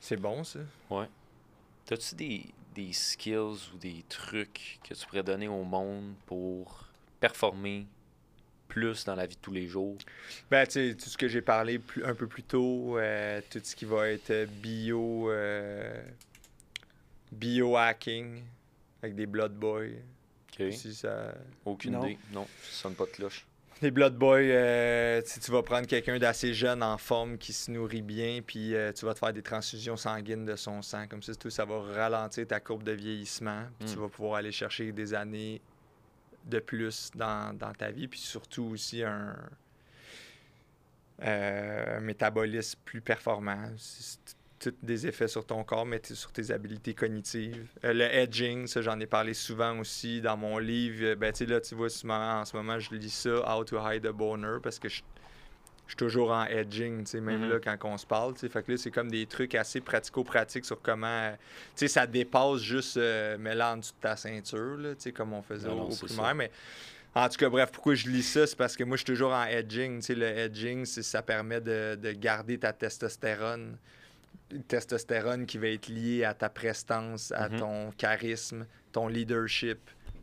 C'est 0.00 0.16
bon, 0.18 0.44
ça. 0.44 0.60
T'as-tu 1.86 2.14
des, 2.14 2.46
des 2.74 2.92
skills 2.92 3.70
ou 3.74 3.78
des 3.78 4.04
trucs 4.08 4.78
que 4.86 4.92
tu 4.92 5.06
pourrais 5.06 5.22
donner 5.22 5.48
au 5.48 5.64
monde 5.64 6.14
pour 6.26 6.84
performer 7.20 7.86
plus 8.70 9.04
dans 9.04 9.14
la 9.14 9.26
vie 9.26 9.36
de 9.36 9.40
tous 9.42 9.52
les 9.52 9.66
jours? 9.66 9.98
Ben, 10.50 10.64
tu 10.66 10.72
sais, 10.72 10.94
tout 10.94 11.10
ce 11.10 11.18
que 11.18 11.28
j'ai 11.28 11.42
parlé 11.42 11.78
plus- 11.78 12.04
un 12.04 12.14
peu 12.14 12.26
plus 12.26 12.42
tôt, 12.44 12.96
euh, 12.98 13.40
tout 13.50 13.60
ce 13.62 13.76
qui 13.76 13.84
va 13.84 14.08
être 14.08 14.46
bio, 14.62 15.30
euh, 15.30 16.00
biohacking 17.32 18.42
avec 19.02 19.14
des 19.14 19.26
Blood 19.26 19.52
Boys. 19.54 19.86
OK. 20.58 20.72
Si 20.72 20.94
ça... 20.94 21.34
Aucune 21.64 21.92
Non. 21.92 22.04
idée. 22.04 22.18
Non, 22.32 22.46
ça 22.62 22.82
sonne 22.82 22.94
pas 22.94 23.04
de 23.06 23.10
cloche. 23.10 23.46
Les 23.82 23.90
Blood 23.90 24.14
Boys, 24.16 24.40
euh, 24.40 25.22
tu 25.22 25.50
vas 25.50 25.62
prendre 25.62 25.86
quelqu'un 25.86 26.18
d'assez 26.18 26.52
jeune 26.52 26.82
en 26.82 26.98
forme 26.98 27.38
qui 27.38 27.54
se 27.54 27.70
nourrit 27.70 28.02
bien, 28.02 28.40
puis 28.46 28.74
euh, 28.74 28.92
tu 28.92 29.06
vas 29.06 29.14
te 29.14 29.18
faire 29.20 29.32
des 29.32 29.40
transfusions 29.42 29.96
sanguines 29.96 30.44
de 30.44 30.54
son 30.54 30.82
sang. 30.82 31.06
Comme 31.08 31.22
ça, 31.22 31.34
tout 31.34 31.48
ça 31.48 31.64
va 31.64 31.80
ralentir 31.80 32.46
ta 32.46 32.60
courbe 32.60 32.82
de 32.82 32.92
vieillissement. 32.92 33.62
Puis 33.78 33.88
tu 33.88 33.96
Mm. 33.96 34.00
vas 34.02 34.08
pouvoir 34.10 34.34
aller 34.34 34.52
chercher 34.52 34.92
des 34.92 35.14
années 35.14 35.62
de 36.46 36.58
plus 36.58 37.10
dans, 37.14 37.56
dans 37.56 37.72
ta 37.72 37.90
vie, 37.90 38.08
puis 38.08 38.20
surtout 38.20 38.64
aussi 38.64 39.02
un, 39.02 39.36
euh, 41.22 42.00
métabolisme 42.00 42.78
plus 42.84 43.00
performant. 43.00 43.68
Tous 44.58 44.74
des 44.82 45.06
effets 45.06 45.28
sur 45.28 45.46
ton 45.46 45.64
corps, 45.64 45.86
mais 45.86 46.00
sur 46.04 46.32
tes 46.32 46.50
habiletés 46.50 46.92
cognitives. 46.92 47.66
Euh, 47.84 47.94
le 47.94 48.04
edging, 48.04 48.66
ça, 48.66 48.82
j'en 48.82 49.00
ai 49.00 49.06
parlé 49.06 49.32
souvent 49.32 49.78
aussi 49.78 50.20
dans 50.20 50.36
mon 50.36 50.58
livre. 50.58 51.14
Ben, 51.14 51.32
tu 51.32 51.46
là, 51.46 51.60
tu 51.60 51.74
vois, 51.74 51.88
en 52.08 52.44
ce 52.44 52.56
moment, 52.56 52.78
je 52.78 52.94
lis 52.94 53.10
ça, 53.10 53.30
How 53.46 53.64
to 53.64 53.78
Hide 53.78 54.06
a 54.06 54.12
Boner, 54.12 54.58
parce 54.62 54.78
que 54.78 54.88
je 54.88 55.02
je 55.90 55.94
suis 55.94 55.96
toujours 55.96 56.30
en 56.30 56.44
edging, 56.44 57.00
tu 57.02 57.10
sais, 57.10 57.20
même 57.20 57.40
Mhm. 57.46 57.50
là, 57.50 57.58
quand 57.58 57.76
on 57.82 57.98
se 57.98 58.06
parle, 58.06 58.34
tu 58.34 58.40
sais. 58.40 58.48
Fait 58.48 58.62
que 58.62 58.70
là, 58.70 58.78
c'est 58.78 58.92
comme 58.92 59.10
des 59.10 59.26
trucs 59.26 59.56
assez 59.56 59.80
pratico-pratiques 59.80 60.64
sur 60.64 60.80
comment, 60.80 61.08
euh, 61.08 61.32
tu 61.32 61.38
sais, 61.74 61.88
ça 61.88 62.06
dépasse 62.06 62.60
juste 62.60 62.96
euh, 62.96 63.36
dessous 63.36 63.92
de 63.94 64.00
ta 64.00 64.14
ceinture, 64.14 64.76
là, 64.76 64.90
tu 64.94 65.00
sais, 65.02 65.12
comme 65.12 65.32
on 65.32 65.42
faisait 65.42 65.66
Non, 65.68 65.88
au, 65.88 65.96
primaire. 65.96 66.26
ça. 66.26 66.34
Mais 66.34 66.50
en 67.12 67.28
tout 67.28 67.38
cas, 67.38 67.48
bref, 67.48 67.70
pourquoi 67.72 67.96
je 67.96 68.08
lis 68.08 68.22
ça, 68.22 68.46
c'est 68.46 68.54
parce 68.56 68.76
que 68.76 68.84
moi, 68.84 68.96
je 68.96 69.00
suis 69.00 69.06
toujours 69.12 69.32
en 69.32 69.44
edging, 69.46 69.96
tu 69.98 70.06
sais. 70.06 70.14
Le 70.14 70.26
edging, 70.26 70.84
c'est- 70.84 71.02
ça 71.02 71.22
permet 71.22 71.60
de, 71.60 71.98
de 72.00 72.12
garder 72.12 72.56
ta 72.56 72.72
testostérone. 72.72 73.76
Une 74.52 74.62
testostérone 74.62 75.44
qui 75.44 75.58
va 75.58 75.66
être 75.68 75.88
liée 75.88 76.22
à 76.22 76.34
ta 76.34 76.48
prestance, 76.48 77.32
à 77.32 77.48
Mhm. 77.48 77.58
ton 77.58 77.90
charisme, 77.98 78.64
ton 78.92 79.08
leadership, 79.08 79.78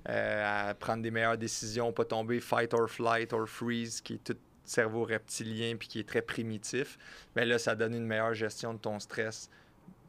euh, 0.08 0.70
à 0.70 0.74
prendre 0.76 1.04
des 1.04 1.12
meilleures 1.12 1.38
décisions, 1.38 1.92
pas 1.92 2.06
tomber 2.06 2.40
fight 2.40 2.74
or 2.74 2.90
flight 2.90 3.34
or 3.34 3.50
freeze, 3.50 4.00
qui 4.00 4.14
est 4.14 4.24
tout 4.24 4.38
cerveau 4.70 5.04
reptilien 5.04 5.76
puis 5.78 5.88
qui 5.88 6.00
est 6.00 6.08
très 6.08 6.22
primitif. 6.22 6.98
Mais 7.36 7.46
là, 7.46 7.58
ça 7.60 7.76
donne 7.76 7.94
une 7.96 8.06
meilleure 8.06 8.34
gestion 8.34 8.74
de 8.74 8.80
ton 8.80 9.00
stress, 9.00 9.50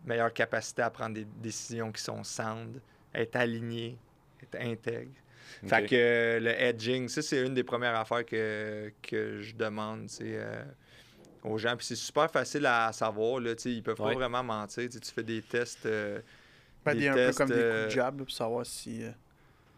meilleure 0.05 0.33
capacité 0.33 0.83
à 0.83 0.90
prendre 0.90 1.14
des 1.14 1.25
décisions 1.25 1.92
qui 1.92 2.03
sont 2.03 2.23
sound, 2.25 2.81
être 3.14 3.37
aligné, 3.37 3.97
être 4.42 4.57
intègre. 4.61 5.12
Fait 5.66 5.87
que 5.87 5.94
euh, 5.97 6.40
le 6.40 6.51
edging, 6.51 7.09
ça, 7.09 7.23
c'est 7.23 7.44
une 7.44 7.55
des 7.55 7.64
premières 7.64 7.97
affaires 7.99 8.25
que, 8.25 8.92
que 9.03 9.40
je 9.40 9.55
demande 9.55 10.03
tu 10.09 10.16
sais, 10.16 10.25
euh, 10.27 10.62
aux 11.42 11.57
gens. 11.57 11.75
Puis 11.77 11.87
c'est 11.87 11.97
super 11.97 12.31
facile 12.31 12.66
à 12.66 12.92
savoir. 12.92 13.40
Là, 13.40 13.53
ils 13.64 13.83
peuvent 13.83 13.99
Ouais. 14.01 14.12
pas 14.12 14.18
vraiment 14.18 14.42
mentir. 14.44 14.88
Tu 14.90 14.99
fais 15.12 15.23
des 15.23 15.40
tests. 15.42 15.87
euh, 15.87 16.21
Ben, 16.85 16.92
Des 16.94 17.01
des 17.01 17.09
un 17.09 17.12
peu 17.12 17.18
tests, 17.18 17.38
comme 17.38 17.49
des 17.49 17.55
coups 17.55 17.64
de 17.85 17.88
jab 17.88 18.18
là, 18.18 18.25
pour 18.25 18.35
savoir 18.35 18.66
si. 18.66 19.03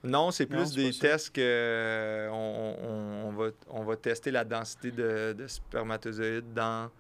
Non, 0.03 0.31
c'est 0.31 0.47
plus 0.47 0.73
des 0.73 0.93
ça. 0.93 1.01
tests 1.09 1.35
que 1.35 1.41
euh, 1.43 2.29
on, 2.31 2.77
on- 2.83 3.29
on 3.29 3.33
va, 3.33 3.51
on 3.69 3.85
va 3.85 3.97
tester 3.97 4.31
la 4.31 4.45
densité 4.45 4.91
de, 4.91 5.35
de 5.37 5.47
spermatozoïdes 5.47 6.55
dans 6.55 6.91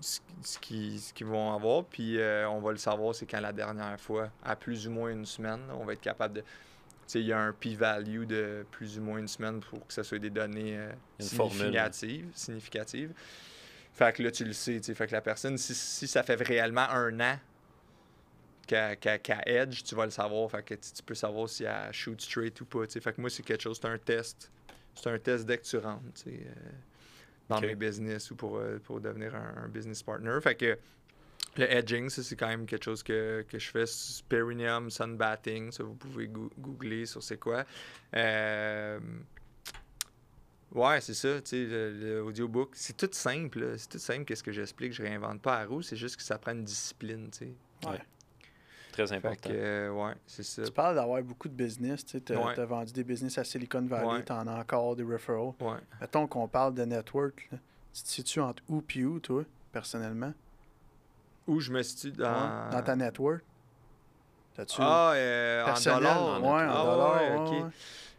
ce, 0.00 0.20
ce 0.42 0.58
qui- 0.58 0.98
ce 1.00 1.12
qu'ils 1.12 1.26
vont 1.26 1.52
avoir. 1.52 1.84
Puis 1.84 2.18
euh, 2.20 2.48
on 2.48 2.60
va 2.60 2.70
le 2.70 2.78
savoir, 2.78 3.14
c'est 3.14 3.26
quand 3.26 3.40
la 3.40 3.52
dernière 3.52 3.98
fois, 3.98 4.30
à 4.44 4.54
plus 4.56 4.86
ou 4.86 4.90
moins 4.92 5.10
une 5.10 5.26
semaine, 5.26 5.62
on 5.78 5.84
va 5.84 5.94
être 5.94 6.00
capable 6.00 6.34
de. 6.34 6.40
Tu 6.42 6.46
sais, 7.06 7.20
il 7.20 7.26
y 7.26 7.32
a 7.32 7.38
un 7.38 7.52
p-value 7.52 8.24
de 8.24 8.64
plus 8.70 8.98
ou 8.98 9.02
moins 9.02 9.18
une 9.18 9.28
semaine 9.28 9.60
pour 9.60 9.86
que 9.86 9.92
ce 9.92 10.02
soit 10.02 10.18
des 10.18 10.30
données 10.30 10.78
euh, 10.78 10.90
significatives, 11.18 12.28
significatives. 12.34 13.12
Fait 13.92 14.14
que 14.16 14.22
là, 14.22 14.30
tu 14.30 14.44
le 14.44 14.52
sais. 14.54 14.76
tu 14.76 14.84
sais. 14.84 14.94
Fait 14.94 15.06
que 15.06 15.12
la 15.12 15.20
personne, 15.20 15.58
si, 15.58 15.74
si 15.74 16.06
ça 16.06 16.22
fait 16.22 16.36
réellement 16.40 16.88
un 16.88 17.20
an 17.20 17.38
qu'elle 18.66 18.96
qu'elle- 18.98 19.20
qu'elle 19.20 19.42
edge, 19.46 19.82
tu 19.82 19.94
vas 19.94 20.04
le 20.04 20.10
savoir. 20.10 20.50
Fait 20.50 20.62
que 20.62 20.74
tu 20.74 21.02
peux 21.04 21.14
savoir 21.14 21.48
si 21.48 21.64
elle 21.64 21.92
shoot 21.92 22.20
straight 22.20 22.60
ou 22.60 22.64
pas. 22.66 22.86
tu 22.86 22.92
sais. 22.94 23.00
Fait 23.00 23.12
que 23.12 23.20
moi, 23.20 23.30
c'est 23.30 23.42
quelque 23.42 23.62
chose, 23.62 23.78
c'est 23.80 23.88
un 23.88 23.98
test. 23.98 24.50
C'est 24.94 25.10
un 25.10 25.18
test 25.18 25.44
dès 25.46 25.58
que 25.58 25.64
tu 25.64 25.76
rentres 25.78 26.02
tu 26.14 26.22
sais, 26.30 26.40
euh, 26.46 26.52
dans 27.48 27.56
Ok. 27.58 27.62
mes 27.64 27.74
business 27.74 28.30
ou 28.30 28.36
pour, 28.36 28.56
euh, 28.58 28.78
pour 28.84 29.00
devenir 29.00 29.34
un, 29.34 29.64
un 29.64 29.68
business 29.68 30.02
partner. 30.02 30.38
Fait 30.40 30.54
que 30.54 30.78
le 31.56 31.70
edging, 31.72 32.08
ça, 32.08 32.22
c'est 32.22 32.36
quand 32.36 32.48
même 32.48 32.64
quelque 32.66 32.84
chose 32.84 33.02
que, 33.02 33.44
que 33.48 33.58
je 33.58 33.70
fais. 33.70 33.84
Perineum 34.28 34.90
sunbathing, 34.90 35.70
ça, 35.72 35.82
vous 35.84 35.94
pouvez 35.94 36.28
goo- 36.28 36.50
googler 36.58 37.06
sur 37.06 37.22
c'est 37.22 37.38
quoi. 37.38 37.64
Euh, 38.14 38.98
Ouais, 40.72 41.00
c'est 41.00 41.14
ça, 41.14 41.40
tu 41.40 41.50
sais, 41.50 41.64
le, 41.66 41.92
le 41.92 42.22
audiobook. 42.24 42.70
C'est 42.74 42.96
tout 42.96 43.08
simple, 43.12 43.60
là. 43.60 43.78
c'est 43.78 43.88
tout 43.88 43.98
simple 43.98 44.24
qu'est-ce 44.24 44.42
que 44.42 44.50
j'explique. 44.50 44.92
Je 44.92 45.02
réinvente 45.02 45.40
pas 45.40 45.60
la 45.60 45.66
roue, 45.66 45.82
c'est 45.82 45.94
juste 45.96 46.16
que 46.16 46.22
ça 46.22 46.36
prend 46.36 46.50
une 46.50 46.64
discipline, 46.64 47.30
tu 47.30 47.38
sais. 47.38 47.88
Ouais. 47.88 48.00
Très 48.94 49.06
Fait 49.08 49.16
important. 49.16 49.50
que, 49.50 49.54
euh, 49.54 49.90
ouais, 49.90 50.12
c'est 50.26 50.44
ça. 50.44 50.62
Tu 50.62 50.70
parles 50.70 50.94
d'avoir 50.94 51.20
beaucoup 51.22 51.48
de 51.48 51.54
business. 51.54 52.04
Tu 52.06 52.20
as, 52.32 52.38
Ouais. 52.40 52.64
vendu 52.64 52.92
des 52.92 53.02
business 53.04 53.36
à 53.38 53.44
Silicon 53.44 53.82
Valley, 53.82 54.06
Ouais. 54.06 54.24
tu 54.24 54.30
en 54.32 54.46
as 54.46 54.60
encore 54.60 54.94
des 54.94 55.02
referrals. 55.02 55.52
Ouais. 55.60 55.78
Mettons 56.00 56.26
qu'on 56.28 56.46
parle 56.46 56.74
de 56.74 56.84
network. 56.84 57.48
Là. 57.50 57.58
Tu 57.92 58.02
te 58.02 58.08
situes 58.08 58.40
entre 58.40 58.62
où 58.68 58.80
puis 58.80 59.04
où, 59.04 59.18
toi, 59.18 59.42
personnellement? 59.72 60.32
Où 61.48 61.58
je 61.60 61.72
me 61.72 61.82
situe 61.82 62.12
dans. 62.12 62.24
Ouais, 62.32 62.70
Dans 62.72 62.82
ta 62.82 62.96
network? 62.96 63.42
T'as-tu. 64.54 64.76
Ah, 64.80 65.12
euh, 65.14 65.64
en 65.66 65.94
dollars. 65.94 66.40
Ouais, 66.42 66.48
en 66.48 66.56
Ah, 66.56 66.84
dollars. 66.84 67.14
ouais, 67.16 67.30
ouais, 67.30 67.36
ok. 67.36 67.64
ouais. 67.64 67.70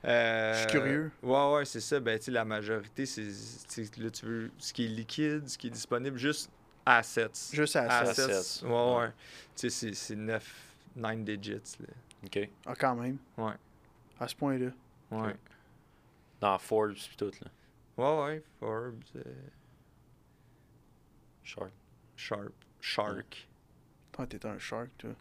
Euh, 0.08 0.54
Je 0.54 0.58
suis 0.60 0.68
curieux. 0.68 1.12
Ouais, 1.24 1.54
ouais, 1.56 1.66
c'est 1.66 1.80
ça. 1.80 2.00
Ben, 2.00 2.20
tu 2.20 2.26
sais, 2.26 2.32
la 2.32 2.46
majorité, 2.46 3.06
c'est. 3.06 3.24
tu 3.24 3.86
sais, 3.86 3.90
Là, 3.98 4.10
tu 4.12 4.26
veux 4.26 4.52
ce 4.60 4.72
qui 4.74 4.86
est 4.86 4.90
liquide, 4.90 5.48
ce 5.48 5.58
qui 5.58 5.68
est 5.68 5.72
disponible, 5.72 6.18
juste 6.18 6.52
assets. 6.86 7.52
Juste. 7.54 7.76
Assets. 7.76 8.22
assets. 8.32 8.66
Ouais, 8.66 8.72
Ouais. 8.72 8.98
ouais. 9.00 9.10
Tu 9.56 9.70
sais, 9.70 9.70
c'est- 9.70 9.94
c'est 9.94 10.16
9, 10.16 10.56
9 10.96 11.24
digits, 11.24 11.78
là. 11.80 11.88
OK. 12.26 12.50
Ah, 12.66 12.76
quand 12.76 12.96
même. 12.96 13.18
Ouais. 13.38 13.54
À 14.20 14.28
ce 14.28 14.36
point-là. 14.36 14.72
Ouais. 15.12 15.36
Dans 16.40 16.58
Forbes 16.58 16.92
et 16.94 17.16
tout, 17.18 17.32
là. 17.42 17.48
Ouais, 17.98 18.24
ouais. 18.26 18.44
Forbes, 18.60 19.04
euh, 19.16 19.22
Sharp. 21.44 21.72
Sharp, 22.16 22.52
Shark. 22.82 23.48
Toi, 24.12 24.28
t'es 24.28 24.46
un 24.46 24.58
shark, 24.58 24.90
toi. 24.98 25.12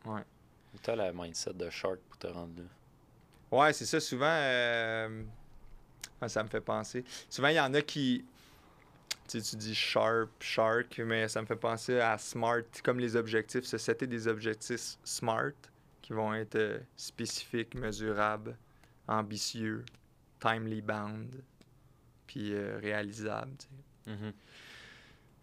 T'as 0.82 0.96
la 0.96 1.12
mindset 1.12 1.52
de 1.54 1.68
Shark 1.70 1.98
pour 2.08 2.18
te 2.18 2.26
rendre 2.28 2.62
là. 2.62 2.68
Ouais, 3.58 3.72
c'est 3.72 3.86
ça. 3.86 4.00
Souvent, 4.00 4.26
euh, 4.30 5.22
ça 6.26 6.42
me 6.42 6.48
fait 6.48 6.60
penser. 6.60 7.04
Souvent, 7.28 7.48
il 7.48 7.54
y 7.56 7.60
en 7.60 7.72
a 7.74 7.82
qui. 7.82 8.24
Tu 9.34 9.40
sais, 9.40 9.50
tu 9.50 9.56
dis 9.56 9.74
sharp, 9.74 10.30
shark, 10.40 11.00
mais 11.04 11.26
ça 11.26 11.40
me 11.42 11.46
fait 11.46 11.56
penser 11.56 11.98
à 11.98 12.16
smart, 12.18 12.62
comme 12.84 13.00
les 13.00 13.16
objectifs. 13.16 13.64
Se 13.64 13.78
setter 13.78 14.06
des 14.06 14.28
objectifs 14.28 14.96
smart 15.02 15.50
qui 16.02 16.12
vont 16.12 16.32
être 16.34 16.54
euh, 16.54 16.78
spécifiques, 16.96 17.74
mesurables, 17.74 18.56
ambitieux, 19.08 19.84
timely 20.38 20.82
bound, 20.82 21.42
puis 22.28 22.52
euh, 22.54 22.78
réalisables. 22.80 23.56
tu 23.58 23.66
sais. 23.66 24.16
Mhm. 24.16 24.32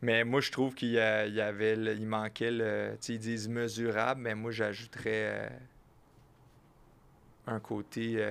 Mais 0.04 0.24
moi, 0.24 0.40
je 0.40 0.52
trouve 0.52 0.74
qu'il 0.74 0.92
y, 0.92 0.98
avait, 1.00 1.76
le- 1.76 1.94
il 1.94 2.08
manquait 2.08 2.50
le. 2.52 2.92
Tu 2.94 3.08
sais, 3.08 3.14
ils 3.16 3.20
disent 3.20 3.50
mesurable, 3.50 4.22
mais 4.22 4.36
moi, 4.36 4.52
j'ajouterais 4.52 5.48
euh, 5.48 5.50
un 7.48 7.60
côté 7.60 8.26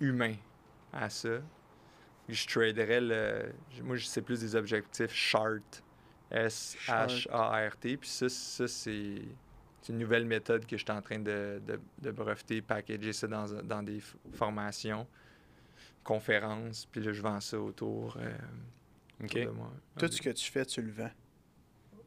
humain 0.00 0.34
à 0.92 1.08
ça. 1.08 1.38
Je 2.28 2.46
traderais 2.46 3.00
le. 3.00 3.52
Moi, 3.82 3.96
c'est 3.98 4.22
plus 4.22 4.40
des 4.40 4.54
objectifs 4.56 5.12
SHART. 5.12 5.82
S-H-A-R-T. 6.30 7.96
Puis 7.98 8.08
ça, 8.08 8.28
ça 8.28 8.66
c'est. 8.68 9.22
Une 9.88 9.98
nouvelle 9.98 10.24
méthode 10.24 10.64
que 10.64 10.76
je 10.76 10.84
suis 10.84 10.92
en 10.92 11.02
train 11.02 11.18
de, 11.18 11.60
de, 11.66 11.80
de 12.00 12.10
breveter, 12.12 12.62
packager 12.62 13.12
ça 13.12 13.26
dans, 13.26 13.46
dans 13.64 13.82
des 13.82 14.00
formations, 14.32 15.08
conférences. 16.04 16.86
Puis 16.86 17.00
là, 17.02 17.12
je 17.12 17.20
vends 17.20 17.40
ça 17.40 17.58
autour, 17.58 18.16
euh, 18.16 18.32
autour 19.24 19.40
de 19.40 19.50
moi. 19.50 19.72
Tout 19.98 20.06
ce 20.06 20.22
que 20.22 20.30
tu 20.30 20.52
fais, 20.52 20.64
tu 20.64 20.82
le 20.82 20.92
vends. 20.92 21.10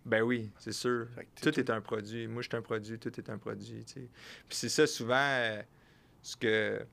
Ben 0.05 0.21
oui, 0.21 0.51
c'est 0.57 0.71
sûr. 0.71 1.07
Tout 1.41 1.59
est 1.59 1.69
un 1.69 1.81
produit. 1.81 2.27
Moi, 2.27 2.43
je 2.43 2.47
suis 2.47 2.57
un 2.57 2.61
produit, 2.61 2.97
tout 2.97 3.19
est 3.19 3.29
un 3.29 3.37
produit. 3.37 3.83
tu 3.83 3.93
sais. 3.93 4.09
Puis 4.47 4.57
c'est 4.57 4.69
ça, 4.69 4.87
souvent, 4.87 5.15
euh, 5.17 5.61
ce 6.21 6.37
que, 6.37 6.85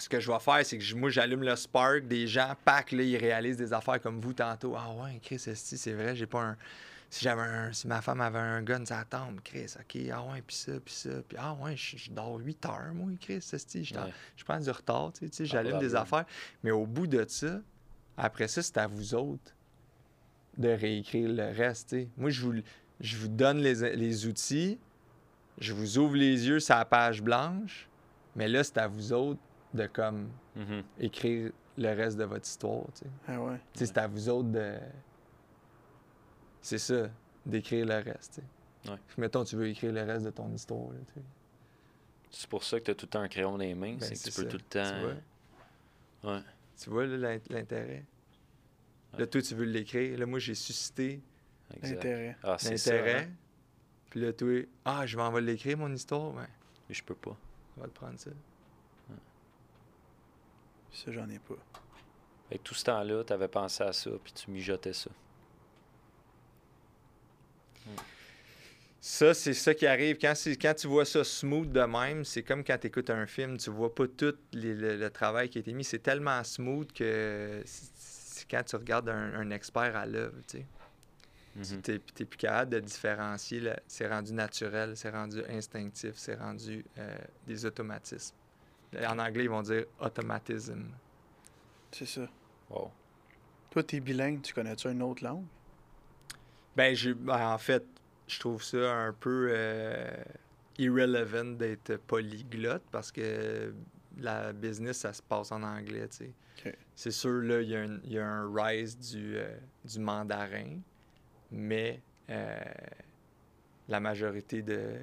ce 0.00 0.08
que 0.08 0.20
je 0.20 0.30
vais 0.30 0.38
faire, 0.40 0.64
c'est 0.64 0.78
que 0.78 0.94
moi, 0.94 1.10
j'allume 1.10 1.42
le 1.42 1.54
spark 1.56 2.00
des 2.06 2.26
gens, 2.26 2.54
pack, 2.64 2.92
là, 2.92 3.02
ils 3.02 3.16
réalisent 3.16 3.56
des 3.56 3.72
affaires 3.72 4.00
comme 4.00 4.20
vous 4.20 4.32
tantôt. 4.32 4.74
Ah 4.76 4.90
ouais, 4.92 5.20
Chris, 5.22 5.38
c'est 5.38 5.92
vrai, 5.92 6.14
j'ai 6.16 6.26
pas 6.26 6.40
un. 6.42 6.56
Si 7.12 7.24
j'avais 7.24 7.42
un. 7.42 7.72
Si 7.72 7.88
ma 7.88 8.00
femme 8.00 8.20
avait 8.20 8.38
un 8.38 8.62
gun, 8.62 8.84
ça 8.86 9.04
tombe, 9.08 9.40
Chris, 9.42 9.74
ok, 9.78 10.00
ah 10.12 10.22
ouais, 10.32 10.42
puis 10.46 10.54
ça, 10.56 10.72
puis 10.84 10.94
ça. 10.94 11.10
Puis 11.28 11.36
ah 11.40 11.54
ouais, 11.54 11.76
je, 11.76 11.96
je 11.96 12.10
dors 12.10 12.38
8 12.38 12.66
heures, 12.66 12.94
moi, 12.94 13.10
Chris, 13.20 13.34
esti, 13.52 13.84
je, 13.84 13.94
Ouais. 13.94 14.12
je 14.36 14.44
prends 14.44 14.60
du 14.60 14.70
retard, 14.70 15.12
tu 15.12 15.28
sais, 15.32 15.44
j'allume 15.44 15.78
des 15.80 15.94
affaires. 15.94 16.24
Mais 16.62 16.70
au 16.70 16.86
bout 16.86 17.06
de 17.08 17.24
ça, 17.28 17.60
après 18.16 18.46
ça, 18.48 18.62
c'est 18.62 18.78
à 18.78 18.86
vous 18.86 19.14
autres 19.14 19.54
de 20.56 20.68
réécrire 20.68 21.28
le 21.30 21.50
reste. 21.56 21.88
tu 21.90 21.96
sais. 22.02 22.08
Moi, 22.16 22.30
je 22.30 22.40
vous, 22.42 22.54
je 23.00 23.16
vous 23.16 23.28
donne 23.28 23.58
les, 23.58 23.96
les 23.96 24.26
outils, 24.26 24.78
je 25.58 25.72
vous 25.72 25.98
ouvre 25.98 26.14
les 26.16 26.46
yeux 26.46 26.60
sur 26.60 26.74
la 26.76 26.84
page 26.84 27.22
blanche, 27.22 27.88
mais 28.36 28.46
là, 28.46 28.62
c'est 28.62 28.78
à 28.78 28.86
vous 28.86 29.12
autres 29.12 29.40
de 29.74 29.86
comme 29.86 30.28
Mhm. 30.56 30.82
écrire 30.98 31.52
le 31.78 31.88
reste 31.94 32.16
de 32.18 32.24
votre 32.24 32.46
histoire. 32.46 32.84
tu 32.94 33.00
sais. 33.04 33.06
Ah 33.28 33.40
ouais. 33.40 33.56
Tu 33.72 33.80
sais, 33.80 33.86
C'est 33.86 33.98
à 33.98 34.06
vous 34.08 34.28
autres 34.28 34.50
de. 34.50 34.78
C'est 36.60 36.78
ça, 36.78 37.08
d'écrire 37.46 37.86
le 37.86 37.94
reste. 37.94 38.34
tu 38.34 38.40
sais. 38.88 38.92
Ouais. 38.92 38.98
Mettons, 39.18 39.44
tu 39.44 39.56
veux 39.56 39.68
écriire 39.68 39.92
le 39.92 40.02
reste 40.02 40.24
de 40.26 40.30
ton 40.30 40.52
histoire. 40.52 40.90
là, 40.92 40.98
tu 41.06 41.14
sais. 41.14 41.26
C'est 42.30 42.48
pour 42.48 42.62
ça 42.64 42.78
que 42.78 42.84
t'as 42.84 42.94
tout 42.94 43.06
le 43.06 43.10
temps 43.10 43.20
un 43.20 43.28
crayon 43.28 43.52
dans 43.52 43.58
les 43.58 43.74
mains. 43.74 43.96
Ben, 43.96 44.00
c'est 44.00 44.14
que 44.14 44.18
tu 44.30 44.36
peux 44.36 44.42
ça, 44.44 44.48
tout 44.48 44.56
le 44.56 44.62
tu 44.62 44.68
temps. 44.68 45.00
vois. 46.22 46.34
Ouais. 46.36 46.42
Tu 46.80 46.90
vois 46.90 47.06
là, 47.06 47.16
l'in- 47.16 47.40
l'intérêt? 47.50 48.04
Là, 49.14 49.20
Ouais. 49.20 49.26
toi, 49.26 49.42
tu 49.42 49.54
veux 49.54 49.64
l'écrire. 49.64 50.18
Là, 50.18 50.26
moi, 50.26 50.38
j'ai 50.38 50.54
suscité. 50.54 51.20
L'intérêt. 51.82 52.36
Ah, 52.42 52.56
l'intérêt. 52.64 53.24
hein. 53.24 53.30
Puis 54.10 54.20
là, 54.20 54.32
toi, 54.32 54.66
ah, 54.84 55.06
je 55.06 55.16
m'en 55.16 55.30
vais 55.32 55.40
l'écrire, 55.40 55.76
mon 55.78 55.92
histoire. 55.92 56.32
Mais 56.32 56.46
Je 56.94 57.02
peux 57.02 57.14
pas. 57.14 57.36
on 57.76 57.80
va 57.80 57.86
le 57.86 57.92
prendre 57.92 58.18
ça. 58.18 58.30
Ça, 61.04 61.12
j'en 61.12 61.28
ai 61.30 61.38
pas. 61.38 61.54
Avec 62.50 62.62
tout 62.62 62.74
ce 62.74 62.84
temps-là, 62.84 63.24
t'avais 63.24 63.48
pensé 63.48 63.82
à 63.84 63.92
ça, 63.92 64.10
puis 64.22 64.32
tu 64.32 64.50
mijotais 64.50 64.92
ça. 64.92 65.10
Ça, 69.00 69.32
c'est 69.32 69.54
ça 69.54 69.72
qui 69.72 69.86
arrive. 69.86 70.18
Quand, 70.20 70.34
c'est- 70.34 70.60
quand 70.60 70.74
tu 70.74 70.86
vois 70.86 71.06
ça 71.06 71.24
smooth 71.24 71.72
de 71.72 71.80
même, 71.80 72.24
c'est 72.24 72.42
comme 72.42 72.62
quand 72.62 72.76
tu 72.78 72.88
écoutes 72.88 73.08
un 73.08 73.26
film, 73.26 73.56
tu 73.56 73.70
vois 73.70 73.94
pas 73.94 74.06
tout 74.06 74.34
les- 74.52 74.74
le, 74.74 74.96
le 74.98 75.10
travail 75.10 75.48
qui 75.48 75.56
a 75.56 75.60
été 75.62 75.72
mis. 75.72 75.84
C'est 75.84 76.00
tellement 76.00 76.44
smooth 76.44 76.92
que 76.92 77.62
c'est 77.64 78.46
quand 78.50 78.62
tu 78.62 78.76
regardes 78.76 79.08
un, 79.08 79.34
un 79.34 79.50
expert 79.52 79.96
à 79.96 80.04
l'œuvre, 80.04 80.36
tu 80.46 80.58
sais. 80.58 80.66
Mhm. 81.56 81.82
Tu 81.82 81.92
n'es 81.92 82.26
plus 82.26 82.36
capable 82.36 82.72
de 82.72 82.80
différencier. 82.80 83.72
C'est 83.86 84.06
rendu 84.06 84.34
naturel, 84.34 84.96
c'est 84.96 85.10
rendu 85.10 85.42
instinctif, 85.48 86.12
c'est 86.16 86.36
rendu 86.36 86.84
euh, 86.98 87.16
des 87.46 87.64
automatismes. 87.64 88.36
En 89.06 89.18
anglais, 89.18 89.44
ils 89.44 89.50
vont 89.50 89.62
dire 89.62 89.84
automatism. 90.00 90.84
C'est 91.92 92.06
ça. 92.06 92.28
Wow. 92.68 92.90
Toi, 93.70 93.82
t'es 93.84 94.00
bilingue, 94.00 94.42
tu 94.42 94.52
connais-tu 94.52 94.88
une 94.90 95.02
autre 95.02 95.22
langue? 95.24 95.44
Ben, 96.76 96.94
j'ai- 96.94 97.14
ben, 97.14 97.52
en 97.52 97.58
fait, 97.58 97.84
je 98.26 98.38
trouve 98.40 98.62
ça 98.62 98.92
un 98.92 99.12
peu 99.12 99.48
euh, 99.52 100.10
irrelevant 100.78 101.44
d'être 101.56 101.96
polyglotte 101.98 102.82
parce 102.90 103.12
que 103.12 103.72
la 104.18 104.52
business, 104.52 104.98
ça 104.98 105.12
se 105.12 105.22
passe 105.22 105.52
en 105.52 105.62
anglais, 105.62 106.08
tu 106.08 106.16
sais. 106.16 106.74
C'est 106.94 107.10
sûr, 107.12 107.40
là, 107.42 107.62
il 107.62 107.70
y, 107.70 107.76
a 107.76 107.80
un- 107.82 108.00
il 108.04 108.12
y 108.12 108.18
a 108.18 108.26
un 108.26 108.52
rise 108.52 108.98
du, 108.98 109.36
euh, 109.36 109.56
du 109.84 109.98
mandarin, 109.98 110.78
mais 111.50 112.02
euh, 112.28 112.58
la 113.88 113.98
majorité 114.00 114.60
de... 114.62 114.96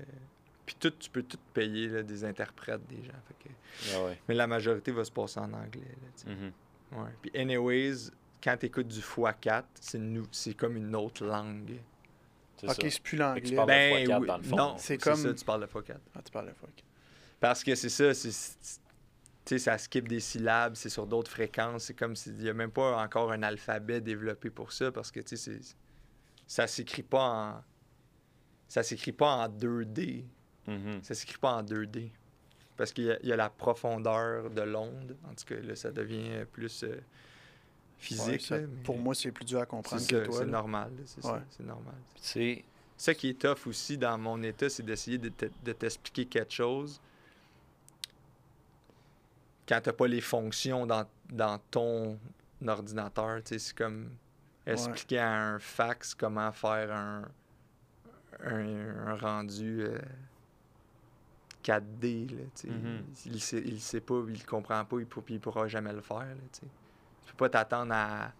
Puis 0.68 0.76
tout, 0.80 0.91
tu 0.91 1.09
peux 1.09 1.24
tout 1.24 1.39
payer, 1.53 1.88
là, 1.88 2.03
des 2.03 2.24
interprètes, 2.26 2.86
des 2.88 3.01
gens. 3.03 3.13
fait 3.28 3.49
que- 3.49 3.95
Ah 3.95 4.03
ouais. 4.05 4.20
Mais 4.28 4.36
la 4.36 4.45
majorité 4.47 4.91
va 4.91 5.03
se 5.05 5.11
passer 5.11 5.39
en 5.39 5.51
anglais, 5.53 5.95
là. 6.28 6.32
Mhm. 6.34 6.51
Ouais. 6.99 7.09
Puis 7.22 7.32
anyways, 7.36 8.11
quand 8.43 8.55
tu 8.59 8.65
écoutes 8.68 8.88
du 8.89 8.99
x4, 8.99 9.63
c'est 9.82 9.97
nou- 9.97 10.28
comme 10.57 10.78
une 10.78 10.95
autre 10.95 11.26
langue. 11.26 11.80
Ok, 12.63 12.76
c'est 12.91 13.01
plus 13.01 13.18
l'anglais. 13.18 13.41
tu 13.41 13.55
parles- 13.55 13.70
là. 13.70 13.76
de 13.76 14.05
x4 14.05 14.26
dans 14.28 14.38
le 14.38 14.43
fond. 14.43 14.55
Non, 14.57 14.76
C'est 14.78 14.97
comme- 14.97 15.15
ça, 15.15 15.34
tu 15.34 15.45
parles 15.45 15.61
de 15.61 15.68
x4. 15.68 15.99
Ah, 16.15 16.22
tu 16.24 16.32
parles 16.32 16.47
de 16.49 16.53
fuck. 16.53 16.84
Parce 17.39 17.63
que 17.63 17.74
c'est 17.76 17.89
ça, 17.89 18.13
c'est... 18.13 18.32
sais, 19.45 19.59
ça 19.59 19.78
skip 19.78 20.07
des 20.09 20.20
syllabes, 20.20 20.76
c'est 20.76 20.89
sur 20.89 21.07
d'autres 21.07 21.32
fréquences. 21.32 21.86
C'est 21.86 21.93
comme 21.93 22.15
s'il 22.15 22.34
n'y 22.36 22.49
a 22.49 22.53
même 22.53 22.72
pas 22.72 23.01
encore 23.01 23.32
un 23.32 23.41
alphabet 23.43 24.01
développé 24.01 24.49
pour 24.49 24.74
ça 24.74 24.91
parce 24.91 25.11
que, 25.11 25.22
tu 25.22 25.38
sais, 25.38 25.59
c'est- 25.61 25.76
ça 26.45 26.68
s'écrit 26.68 27.03
pas 27.03 27.24
en... 27.57 27.63
Ça 28.68 28.84
s'écrit 28.84 29.13
pas 29.13 29.45
en 29.45 29.47
2D. 29.47 30.26
Mhm. 30.68 31.01
Ça 31.03 31.15
s'écrit 31.15 31.38
pas 31.38 31.53
en 31.53 31.63
2D. 31.63 32.09
Parce 32.76 32.91
qu'il 32.93 33.05
y, 33.05 33.11
a- 33.11 33.18
il 33.24 33.30
y 33.30 33.34
a 33.34 33.36
la 33.36 33.49
profondeur 33.49 34.49
de 34.51 34.61
l'onde. 34.61 35.15
En 35.26 35.34
tout 35.34 35.45
cas, 35.45 35.55
là, 35.61 35.76
ça 35.76 35.91
devient 35.91 36.45
plus 36.51 36.84
euh, 36.84 36.89
Ouais, 36.89 37.01
physique. 37.97 38.41
ça- 38.41 38.59
là, 38.59 38.68
mais 38.68 38.84
pour 38.84 38.97
moi, 38.97 39.15
c'est 39.15 39.32
plus 39.32 39.45
dur 39.45 39.57
à 39.59 39.61
c'est 39.61 39.68
comprendre 39.70 40.01
ça, 40.01 40.07
que 40.07 40.26
toi. 40.26 40.38
c'est 40.38 40.45
là. 40.45 40.51
normal. 40.51 40.91
C'est 41.05 41.26
Ouais. 41.26 41.32
ça, 41.32 41.43
c'est 41.49 41.65
normal. 41.65 41.95
Sais, 42.18 42.63
Ça 42.99 43.13
qui 43.13 43.30
est 43.30 43.39
tough 43.39 43.68
aussi 43.68 43.95
dans 43.97 44.18
mon 44.18 44.41
état, 44.41 44.70
c'est 44.70 44.82
d'essayer 44.84 45.18
de 45.20 45.30
te- 45.30 45.45
de 45.63 45.72
t'expliquer 45.72 46.26
quelque 46.26 46.51
chose 46.51 46.99
quand 49.68 49.80
t'as 49.84 49.93
pas 49.93 50.07
les 50.07 50.22
fonctions 50.22 50.86
dans, 50.88 51.05
dans 51.30 51.59
ton 51.72 52.18
ordinateur. 52.65 53.41
C'est 53.45 53.74
comme 53.76 54.09
expliquer 54.65 55.20
à 55.20 55.32
un 55.53 55.59
fax 55.59 56.15
comment 56.15 56.51
faire 56.51 56.91
un, 56.91 57.22
un, 58.43 59.07
un 59.07 59.15
rendu 59.15 59.82
euh, 59.84 59.99
4D. 61.72 62.28
Là, 62.30 62.43
tu 62.55 62.61
sais. 62.61 62.68
Mhm. 62.70 63.03
il, 63.26 63.41
sait, 63.41 63.61
il 63.65 63.82
sait 63.82 64.01
pas, 64.01 64.22
il 64.30 64.45
comprend 64.45 64.84
pas, 64.86 64.99
il, 64.99 65.05
pour- 65.05 65.24
il 65.30 65.39
pourra 65.39 65.68
jamais 65.68 65.93
le 65.93 66.01
faire. 66.01 66.20
Là, 66.20 66.34
tu 66.53 66.61
tu 67.26 67.32
peux 67.34 67.38
pas 67.38 67.49
t'attendre 67.49 67.91
à, 67.93 68.32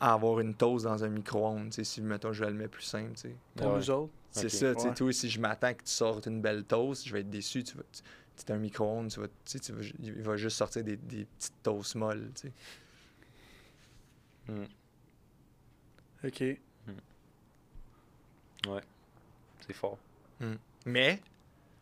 à 0.00 0.12
avoir 0.14 0.40
une 0.40 0.54
toast 0.54 0.84
dans 0.84 1.04
un 1.04 1.08
micro-ondes. 1.08 1.72
Si, 1.72 2.02
mettons, 2.02 2.32
je 2.32 2.44
le 2.44 2.52
mets 2.52 2.66
plus 2.68 2.82
simple. 2.82 3.12
tu 3.14 3.20
sais. 3.28 3.36
Pour 3.56 3.68
Ouais. 3.68 3.76
nous 3.76 3.90
autres, 3.90 4.12
C'est 4.32 4.48
ça, 4.48 4.72
Ouais. 4.72 4.94
toi, 4.94 5.12
si 5.12 5.30
je 5.30 5.40
m'attends 5.40 5.72
que 5.72 5.84
tu 5.84 5.92
sortes 5.92 6.26
une 6.26 6.40
belle 6.40 6.64
toast, 6.64 7.06
je 7.06 7.12
vais 7.12 7.20
être 7.20 7.30
déçu. 7.30 7.62
Tu 7.62 7.76
vas, 7.76 7.84
tu- 7.92 8.02
c'est 8.34 8.50
un 8.50 8.58
micro-ondes, 8.58 9.08
tu 9.10 9.20
vas, 9.20 9.28
tu 9.28 9.32
sais, 9.44 9.60
tu 9.60 9.72
vas- 9.72 9.84
il 10.00 10.22
va 10.22 10.36
juste 10.36 10.56
sortir 10.56 10.82
des, 10.82 10.96
des 10.96 11.24
petites 11.26 11.62
toasts 11.62 11.94
molles, 11.94 12.32
tu 12.34 12.48
sais. 12.48 12.52
OK. 16.24 16.40
ouais. 16.40 16.58
C'est 19.66 19.72
fort. 19.74 19.98
Mais, 20.86 21.20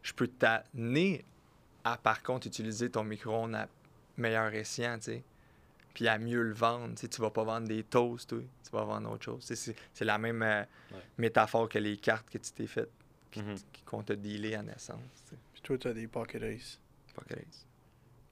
je 0.02 0.12
peux 0.12 0.26
t'amener 0.28 1.24
à, 1.84 1.96
par 1.96 2.22
contre, 2.22 2.46
utiliser 2.46 2.90
ton 2.90 3.04
micro-ondes 3.04 3.54
à 3.54 3.68
meilleur 4.16 4.52
escient, 4.54 4.96
tu 4.98 5.04
sais. 5.04 5.22
Puis 5.94 6.08
à 6.08 6.18
mieux 6.18 6.42
le 6.42 6.54
vendre, 6.54 6.94
tu 6.94 7.02
sais. 7.02 7.08
Tu 7.08 7.20
vas 7.20 7.30
pas 7.30 7.44
vendre 7.44 7.68
des 7.68 7.82
toasts, 7.84 8.30
toi. 8.30 8.38
Tu 8.64 8.70
vas 8.70 8.84
vendre 8.84 9.10
autre 9.10 9.24
chose. 9.24 9.44
Tu 9.46 9.54
C'est, 9.56 9.76
c'est 9.92 10.04
la 10.04 10.18
même 10.18 10.42
euh, 10.42 10.64
Ouais. 10.92 10.98
métaphore 11.18 11.68
que 11.68 11.78
les 11.78 11.96
cartes 11.96 12.28
que 12.30 12.38
tu 12.38 12.50
t'es 12.52 12.66
faites, 12.66 12.90
Mhm. 13.36 13.56
qu'on 13.86 14.02
t'a 14.02 14.14
dealé 14.16 14.54
à 14.54 14.62
naissance, 14.62 15.00
tu. 15.28 15.34
Puis 15.54 15.62
toi, 15.62 15.78
t'as 15.78 15.92
des 15.92 16.06
pocket 16.06 16.42
ace. 16.42 16.78
Pas 17.14 17.22
que 17.28 17.34
Tu 17.34 17.44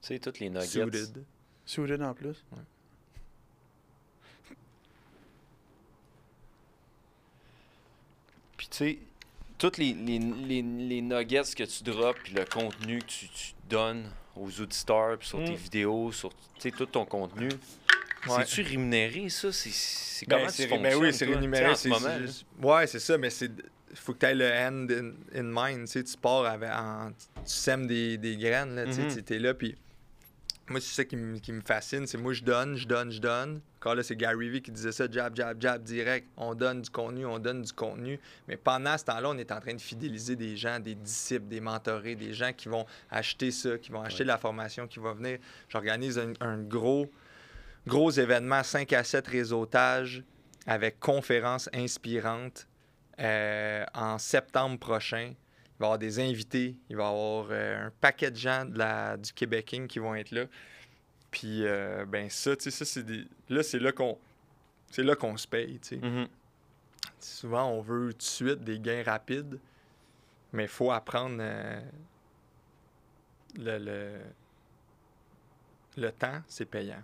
sais, 0.01 0.19
toutes 0.19 0.39
les 0.39 0.49
nuggets. 0.49 0.65
Suited. 0.67 1.23
Suited 1.65 2.01
en 2.01 2.13
plus. 2.13 2.43
Puis 8.57 8.67
tu 8.69 8.77
sais, 8.77 8.99
toutes 9.61 9.77
les, 9.77 9.93
les, 9.93 10.17
les, 10.19 10.61
les 10.63 11.01
nuggets 11.01 11.43
que 11.55 11.63
tu 11.63 11.83
drops, 11.83 12.19
puis 12.23 12.33
le 12.33 12.45
contenu 12.45 12.99
que 12.99 13.05
tu, 13.05 13.27
tu 13.29 13.53
donnes 13.69 14.09
aux 14.35 14.49
auditeurs, 14.59 15.17
puis 15.19 15.27
sur 15.27 15.43
tes 15.43 15.51
Mm. 15.51 15.55
vidéos, 15.55 16.11
sur 16.11 16.31
tout 16.59 16.85
ton 16.87 17.05
contenu, 17.05 17.47
Ouais. 18.27 18.45
c'est-tu 18.45 18.61
rémunéré, 18.63 19.29
ça? 19.29 19.51
C'est, 19.51 20.27
Ben, 20.27 20.37
comment 20.37 20.49
c'est- 20.49 20.67
tu 20.67 20.77
ben 20.79 20.95
oui, 20.95 21.13
c'est 21.13 21.25
rémunéré. 21.25 21.75
C'est- 21.75 21.89
Ouais, 22.61 22.87
c'est 22.87 22.99
ça, 22.99 23.17
mais 23.17 23.29
c'est 23.29 23.51
faut 23.93 24.13
que 24.13 24.19
tu 24.19 24.25
aies 24.27 24.35
le 24.35 24.45
end 24.51 24.87
in, 24.89 25.39
in 25.39 25.43
mind. 25.43 25.85
Tu, 25.85 25.91
sais, 25.93 26.03
tu 26.03 26.17
pars 26.17 26.45
avec. 26.45 26.69
en- 26.71 27.11
tu 27.11 27.41
sèmes 27.45 27.87
des, 27.87 28.17
des 28.17 28.37
graines, 28.37 28.75
là, 28.75 28.85
tu 28.85 29.01
Mhm. 29.01 29.23
tu 29.23 29.33
es 29.33 29.39
là. 29.39 29.53
Puis 29.53 29.75
moi, 30.69 30.79
c'est 30.79 30.95
ça 30.95 31.03
qui, 31.05 31.17
me- 31.17 31.39
qui 31.39 31.51
me 31.51 31.61
fascine. 31.61 32.07
C'est 32.07 32.17
moi, 32.17 32.31
je 32.33 32.41
donne, 32.43 32.77
je 32.77 32.87
donne, 32.87 33.11
je 33.11 33.19
donne. 33.19 33.59
Encore 33.81 33.95
là, 33.95 34.03
c'est 34.03 34.15
Gary 34.15 34.47
Vee 34.47 34.61
qui 34.61 34.69
disait 34.69 34.91
ça 34.91 35.09
jab, 35.09 35.35
jab, 35.35 35.59
jab, 35.59 35.81
direct. 35.81 36.27
On 36.37 36.53
donne 36.53 36.83
du 36.83 36.89
contenu, 36.91 37.25
on 37.25 37.39
donne 37.39 37.63
du 37.63 37.73
contenu. 37.73 38.19
Mais 38.47 38.55
pendant 38.55 38.95
ce 38.95 39.05
temps-là, 39.05 39.29
on 39.29 39.37
est 39.39 39.51
en 39.51 39.59
train 39.59 39.73
de 39.73 39.81
fidéliser 39.81 40.35
des 40.35 40.55
gens, 40.55 40.79
des 40.79 40.93
disciples, 40.93 41.47
des 41.47 41.59
mentorés, 41.61 42.13
des 42.15 42.31
gens 42.31 42.53
qui 42.53 42.69
vont 42.69 42.85
acheter 43.09 43.49
ça, 43.49 43.79
qui 43.79 43.91
vont 43.91 44.03
acheter 44.03 44.21
Ouais. 44.21 44.27
la 44.27 44.37
formation 44.37 44.85
qui 44.87 44.99
va 44.99 45.13
venir. 45.13 45.39
J'organise 45.67 46.19
un, 46.19 46.33
un 46.41 46.59
gros, 46.59 47.09
gros 47.87 48.11
événement, 48.11 48.61
5 48.61 48.93
à 48.93 49.03
7 49.03 49.27
réseautages 49.27 50.23
avec 50.67 50.99
conférences 50.99 51.67
inspirantes 51.73 52.67
euh, 53.19 53.83
en 53.95 54.19
septembre 54.19 54.77
prochain. 54.77 55.33
Il 55.33 55.79
va 55.79 55.85
y 55.85 55.87
avoir 55.87 55.97
des 55.97 56.19
invités, 56.19 56.75
il 56.87 56.97
va 56.97 57.05
y 57.05 57.07
avoir 57.07 57.47
euh, 57.49 57.87
un 57.87 57.91
paquet 57.99 58.29
de 58.29 58.35
gens 58.37 58.63
de 58.65 58.77
la, 58.77 59.17
du 59.17 59.33
Québéking 59.33 59.87
qui 59.87 59.97
vont 59.97 60.13
être 60.13 60.29
là. 60.29 60.43
Puis, 61.31 61.65
euh, 61.65 62.05
ben 62.05 62.29
ça, 62.29 62.55
tu 62.57 62.63
sais, 62.65 62.71
ça, 62.71 62.83
c'est 62.85 63.03
des... 63.03 63.25
Là, 63.49 63.63
c'est 63.63 63.79
là 63.79 63.91
qu'on... 63.91 64.17
C'est 64.91 65.03
là 65.03 65.15
qu'on 65.15 65.37
se 65.37 65.47
paye, 65.47 65.79
tu 65.79 65.99
sais. 65.99 66.05
Mhm. 66.05 66.27
Souvent, 67.19 67.67
on 67.69 67.81
veut 67.81 68.11
tout 68.11 68.17
de 68.17 68.23
suite 68.23 68.59
des 68.63 68.77
gains 68.79 69.03
rapides, 69.03 69.57
mais 70.51 70.63
il 70.63 70.69
faut 70.69 70.91
apprendre 70.91 71.37
euh, 71.39 71.81
le, 73.57 73.77
le, 73.77 74.19
le 75.97 76.11
temps, 76.11 76.41
c'est 76.47 76.65
payant. 76.65 77.01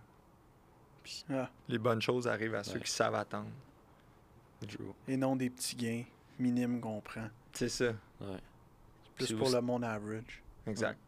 Puis 1.03 1.23
Ah. 1.29 1.49
les 1.69 1.77
bonnes 1.77 2.01
choses 2.01 2.27
arrivent 2.27 2.55
à 2.55 2.63
ceux 2.63 2.79
qui 2.79 2.91
savent 2.91 3.15
attendre. 3.15 3.49
Et 5.07 5.15
non 5.15 5.35
des 5.35 5.49
petits 5.49 5.75
gains 5.75 6.03
minimes 6.39 6.81
qu'on 6.81 6.99
prend. 6.99 7.29
C'est 7.53 7.69
ça, 7.69 7.93
Ouais. 8.19 8.39
Plus 9.15 9.33
pour 9.33 9.49
le 9.49 9.61
monde 9.61 9.83
average. 9.85 10.43
exact. 10.67 10.99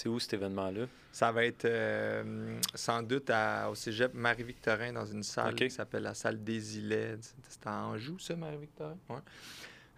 C'est 0.00 0.08
où 0.08 0.20
cet 0.20 0.34
événement-là? 0.34 0.86
Ça 1.10 1.32
va 1.32 1.44
être 1.44 1.64
euh, 1.64 2.56
sans 2.72 3.02
doute 3.02 3.28
à- 3.30 3.68
au 3.68 3.74
cégep 3.74 4.14
Marie-Victorin 4.14 4.92
dans 4.92 5.04
une 5.04 5.24
salle 5.24 5.56
qui 5.56 5.68
s'appelle 5.70 6.04
la 6.04 6.14
salle 6.14 6.44
des 6.44 6.78
îlets. 6.78 7.16
C'était 7.48 7.66
à 7.68 7.82
Anjou, 7.86 8.16
ça, 8.16 8.36
Marie-Victorin? 8.36 8.96
Ouais. 9.08 9.16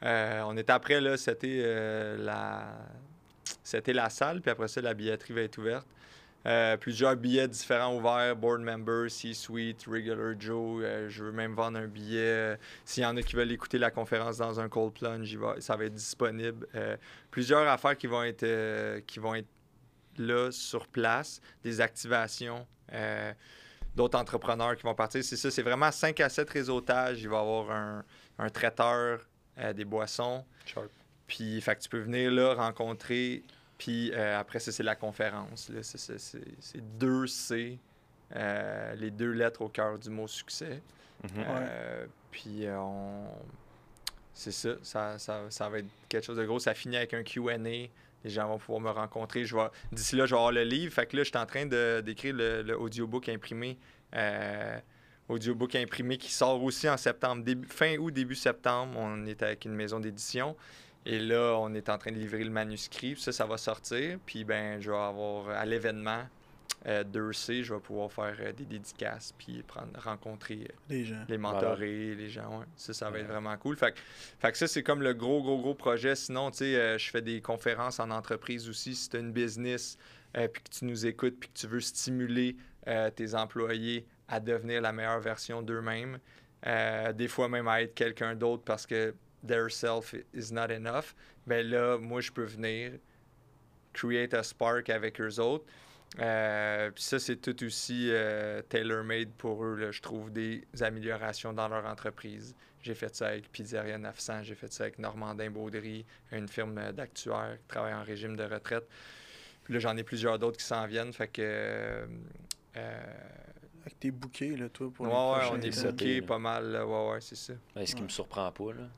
Euh, 0.05 0.41
on 0.47 0.57
est 0.57 0.71
après, 0.71 1.03
là, 1.03 1.19
c'était 1.19 1.61
euh, 1.67 2.17
la... 2.17 2.79
C'était 3.63 3.93
la 3.93 4.09
salle, 4.09 4.41
puis 4.41 4.51
après 4.51 4.69
ça, 4.69 4.81
la 4.81 4.95
billetterie 4.95 5.35
va 5.35 5.43
être 5.43 5.59
ouverte. 5.59 5.87
Euh, 6.47 6.79
plusieurs 6.79 7.15
billets 7.15 7.47
différents 7.49 7.95
ouverts, 7.95 8.35
board 8.37 8.63
member, 8.63 9.11
C-suite, 9.11 9.85
regular 9.87 10.33
Joe. 10.39 10.83
Euh, 10.83 11.11
je 11.11 11.25
veux 11.25 11.33
même 11.33 11.53
vendre 11.53 11.79
un 11.79 11.87
billet. 11.87 12.21
euh, 12.23 12.57
S'il 12.87 13.03
y 13.03 13.07
en 13.07 13.19
a 13.19 13.23
qui 13.23 13.37
veulent 13.37 13.53
écouter 13.53 13.77
la 13.77 13.91
conférence 13.91 14.39
dans 14.39 14.59
un 14.61 14.71
cold 14.71 14.95
plunge, 14.95 15.37
va- 15.37 15.61
ça 15.61 15.77
va 15.77 15.85
être 15.85 15.95
disponible. 15.95 16.67
Plusieurs 17.31 17.69
affaires 17.69 17.99
qui 17.99 18.07
vont 18.07 18.23
être, 18.23 19.01
qui 19.01 19.19
vont 19.19 19.35
être 19.35 19.47
là 20.21 20.51
sur 20.53 20.87
place, 20.87 21.41
des 21.65 21.81
activations, 21.81 22.67
euh, 22.93 23.33
d'autres 23.95 24.19
entrepreneurs 24.19 24.77
qui 24.77 24.83
vont 24.85 24.95
partir. 24.95 25.23
C'est 25.25 25.37
ça, 25.37 25.51
c'est 25.51 25.63
vraiment 25.63 25.91
5 25.91 26.19
à 26.21 26.29
7 26.29 26.49
réseautages. 26.51 27.21
Il 27.23 27.29
va 27.29 27.37
y 27.39 27.41
avoir 27.41 27.71
un, 27.71 28.05
un 28.39 28.49
traiteur, 28.51 29.27
euh, 29.59 29.73
des 29.73 29.85
boissons. 29.85 30.45
Sharp. 30.65 30.89
Puis, 31.27 31.61
fait 31.61 31.77
que 31.77 31.81
tu 31.83 31.89
peux 31.89 32.01
venir 32.01 32.31
là, 32.31 32.55
rencontrer. 32.55 33.43
Puis 33.79 34.13
euh, 34.13 34.39
après 34.39 34.59
ça, 34.61 34.73
c'est 34.73 34.83
la 34.83 34.95
conférence. 34.97 35.69
là. 35.71 35.83
C'est- 35.83 35.99
C'est 35.99 36.19
c'est- 36.19 36.55
c'est 36.61 36.99
deux 36.99 37.27
C, 37.27 37.79
euh, 38.37 38.95
les 38.97 39.11
deux 39.11 39.33
lettres 39.33 39.63
au 39.63 39.69
cœur 39.69 39.99
du 39.99 40.11
mot 40.11 40.27
succès. 40.29 40.83
Mhm. 41.23 41.31
Euh, 41.47 42.07
puis 42.31 42.67
euh, 42.67 42.79
on... 42.79 43.27
c'est 44.35 44.53
ça, 44.53 44.71
ça, 44.83 45.19
ça, 45.19 45.43
ça 45.51 45.69
va 45.69 45.79
être 45.79 45.87
quelque 46.09 46.25
chose 46.25 46.37
de 46.39 46.45
gros. 46.45 46.59
Ça 46.59 46.75
finit 46.75 46.97
avec 46.97 47.15
un 47.15 47.23
QA. 47.23 47.59
Les 48.25 48.31
gens 48.31 48.49
vont 48.49 48.59
pouvoir 48.59 48.81
me 48.81 48.91
rencontrer. 48.91 49.45
Je 49.45 49.57
d'ici 49.93 50.17
là, 50.17 50.27
je 50.27 50.35
vais 50.35 50.39
avoir 50.39 50.53
le 50.53 50.65
livre. 50.65 50.93
Fait 50.93 51.07
que 51.07 51.17
là, 51.17 51.23
je 51.23 51.29
suis 51.29 51.39
en 51.39 51.47
train 51.47 51.67
d'écrire 51.67 52.35
le, 52.35 52.63
le 52.63 52.79
audiobook 52.79 53.29
imprimé. 53.29 53.79
Euh, 54.15 54.79
audiobook 55.29 55.75
imprimé 55.77 56.19
qui 56.19 56.33
sort 56.33 56.63
aussi 56.63 56.89
en 56.89 56.97
septembre, 56.97 57.45
début, 57.45 57.69
fin 57.69 57.97
août, 57.97 58.11
début 58.11 58.35
septembre. 58.35 58.95
On 58.97 59.25
est 59.27 59.43
avec 59.43 59.65
une 59.65 59.75
maison 59.75 60.01
d'édition. 60.01 60.57
Et 61.07 61.19
là, 61.19 61.57
on 61.59 61.73
est 61.75 61.89
en 61.89 61.97
train 61.97 62.11
de 62.11 62.17
livrer 62.17 62.45
le 62.45 62.51
manuscrit. 62.51 63.17
Ça, 63.17 63.33
ça 63.33 63.47
va 63.47 63.57
sortir. 63.57 64.19
Puis, 64.27 64.45
ben, 64.45 64.81
je 64.81 64.91
vais 64.91 64.97
avoir 64.97 65.49
à 65.49 65.65
l'événement 65.65 66.25
euh, 66.87 67.05
2C, 67.05 67.63
je 67.63 67.75
vais 67.75 67.81
pouvoir 67.81 68.11
faire 68.11 68.37
euh, 68.41 68.53
des 68.53 68.65
dédicaces, 68.65 69.33
puis 69.37 69.63
prendre, 69.63 69.91
rencontrer 70.03 70.61
euh, 70.63 70.75
Les 70.89 71.05
gens. 71.05 71.23
les 71.29 71.37
mentorés, 71.39 72.15
les 72.15 72.29
gens. 72.31 72.59
ouais. 72.61 72.65
Ça, 72.77 72.95
ça 72.95 73.11
va 73.11 73.19
être 73.19 73.27
vraiment 73.27 73.57
cool. 73.59 73.77
Fait, 73.77 73.93
que- 73.93 73.99
fait 74.39 74.53
que 74.53 74.59
ça, 74.59 74.67
c'est 74.67 74.83
comme 74.83 75.03
le 75.03 75.13
gros, 75.13 75.43
gros, 75.43 75.59
gros 75.61 75.75
projet. 75.75 76.15
Sinon, 76.15 76.51
tu 76.51 76.59
sais, 76.59 76.77
euh, 76.77 76.97
je 76.99 77.11
fais 77.11 77.21
des 77.23 77.41
conférences 77.43 78.01
en 78.01 78.11
entreprise 78.11 78.69
aussi. 78.69 78.95
Si 78.95 79.09
tu 79.11 79.17
as 79.17 79.21
une 79.21 79.33
business, 79.33 79.99
euh, 80.37 80.49
puis 80.49 80.63
que 80.63 80.71
tu 80.71 80.85
nous 80.87 81.05
écoutes, 81.07 81.39
puis 81.39 81.51
que 81.51 81.59
tu 81.59 81.67
veux 81.67 81.81
stimuler 81.81 82.57
euh, 82.89 83.11
tes 83.11 83.35
employés 83.35 84.07
à 84.29 84.41
devenir 84.41 84.81
la 84.81 84.93
meilleure 84.93 85.21
version 85.21 85.61
d'eux-mêmes, 85.61 86.19
euh, 86.67 87.13
des 87.13 87.29
fois 87.29 87.49
même 87.49 87.69
à 87.69 87.83
être 87.83 87.95
quelqu'un 87.95 88.35
d'autre 88.35 88.63
parce 88.65 88.87
que 88.87 89.15
their 89.47 89.71
self 89.71 90.15
is 90.35 90.53
not 90.53 90.71
enough, 90.71 91.15
ben 91.47 91.67
là, 91.67 91.99
moi, 91.99 92.21
je 92.21 92.31
peux 92.31 92.45
venir 92.45 92.93
create 93.93 94.35
a 94.35 94.43
spark 94.43 94.89
avec 94.91 95.21
eux 95.21 95.41
autres. 95.41 95.65
Euh, 96.19 96.91
Puis 96.91 97.05
ça, 97.05 97.19
c'est 97.19 97.37
tout 97.37 97.65
aussi 97.65 98.09
euh, 98.11 98.63
tailor-made 98.63 99.31
pour 99.39 99.65
eux. 99.65 99.77
là. 99.77 99.91
Je 99.93 100.01
trouve 100.01 100.33
des 100.33 100.65
améliorations 100.81 101.53
dans 101.53 101.69
leur 101.69 101.87
entreprise. 101.87 102.55
J'ai 102.83 102.95
fait 102.95 103.15
ça 103.15 103.29
avec 103.29 103.51
Pizzeria 103.53 103.99
900, 103.99 104.43
j'ai 104.43 104.55
fait 104.55 104.73
ça 104.73 104.85
avec 104.85 104.99
Normandin 104.99 105.51
Baudry, 105.51 106.05
une 106.33 106.49
firme 106.49 106.79
euh, 106.79 106.93
d'actuaires 106.93 107.59
qui 107.61 107.69
travaille 107.69 107.95
en 107.95 108.03
régime 108.03 108.37
de 108.37 108.43
retraite. 108.45 108.89
Puis 109.65 109.75
là, 109.75 109.81
j'en 109.81 109.97
ai 109.97 110.03
plusieurs 110.03 110.39
d'autres 110.39 110.57
qui 110.59 110.65
s'en 110.65 110.87
viennent. 110.87 111.13
Fait 111.13 111.29
que. 111.29 111.43
euh, 111.43 112.07
euh, 112.77 113.01
Avec 113.83 114.01
tes 114.01 114.11
bouquets, 114.11 114.57
là, 114.57 114.69
toi, 114.69 114.91
pour 114.93 115.07
ouais, 115.07 115.13
les 115.13 115.49
ouais, 115.51 115.51
on 115.53 115.61
est 115.61 115.85
booké 115.85 116.23
pas 116.23 116.39
mal. 116.39 116.73
là. 116.73 116.87
Ouais, 116.87 117.13
ouais, 117.13 117.21
c'est 117.21 117.37
ça. 117.37 117.53
Ben, 117.75 117.87
ce 117.87 117.95
qui 117.95 118.03
me 118.03 118.09
surprend 118.09 118.51
pas, 118.51 118.73
là. 118.73 118.89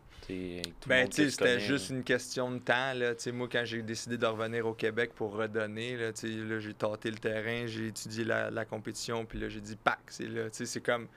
Ben, 0.87 1.09
tu 1.09 1.31
c'était 1.31 1.61
juste 1.61 1.91
une 1.91 2.05
question 2.05 2.51
de 2.51 2.59
temps. 2.59 2.93
Là. 2.95 3.15
Moi, 3.33 3.49
quand 3.51 3.63
j'ai 3.65 3.83
décidé 3.83 4.17
de 4.19 4.27
revenir 4.27 4.67
au 4.67 4.75
Québec 4.75 5.13
pour 5.15 5.33
redonner, 5.33 5.97
là, 5.97 6.11
là, 6.23 6.59
j'ai 6.61 6.75
tâté 6.75 7.11
le 7.11 7.19
terrain, 7.19 7.67
j'ai 7.67 7.89
étudié 7.89 8.25
la, 8.25 8.51
la 8.51 8.65
compétition, 8.65 9.25
puis 9.27 9.39
là, 9.41 9.49
j'ai 9.49 9.61
dit, 9.61 9.77
pack, 9.77 10.01
c'est 10.09 10.29
là. 10.29 10.49
Comme, 10.85 11.09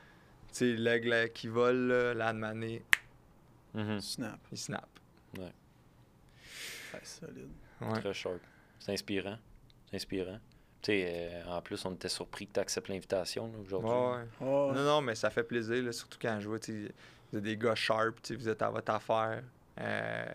l'aigle 0.62 1.30
qui 1.34 1.48
vole, 1.48 1.88
là, 1.88 2.14
l'âne 2.14 2.38
mané, 2.40 2.82
Mhm. 3.74 4.00
Snap. 4.00 4.40
il 4.52 4.58
snap. 4.58 4.88
Ouais, 5.38 5.52
solide. 7.04 7.50
Ouais. 7.82 8.00
Très 8.00 8.14
sharp. 8.14 8.40
C'est 8.80 8.94
inspirant. 8.94 9.38
C'est 9.90 9.98
inspirant. 9.98 10.40
Euh, 10.88 11.44
en 11.48 11.62
plus, 11.62 11.84
on 11.86 11.94
était 11.94 12.10
surpris 12.10 12.48
que 12.48 12.54
tu 12.54 12.60
acceptes 12.60 12.88
l'invitation 12.90 13.52
aujourd'hui. 13.60 13.90
Ouais, 13.90 14.18
ouais. 14.18 14.28
Oh, 14.42 14.72
Non, 14.74 14.84
non, 14.84 15.02
mais 15.02 15.16
ça 15.16 15.30
fait 15.30 15.44
plaisir, 15.44 15.82
là, 15.84 15.92
surtout 15.92 16.20
quand 16.22 16.40
je 16.40 16.48
vois, 16.48 16.60
vous 17.36 17.40
êtes 17.40 17.44
des 17.44 17.58
gars 17.58 17.76
sharp, 17.76 18.22
tu 18.22 18.34
sais, 18.34 18.36
vous 18.36 18.48
êtes 18.48 18.62
à 18.62 18.70
votre 18.70 18.92
affaire. 18.94 19.44
Euh, 19.80 20.34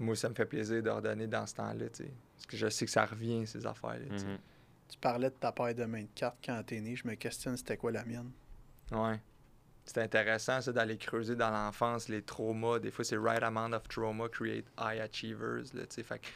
moi, 0.00 0.16
ça 0.16 0.28
me 0.28 0.34
fait 0.34 0.46
plaisir 0.46 0.82
de 0.82 0.90
redonner 0.90 1.28
dans 1.28 1.46
ce 1.46 1.54
temps-là, 1.54 1.88
tu 1.90 2.04
sais. 2.04 2.10
Parce 2.34 2.46
que 2.46 2.56
je 2.56 2.68
sais 2.68 2.84
que 2.86 2.90
ça 2.90 3.06
revient, 3.06 3.46
ces 3.46 3.64
affaires-là, 3.64 4.18
tu. 4.18 4.24
Mhm. 4.24 4.38
Tu 4.88 4.98
parlais 4.98 5.30
de 5.30 5.34
ta 5.34 5.52
paire 5.52 5.74
de 5.74 5.84
main 5.84 6.02
de 6.02 6.08
cartes 6.14 6.38
quand 6.44 6.60
t'es 6.66 6.80
né. 6.80 6.96
Je 6.96 7.06
me 7.06 7.14
questionne 7.14 7.56
c'était 7.56 7.76
quoi 7.76 7.92
la 7.92 8.04
mienne? 8.04 8.30
Ouais. 8.90 9.20
C'est 9.84 9.98
intéressant, 9.98 10.60
ça, 10.60 10.72
d'aller 10.72 10.98
creuser 10.98 11.34
dans 11.34 11.50
l'enfance 11.50 12.08
les 12.08 12.22
traumas. 12.22 12.78
Des 12.78 12.90
fois, 12.90 13.04
c'est 13.04 13.16
right 13.16 13.42
amount 13.42 13.72
of 13.72 13.88
trauma 13.88 14.28
create 14.28 14.66
high 14.78 15.00
achievers, 15.00 15.72
là, 15.72 15.86
tu 15.86 15.94
sais. 15.94 16.02
Fait 16.02 16.18
que 16.18 16.26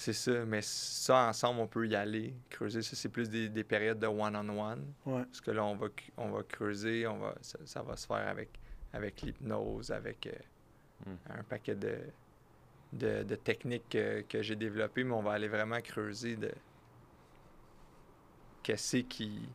c'est 0.00 0.12
ça. 0.12 0.44
Mais 0.44 0.62
ça, 0.62 1.26
ensemble, 1.28 1.60
on 1.60 1.66
peut 1.66 1.86
y 1.88 1.96
aller. 1.96 2.32
Creuser, 2.50 2.82
ça, 2.82 2.94
c'est 2.94 3.08
plus 3.08 3.28
des, 3.28 3.48
des 3.48 3.64
périodes 3.64 3.98
de 3.98 4.06
one-on-one. 4.06 4.92
Ouais. 5.06 5.24
Parce 5.24 5.40
que 5.40 5.50
là, 5.50 5.64
on 5.64 5.74
va, 5.74 5.88
on 6.16 6.30
va 6.30 6.42
creuser, 6.44 7.06
on 7.08 7.18
va, 7.18 7.34
ça, 7.40 7.58
ça 7.64 7.82
va 7.82 7.96
se 7.96 8.06
faire 8.06 8.28
avec, 8.28 8.48
avec 8.92 9.22
l'hypnose, 9.22 9.90
avec 9.90 10.26
euh, 10.26 10.32
Mm. 11.06 11.38
un 11.38 11.42
paquet 11.44 11.76
de, 11.76 11.96
de, 12.92 13.22
de 13.22 13.34
techniques 13.36 13.88
que, 13.88 14.22
que 14.22 14.42
j'ai 14.42 14.56
développées, 14.56 15.04
mais 15.04 15.14
on 15.14 15.22
va 15.22 15.32
aller 15.32 15.46
vraiment 15.46 15.80
creuser 15.80 16.34
de 16.34 16.52
qu'est-ce 18.64 18.98
qui. 18.98 19.48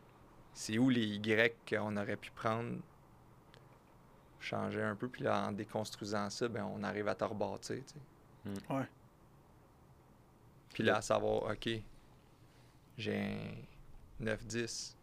C'est 0.54 0.78
où 0.78 0.88
les 0.88 1.04
Y 1.04 1.54
qu'on 1.68 1.96
aurait 1.98 2.16
pu 2.16 2.30
prendre, 2.30 2.78
changer 4.40 4.82
un 4.82 4.94
peu, 4.94 5.08
puis 5.08 5.22
là, 5.24 5.48
en 5.48 5.52
déconstruisant 5.52 6.30
ça, 6.30 6.48
ben, 6.48 6.64
on 6.64 6.82
arrive 6.82 7.08
à 7.08 7.14
te 7.14 7.24
rebâtir. 7.24 7.76
tu 7.76 7.92
sais. 7.92 8.00
Mm. 8.72 8.76
Ouais. 8.78 8.86
Puis 10.74 10.82
là, 10.82 10.96
à 10.98 11.00
savoir, 11.02 11.44
OK, 11.44 11.68
j'ai 12.98 13.16
un 14.20 14.24
9-10. 14.24 14.94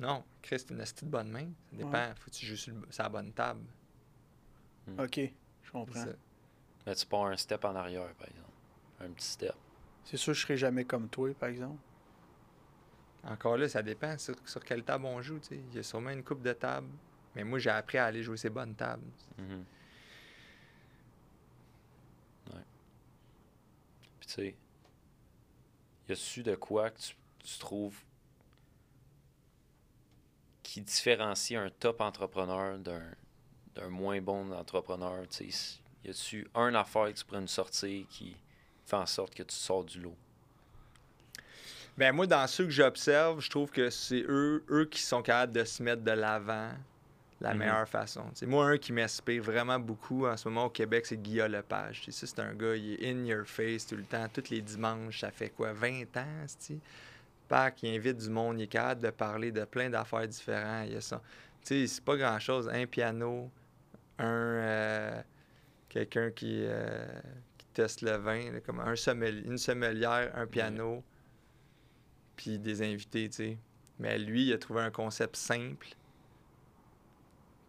Non, 0.00 0.22
Chris, 0.42 0.58
c'est 0.60 0.70
une 0.70 0.80
astuce 0.80 1.04
de 1.04 1.10
bonne 1.10 1.30
main. 1.30 1.46
Ça 1.70 1.76
dépend. 1.76 2.14
Faut 2.16 2.30
que 2.30 2.36
tu 2.36 2.44
joues 2.46 2.56
sur, 2.56 2.74
le- 2.74 2.86
sur 2.90 3.02
la 3.04 3.08
bonne 3.08 3.32
table. 3.32 3.62
OK. 4.98 5.20
Je 5.62 5.70
comprends. 5.72 6.04
Mais 6.86 6.94
tu 6.94 7.06
pars 7.06 7.26
un 7.26 7.36
step 7.36 7.64
en 7.64 7.74
arrière, 7.74 8.12
par 8.14 8.28
exemple. 8.28 8.48
Un 9.00 9.10
petit 9.10 9.26
step. 9.28 9.54
C'est 10.04 10.16
sûr 10.16 10.32
que 10.32 10.38
je 10.38 10.42
serai 10.42 10.56
jamais 10.56 10.84
comme 10.84 11.08
toi, 11.08 11.32
par 11.34 11.48
exemple. 11.48 11.78
Encore 13.24 13.56
là, 13.56 13.68
ça 13.68 13.82
dépend 13.82 14.16
sur, 14.18 14.34
sur 14.46 14.64
quelle 14.64 14.84
table 14.84 15.04
on 15.04 15.20
joue. 15.20 15.38
tu 15.40 15.48
sais. 15.48 15.56
Il 15.70 15.74
y 15.76 15.78
a 15.78 15.82
sûrement 15.82 16.10
une 16.10 16.22
coupe 16.24 16.42
de 16.42 16.52
table. 16.52 16.88
Mais 17.34 17.44
moi, 17.44 17.58
j'ai 17.58 17.70
appris 17.70 17.98
à 17.98 18.06
aller 18.06 18.22
jouer 18.22 18.36
ces 18.36 18.50
bonnes 18.50 18.74
tables. 18.74 19.04
Mhm. 19.36 19.64
Ouais. 22.54 22.62
Puis 24.20 24.27
tu 24.27 24.27
sais, 24.42 24.54
y 26.08 26.12
a-tu 26.12 26.42
de 26.42 26.54
quoi 26.54 26.90
que 26.90 27.00
tu, 27.00 27.58
trouves 27.58 27.98
qui 30.62 30.80
différencie 30.80 31.58
un 31.58 31.70
top 31.70 32.00
entrepreneur 32.00 32.78
d'un 32.78 33.88
moins 33.88 34.20
bon 34.20 34.52
entrepreneur? 34.52 35.26
Tu 35.28 35.50
sais, 35.50 35.80
y 36.04 36.10
a-tu 36.10 36.46
un 36.54 36.74
affaire 36.74 37.06
que 37.06 37.18
tu 37.18 37.24
pourrais 37.24 37.40
nous 37.40 37.46
sortir 37.46 38.06
qui 38.08 38.36
fait 38.86 38.96
en 38.96 39.06
sorte 39.06 39.34
que 39.34 39.42
tu 39.42 39.54
sors 39.54 39.84
du 39.84 40.00
lot? 40.00 40.16
Ben 41.96 42.12
moi, 42.12 42.26
dans 42.26 42.46
ceux 42.46 42.64
que 42.64 42.70
j'observe, 42.70 43.40
je 43.40 43.50
trouve 43.50 43.70
que 43.70 43.90
c'est 43.90 44.24
eux, 44.28 44.64
eux 44.70 44.84
qui 44.84 45.02
sont 45.02 45.20
capables 45.20 45.52
de 45.52 45.64
se 45.64 45.82
mettre 45.82 46.02
de 46.02 46.12
l'avant 46.12 46.72
la 47.40 47.52
Mhm. 47.52 47.58
meilleure 47.58 47.88
façon. 47.88 48.24
C'est 48.34 48.46
moi, 48.46 48.66
un 48.66 48.78
qui 48.78 48.92
m'inspire 48.92 49.42
vraiment 49.42 49.78
beaucoup 49.78 50.26
en 50.26 50.36
ce 50.36 50.48
moment 50.48 50.66
au 50.66 50.70
Québec, 50.70 51.06
c'est 51.06 51.16
Guillaume 51.16 51.52
Lepage. 51.52 52.04
Ça, 52.10 52.26
c'est 52.26 52.40
un 52.40 52.52
gars, 52.54 52.74
il 52.74 52.94
est 52.94 53.10
in 53.12 53.24
your 53.24 53.46
face 53.46 53.86
tout 53.86 53.96
le 53.96 54.02
temps, 54.04 54.26
tous 54.32 54.50
les 54.50 54.60
dimanches. 54.60 55.20
Ça 55.20 55.30
fait 55.30 55.50
quoi, 55.50 55.72
20 55.72 56.16
ans, 56.16 56.44
c'ti? 56.46 56.80
Pac, 57.48 57.82
il 57.82 57.96
invite 57.96 58.16
du 58.18 58.28
monde, 58.28 58.58
il 58.60 58.64
est 58.64 58.66
capable 58.66 59.02
de 59.02 59.10
parler 59.10 59.52
de 59.52 59.64
plein 59.64 59.88
d'affaires 59.88 60.26
différentes. 60.28 60.86
Il 60.88 60.94
y 60.94 60.96
a 60.96 61.00
ça. 61.00 61.22
Tu 61.64 61.80
sais, 61.80 61.86
c'est 61.86 62.04
pas 62.04 62.16
grand-chose. 62.16 62.68
Un 62.68 62.86
piano, 62.86 63.50
un... 64.18 64.24
euh, 64.26 65.22
quelqu'un 65.88 66.30
qui, 66.30 66.64
euh, 66.66 67.06
qui 67.56 67.66
teste 67.72 68.02
le 68.02 68.16
vin, 68.16 68.52
là, 68.52 68.60
comme 68.60 68.80
un 68.80 68.94
une 68.94 69.58
sommelière, 69.58 70.30
un 70.34 70.46
piano, 70.46 71.02
puis 72.36 72.58
des 72.58 72.82
invités, 72.82 73.28
tu 73.28 73.36
sais. 73.36 73.58
Mais 73.98 74.18
lui, 74.18 74.46
il 74.46 74.52
a 74.52 74.58
trouvé 74.58 74.82
un 74.82 74.90
concept 74.90 75.36
simple. 75.36 75.88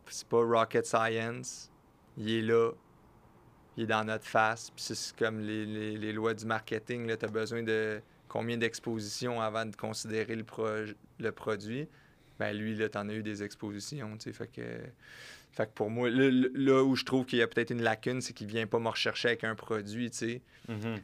C'est 0.10 0.28
pas 0.28 0.44
rocket 0.44 0.86
science. 0.86 1.72
Il 2.18 2.30
est 2.32 2.42
là. 2.42 2.72
Il 3.78 3.84
est 3.84 3.88
dans 3.88 4.04
notre 4.04 4.26
face. 4.26 4.72
Puis 4.72 4.84
c'est 4.96 5.16
comme 5.16 5.40
les, 5.40 5.66
les- 5.66 5.98
les 5.98 6.12
lois 6.14 6.34
du 6.34 6.46
marketing. 6.46 7.16
Tu 7.18 7.26
as 7.26 7.30
besoin 7.30 7.64
de 7.64 8.02
combien 8.28 8.58
d'expositions 8.58 9.42
avant 9.42 9.66
de 9.66 9.76
considérer 9.76 10.36
le, 10.36 10.46
le 11.20 11.32
produit? 11.32 11.88
Ben 12.40 12.54
lui, 12.58 12.76
là, 12.76 12.88
t'en 12.90 13.08
as 13.10 13.14
eu 13.14 13.24
des 13.24 13.44
expositions, 13.44 14.16
tu 14.18 14.24
sais. 14.24 14.34
Fait 14.34 14.48
que, 14.48 14.62
fait 15.52 15.66
que 15.66 15.72
pour 15.74 15.90
moi, 15.90 16.10
là, 16.10 16.30
là 16.54 16.84
où 16.84 16.96
je 16.96 17.04
trouve 17.04 17.26
qu'il 17.26 17.40
y 17.40 17.42
a 17.42 17.48
peut-être 17.48 17.72
une 17.72 17.82
lacune, 17.82 18.22
c'est 18.22 18.32
qu'il 18.34 18.48
vient 18.48 18.66
pas 18.66 18.80
me 18.80 18.88
rechercher 18.88 19.30
avec 19.30 19.44
un 19.44 19.56
produit, 19.56 20.10
tu 20.10 20.18
sais. 20.18 20.42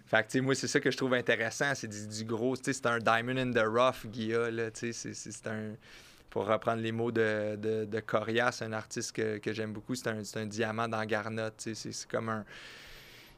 Fait 0.05 0.17
que, 0.23 0.27
tu 0.27 0.31
sais, 0.37 0.41
moi, 0.41 0.55
c'est 0.55 0.67
ça 0.67 0.79
que 0.79 0.91
je 0.91 0.95
trouve 0.97 1.13
intéressant. 1.13 1.73
C'est 1.75 1.87
du, 1.89 2.07
du 2.07 2.23
gros, 2.23 2.55
tu 2.55 2.63
sais, 2.65 2.73
c'est 2.73 2.85
un 2.85 2.99
diamond 2.99 3.35
in 3.37 3.51
the 3.51 3.65
rough, 3.67 4.05
Guilla, 4.05 4.49
là, 4.49 4.71
tu 4.71 4.93
sais. 4.93 5.13
c'est 5.13 5.47
un. 5.47 5.73
Pour 6.35 6.47
reprendre 6.47 6.81
les 6.81 6.91
mots 6.91 7.13
de, 7.13 7.55
de, 7.55 7.85
de 7.85 7.99
Corias, 8.01 8.57
un 8.59 8.73
artiste 8.73 9.13
que, 9.13 9.37
que 9.37 9.53
j'aime 9.53 9.71
beaucoup, 9.71 9.95
c'est 9.95 10.09
un, 10.09 10.21
un 10.35 10.45
diamant 10.45 10.89
dans 10.89 11.01
Garnotte. 11.05 11.69
C'est- 11.73 12.05
comme 12.11 12.27
un. 12.27 12.43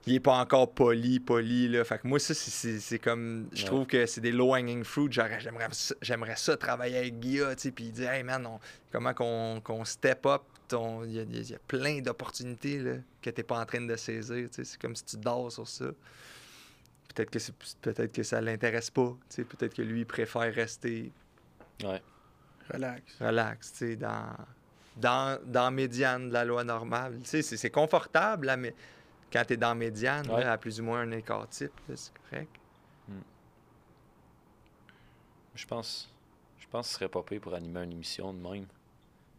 Il 0.07 0.15
est 0.15 0.19
pas 0.19 0.33
encore 0.39 0.73
poli, 0.73 1.19
poli, 1.19 1.67
là. 1.67 1.83
Fait 1.83 1.99
que 1.99 2.07
moi, 2.07 2.17
ça, 2.17 2.33
c'est- 2.33 2.97
comme. 2.97 3.49
Je 3.53 3.61
Ouais. 3.61 3.65
trouve 3.67 3.85
que 3.85 4.07
c'est 4.07 4.19
des 4.21 4.31
low-hanging 4.31 4.83
fruit. 4.83 5.09
J'aimerais 5.11 5.67
ça, 5.73 5.93
j'aimerais 6.01 6.37
ça 6.37 6.57
travailler 6.57 6.97
avec 6.97 7.19
Guilla, 7.19 7.55
tu 7.55 7.61
sais, 7.61 7.71
puis 7.71 7.91
dire, 7.91 8.09
hey 8.11 8.23
man, 8.23 8.47
on- 8.47 8.59
comment 8.91 9.13
qu'on 9.13 9.61
qu'on 9.63 9.85
step 9.85 10.25
up. 10.25 10.41
Il 10.71 11.11
y, 11.11 11.19
a- 11.19 11.21
il 11.21 11.49
y 11.51 11.53
a 11.53 11.59
plein 11.67 12.01
d'opportunités 12.01 12.81
que 13.21 13.29
tu 13.29 13.39
n'es 13.39 13.43
pas 13.43 13.59
en 13.59 13.65
train 13.67 13.81
de 13.81 13.95
saisir. 13.95 14.47
tu 14.49 14.55
sais. 14.55 14.63
C'est 14.63 14.81
comme 14.81 14.95
si 14.95 15.05
tu 15.05 15.17
dors 15.17 15.51
sur 15.51 15.67
ça. 15.67 15.85
Peut-être 17.13 17.29
que, 17.29 17.37
peut-être 17.83 18.11
que 18.11 18.23
ça 18.23 18.41
l'intéresse 18.41 18.89
pas. 18.89 19.15
Peut-être 19.35 19.75
que 19.75 19.83
lui, 19.83 19.99
il 19.99 20.05
préfère 20.07 20.51
rester 20.51 21.11
Ouais. 21.83 22.01
Relax. 22.73 23.03
relax 23.19 23.71
tu 23.73 23.77
sais, 23.77 23.95
dans, 23.95 24.35
dans, 24.95 25.39
dans 25.45 25.71
médiane 25.71 26.29
de 26.29 26.33
la 26.33 26.45
loi 26.45 26.63
normale. 26.63 27.19
Tu 27.23 27.29
sais, 27.29 27.41
c'est 27.41 27.57
c'est 27.57 27.69
confortable 27.71 28.47
là, 28.47 28.57
mais 28.57 28.73
quand 29.31 29.43
tu 29.45 29.53
es 29.53 29.57
dans 29.57 29.75
médiane, 29.75 30.29
Ouais. 30.29 30.41
là, 30.43 30.53
à 30.53 30.57
plus 30.57 30.79
ou 30.79 30.83
moins 30.83 31.01
un 31.01 31.11
écart 31.11 31.47
type, 31.49 31.71
c'est 31.95 32.11
correct. 32.29 32.49
Je 35.55 35.65
pense, 35.65 36.07
je 36.59 36.67
pense 36.67 36.85
que 36.87 36.91
ce 36.93 36.95
serait 36.99 37.09
pas 37.09 37.23
pire 37.23 37.41
pour 37.41 37.53
animer 37.55 37.83
une 37.83 37.93
émission 37.93 38.31
de 38.33 38.39
même. 38.39 38.65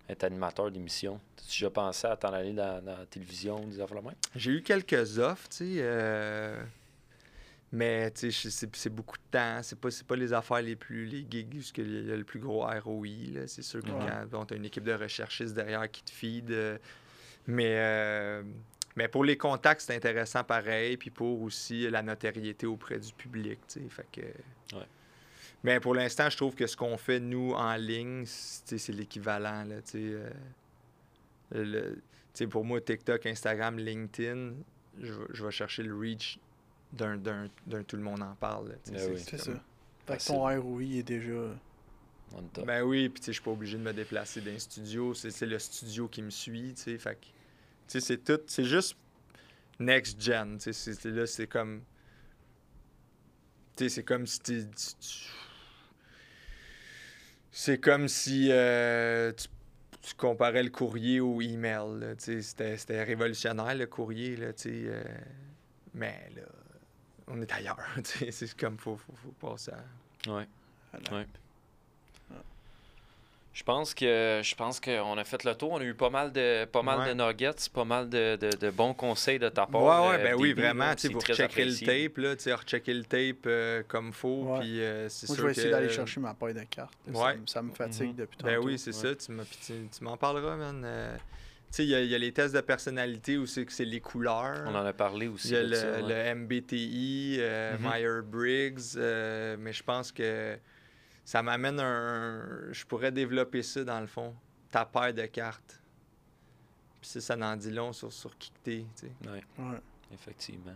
Être 0.09 0.25
animateur 0.25 0.71
d'émission. 0.71 1.21
T'as-tu 1.37 1.49
déjà 1.51 1.71
pensé 1.71 2.07
à 2.07 2.17
t'en 2.17 2.33
aller 2.33 2.53
dans, 2.55 2.83
dans 2.83 2.97
la 2.99 3.07
télévision, 3.07 3.61
des 3.67 3.79
affaires 3.81 4.01
de 4.01 4.07
même? 4.07 4.15
J'ai 4.35 4.53
eu 4.53 4.63
quelques 4.63 5.19
offres, 5.19 5.49
tu 5.49 5.57
sais. 5.59 5.65
euh, 5.79 6.61
Mais 7.71 8.11
c'est 8.15 8.89
beaucoup 8.89 9.17
de 9.19 9.23
temps. 9.31 9.61
C'est 9.63 9.79
pas, 9.79 9.91
c'est 9.91 10.07
pas 10.07 10.17
les 10.17 10.33
affaires 10.33 10.63
les 10.63 10.75
plus. 10.77 11.05
les 11.05 11.27
gigs 11.29 11.55
où 11.55 11.81
il 11.83 12.09
y 12.09 12.13
a 12.13 12.17
le 12.17 12.25
plus 12.25 12.41
gros 12.41 12.65
ROI. 12.67 13.47
C'est 13.47 13.63
sûr 13.63 13.83
que 13.83 13.91
Ouais. 13.91 14.07
quand 14.31 14.47
tu 14.47 14.55
as 14.55 14.57
une 14.57 14.65
équipe 14.65 14.85
de 14.85 14.93
recherchistes 14.95 15.55
derrière 15.55 15.91
qui 15.91 16.03
te 16.03 16.11
feed. 16.11 16.51
euh, 16.51 16.79
Mais, 17.47 17.75
euh, 17.79 18.43
mais 18.97 19.09
pour 19.09 19.25
les 19.25 19.37
contacts, 19.37 19.83
c'est 19.83 19.95
intéressant 19.97 20.45
pareil. 20.45 20.97
Puis 20.97 21.11
pour 21.11 21.43
aussi 21.43 21.89
la 21.91 22.03
notoriété 22.03 22.67
auprès 22.67 22.99
du 22.99 23.13
public. 23.13 23.59
Fait 23.91 24.07
que. 24.13 24.75
Ouais. 24.77 24.87
Mais 25.65 25.79
pour 25.81 25.95
l'instant, 25.95 26.31
je 26.31 26.37
trouve 26.39 26.55
que 26.55 26.67
ce 26.67 26.77
qu'on 26.77 26.97
fait, 26.97 27.21
nous, 27.21 27.53
en 27.53 27.75
ligne, 27.77 28.25
c'est 28.27 28.89
l'équivalent, 28.89 29.67
euh, 29.95 30.31
le- 31.53 31.99
pour 32.49 32.65
moi, 32.65 32.81
TikTok, 32.81 33.27
Instagram, 33.27 33.79
LinkedIn, 33.79 34.53
je 35.01 35.45
vais 35.45 35.51
chercher 35.51 35.83
le 35.83 35.97
reach 35.97 36.39
d'un, 36.93 37.17
d'un, 37.17 37.47
d'un 37.67 37.83
tout 37.83 37.97
le 37.97 38.03
monde 38.03 38.23
en 38.23 38.35
parle. 38.35 38.77
Ah 38.89 38.91
oui. 39.11 39.19
C'est 39.19 39.31
comme- 39.33 39.55
ça. 39.57 39.61
Fait 40.07 40.17
que 40.19 40.27
ton 40.27 40.61
ROI 40.63 40.83
est 40.83 41.03
déjà. 41.03 41.55
On 42.35 42.43
top. 42.43 42.67
Ben 42.67 42.83
oui, 42.83 43.09
puis 43.09 43.21
tu 43.21 43.27
sais, 43.27 43.33
je 43.33 43.37
suis 43.37 43.43
pas 43.45 43.51
obligé 43.51 43.77
de 43.79 43.83
me 43.83 43.93
déplacer 43.93 44.41
d'un 44.41 44.59
studio. 44.59 45.15
C'est, 45.15 45.31
c'est 45.31 45.47
le 45.47 45.59
studio 45.59 46.09
qui 46.09 46.23
me 46.23 46.31
suit, 46.31 46.75
tu 46.75 46.83
sais. 46.83 46.99
Fait 46.99 47.15
que, 47.15 47.25
tu 47.27 47.31
sais, 47.89 48.01
c'est 48.01 48.19
tout. 48.19 48.41
C'est 48.47 48.65
juste 48.65 48.97
next 49.79 50.21
gen. 50.21 50.57
Tu 50.59 50.65
sais, 50.65 50.73
c'est, 50.73 50.95
c'est- 50.95 51.11
là, 51.11 51.27
c'est 51.27 51.47
comme. 51.47 51.83
Tu 53.77 53.85
sais, 53.85 53.89
c'est 53.91 54.03
comme 54.05 54.27
si 54.27 54.41
t'es- 54.41 54.65
tu- 54.67 55.29
C'est 57.51 57.79
comme 57.79 58.09
si 58.09 58.49
euh, 58.51 59.33
tu, 59.33 59.49
tu 60.03 60.15
comparais 60.15 60.63
le 60.63 60.71
courrier 60.71 61.21
au 61.21 61.41
email. 61.41 61.99
là, 61.99 62.15
tu 62.17 62.25
sais. 62.25 62.43
C'était, 62.43 62.77
c'était 62.77 63.03
révolutionnaire, 63.03 63.75
le 63.75 63.87
courrier, 63.87 64.37
là, 64.37 64.53
tu 64.53 64.63
sais. 64.65 64.83
euh, 64.87 65.03
mais 65.95 66.31
là, 66.37 66.43
on 67.31 67.41
est 67.43 67.53
ailleurs. 67.53 67.79
tu 67.97 68.03
sais. 68.05 68.31
C'est 68.31 68.57
comme, 68.57 68.79
faut, 68.79 68.97
faut, 68.97 69.15
faut 69.23 69.49
passer 69.51 69.73
à. 69.73 70.31
Ouais. 70.33 70.47
Voilà. 70.93 71.19
Ouais. 71.23 71.27
Je 73.55 73.65
pense 73.65 73.93
que 73.93 74.41
je 74.45 74.55
pense 74.55 74.79
qu'on 74.79 75.19
a 75.19 75.25
fait 75.25 75.43
le 75.43 75.53
tour. 75.57 75.73
On 75.73 75.79
a 75.81 75.83
eu 75.85 75.95
pas 75.95 76.11
mal 76.11 76.31
de 76.33 76.65
pas 76.67 76.83
mal 76.83 77.01
Ouais. 77.01 77.09
de 77.09 77.15
nuggets, 77.15 77.69
pas 77.75 77.85
mal 77.85 78.09
de, 78.09 78.37
de- 78.37 78.57
de 78.57 78.71
bons 78.71 78.95
conseils 78.95 79.41
de 79.41 79.49
ta 79.49 79.67
part. 79.67 79.83
Ouais, 79.83 80.11
ouais, 80.11 80.21
euh, 80.21 80.23
ben 80.23 80.35
oui, 80.39 80.53
vraiment. 80.53 80.95
Tu 80.95 81.09
vous 81.09 81.19
rechecker 81.19 81.65
le 81.65 81.75
tape, 81.77 82.19
là, 82.19 82.37
tu 82.37 82.53
rechecker 82.55 82.95
le 82.95 83.03
tape 83.05 83.47
euh, 83.47 83.83
comme 83.89 84.13
faut, 84.13 84.45
Ouais. 84.45 84.61
puis 84.61 84.81
euh, 84.81 85.09
c'est 85.09 85.29
Moi, 85.29 85.35
sûr 85.35 85.43
je 85.43 85.47
vais 85.47 85.53
essayer 85.53 85.67
que- 85.71 85.73
d'aller 85.73 85.89
chercher 85.89 86.21
ma 86.21 86.35
paille 86.35 86.55
de 86.55 86.63
cartes. 86.71 86.93
Ça, 87.13 87.35
me- 87.35 87.47
ça 87.47 87.63
me 87.63 87.73
fatigue 87.73 88.11
Mhm. 88.11 88.15
depuis 88.17 88.39
Ben 88.45 88.55
tantôt. 88.57 88.67
oui, 88.69 88.79
c'est 88.79 88.95
ouais. 88.95 89.15
ça, 89.17 89.77
tu, 89.99 90.05
m'en 90.05 90.17
parleras, 90.17 90.55
man. 90.57 90.83
Euh, 90.85 91.17
il 91.79 91.85
y, 91.85 91.95
a- 91.95 92.01
il 92.03 92.09
y 92.11 92.15
a 92.15 92.19
les 92.19 92.33
tests 92.33 92.55
de 92.55 92.61
personnalité 92.61 93.37
où 93.39 93.47
c'est 93.47 93.65
que 93.67 93.73
c'est 93.73 93.85
les 93.85 94.01
couleurs. 94.01 94.65
On 94.67 94.75
en 94.75 94.85
a 94.85 94.93
parlé 94.93 95.29
aussi. 95.29 95.49
Il 95.49 95.55
y 95.55 95.57
a 95.57 95.63
le, 95.63 95.75
ça, 95.75 95.91
ouais. 96.03 96.03
le 96.03 96.35
MBTI, 96.35 97.37
euh, 97.41 97.77
Mhm. 97.79 97.87
Myers-Briggs, 97.89 98.97
euh, 98.97 99.57
mais 99.59 99.73
je 99.73 99.83
pense 99.83 100.11
que 100.13 100.59
ça 101.25 101.43
m'amène 101.43 101.79
un... 101.81 102.73
Je 102.73 102.85
pourrais 102.87 103.13
développer 103.13 103.63
ça, 103.63 103.85
dans 103.85 104.01
le 104.01 104.07
fond, 104.07 104.35
ta 104.71 104.85
paire 104.87 105.13
de 105.15 105.27
cartes. 105.27 105.81
Puis 107.01 107.11
ça, 107.11 107.21
ça 107.21 107.37
en 107.37 107.57
dit 107.57 107.71
long 107.71 107.93
sur, 107.93 108.13
sur 108.13 108.37
qui 108.39 108.51
que 108.51 108.59
t'es, 108.65 108.85
tu 108.97 109.07
sais. 109.07 109.13
Ouais, 109.31 109.45
Ouais. 109.59 109.79
effectivement. 110.13 110.75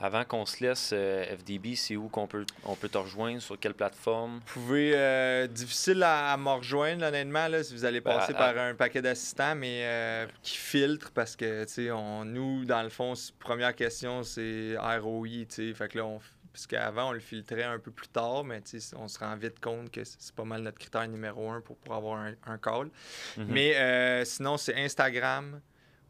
Avant 0.00 0.24
qu'on 0.24 0.44
se 0.44 0.62
laisse, 0.62 0.90
euh, 0.92 1.24
FDB, 1.36 1.76
c'est 1.76 1.96
où 1.96 2.08
qu'on 2.08 2.26
peut, 2.26 2.44
on 2.64 2.74
peut 2.74 2.88
te 2.88 2.98
rejoindre? 2.98 3.40
Sur 3.40 3.58
quelle 3.58 3.74
plateforme? 3.74 4.40
Vous 4.46 4.60
pouvez. 4.60 4.92
euh, 4.94 5.46
difficile 5.46 6.02
à, 6.02 6.32
à 6.32 6.36
me 6.36 6.48
rejoindre, 6.50 7.04
honnêtement, 7.06 7.46
là, 7.48 7.62
si 7.62 7.72
vous 7.74 7.84
allez 7.84 8.00
Ben, 8.00 8.12
passer 8.14 8.32
à- 8.32 8.36
par 8.36 8.58
un 8.58 8.74
paquet 8.74 9.00
d'assistants, 9.00 9.54
mais 9.54 9.82
euh, 9.84 10.26
qui 10.42 10.56
filtrent 10.56 11.12
parce 11.12 11.36
que, 11.36 11.64
tu 11.64 11.72
sais, 11.72 11.88
nous, 12.26 12.64
dans 12.64 12.82
le 12.82 12.88
fond, 12.88 13.14
première 13.38 13.74
question, 13.74 14.22
c'est 14.24 14.76
ROI, 14.76 15.28
tu 15.28 15.46
sais. 15.48 15.74
Fait 15.74 15.88
que 15.88 15.98
là, 15.98 16.04
on. 16.06 16.20
Parce 16.52 16.68
qu'avant, 16.68 17.08
on 17.08 17.12
le 17.12 17.18
filtrait 17.18 17.64
un 17.64 17.80
peu 17.80 17.90
plus 17.90 18.06
tard, 18.06 18.44
mais 18.44 18.60
tu 18.60 18.78
sais, 18.78 18.94
on 18.96 19.08
se 19.08 19.18
rend 19.18 19.34
vite 19.36 19.58
compte 19.58 19.90
que 19.90 20.04
c'est 20.04 20.32
pas 20.36 20.44
mal 20.44 20.62
notre 20.62 20.78
critère 20.78 21.08
numéro 21.08 21.50
un 21.50 21.60
pour, 21.60 21.76
pour 21.78 21.94
avoir 21.94 22.18
un, 22.20 22.34
un 22.46 22.58
call. 22.58 22.90
Mhm. 23.36 23.46
Mais 23.48 24.24
sinon, 24.24 24.56
c'est 24.56 24.76
Instagram 24.76 25.60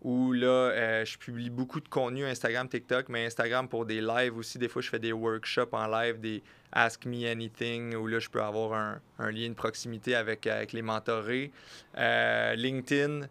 où 0.05 0.32
là, 0.32 0.46
euh, 0.46 1.05
je 1.07 1.16
publie 1.16 1.48
beaucoup 1.48 1.80
de 1.80 1.88
contenu 1.88 2.26
Instagram, 2.26 2.68
TikTok, 2.68 3.09
mais 3.09 3.24
Instagram 3.24 3.66
pour 3.66 3.86
des 3.86 4.02
lives 4.02 4.36
aussi. 4.36 4.59
Des 4.59 4.68
fois, 4.68 4.82
je 4.82 4.90
fais 4.90 4.98
des 4.98 5.12
workshops 5.12 5.72
en 5.72 5.86
live, 5.86 6.20
des 6.20 6.42
Ask 6.72 7.07
Me 7.07 7.26
Anything, 7.26 7.94
où 7.96 8.07
là, 8.07 8.18
je 8.18 8.28
peux 8.28 8.42
avoir 8.42 9.00
un, 9.18 9.30
lien 9.30 9.48
de 9.48 9.55
proximité 9.55 10.14
avec, 10.14 10.46
avec 10.46 10.74
les 10.74 10.82
mentorés. 10.82 11.50
Euh, 11.96 12.55
LinkedIn, 12.55 13.28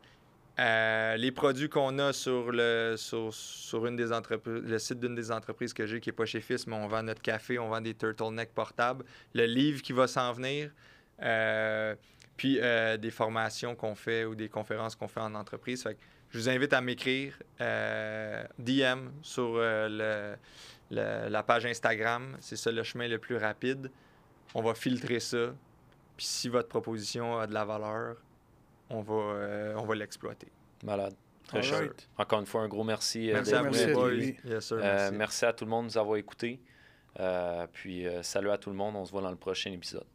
euh, 0.59 1.15
les 1.15 1.31
produits 1.31 1.69
qu'on 1.69 1.99
a 1.99 2.11
sur 2.11 2.51
le 2.51 2.95
sur, 2.97 3.31
sur 3.31 3.85
une 3.85 3.95
des 3.95 4.07
le 4.45 4.79
site 4.79 4.99
d'une 4.99 5.13
des 5.13 5.31
entreprises 5.31 5.73
que 5.73 5.85
j'ai 5.85 5.99
qui 5.99 6.09
n'est 6.09 6.15
pas 6.15 6.25
chez 6.25 6.41
Fils, 6.41 6.65
mais 6.65 6.75
on 6.75 6.87
vend 6.87 7.03
notre 7.03 7.21
café, 7.21 7.59
on 7.59 7.69
vend 7.69 7.81
des 7.81 7.93
turtlenecks 7.93 8.53
portables, 8.53 9.05
le 9.35 9.45
livre 9.45 9.83
qui 9.83 9.93
va 9.93 10.07
s'en 10.07 10.33
venir, 10.33 10.71
puis 12.35 12.59
des 12.99 13.11
formations 13.11 13.75
qu'on 13.75 13.93
fait 13.93 14.25
ou 14.25 14.33
des 14.33 14.49
conférences 14.49 14.95
qu'on 14.95 15.07
fait 15.07 15.21
en 15.21 15.35
entreprise. 15.35 15.87
Je 16.33 16.39
vous 16.39 16.49
invite 16.49 16.73
à 16.73 16.81
m'écrire 16.81 17.37
euh, 17.61 18.43
DM 18.59 19.07
sur 19.21 19.53
euh, 19.55 19.87
le- 19.87 20.35
le- 20.95 21.29
la 21.29 21.43
page 21.43 21.65
Instagram. 21.65 22.35
C'est 22.41 22.55
ça 22.57 22.71
le 22.71 22.83
chemin 22.83 23.07
le 23.07 23.19
plus 23.19 23.37
rapide. 23.37 23.89
On 24.55 24.61
va 24.61 24.73
filtrer 24.73 25.19
ça. 25.19 25.53
Puis 26.17 26.25
si 26.25 26.49
votre 26.49 26.67
proposition 26.69 27.37
a 27.39 27.47
de 27.47 27.53
la 27.53 27.63
valeur, 27.65 28.17
on 28.89 29.01
va, 29.01 29.13
euh, 29.13 29.75
on 29.77 29.83
va 29.85 29.95
l'exploiter. 29.95 30.51
Malade. 30.83 31.13
Très 31.47 31.61
cher. 31.61 31.79
right. 31.79 32.09
Encore 32.17 32.39
une 32.39 32.45
fois, 32.45 32.61
un 32.61 32.67
gros 32.67 32.83
merci. 32.83 33.29
Merci 33.31 33.53
à 33.53 33.59
vous, 33.63 33.71
merci 33.71 33.93
boys. 33.93 34.09
lui. 34.11 34.35
Yes, 34.45 34.65
sir, 34.67 34.77
Euh, 34.77 34.81
merci. 34.81 35.15
merci 35.15 35.45
à 35.45 35.53
tout 35.53 35.65
le 35.65 35.69
monde 35.71 35.87
de 35.87 35.91
nous 35.91 35.97
avoir 35.97 36.17
écoutés. 36.17 36.59
Euh, 37.19 37.67
puis 37.71 38.07
euh, 38.07 38.23
salut 38.23 38.49
à 38.49 38.57
tout 38.57 38.69
le 38.71 38.75
monde. 38.75 38.95
On 38.95 39.05
se 39.05 39.11
voit 39.11 39.21
dans 39.21 39.29
le 39.31 39.35
prochain 39.37 39.71
épisode. 39.71 40.05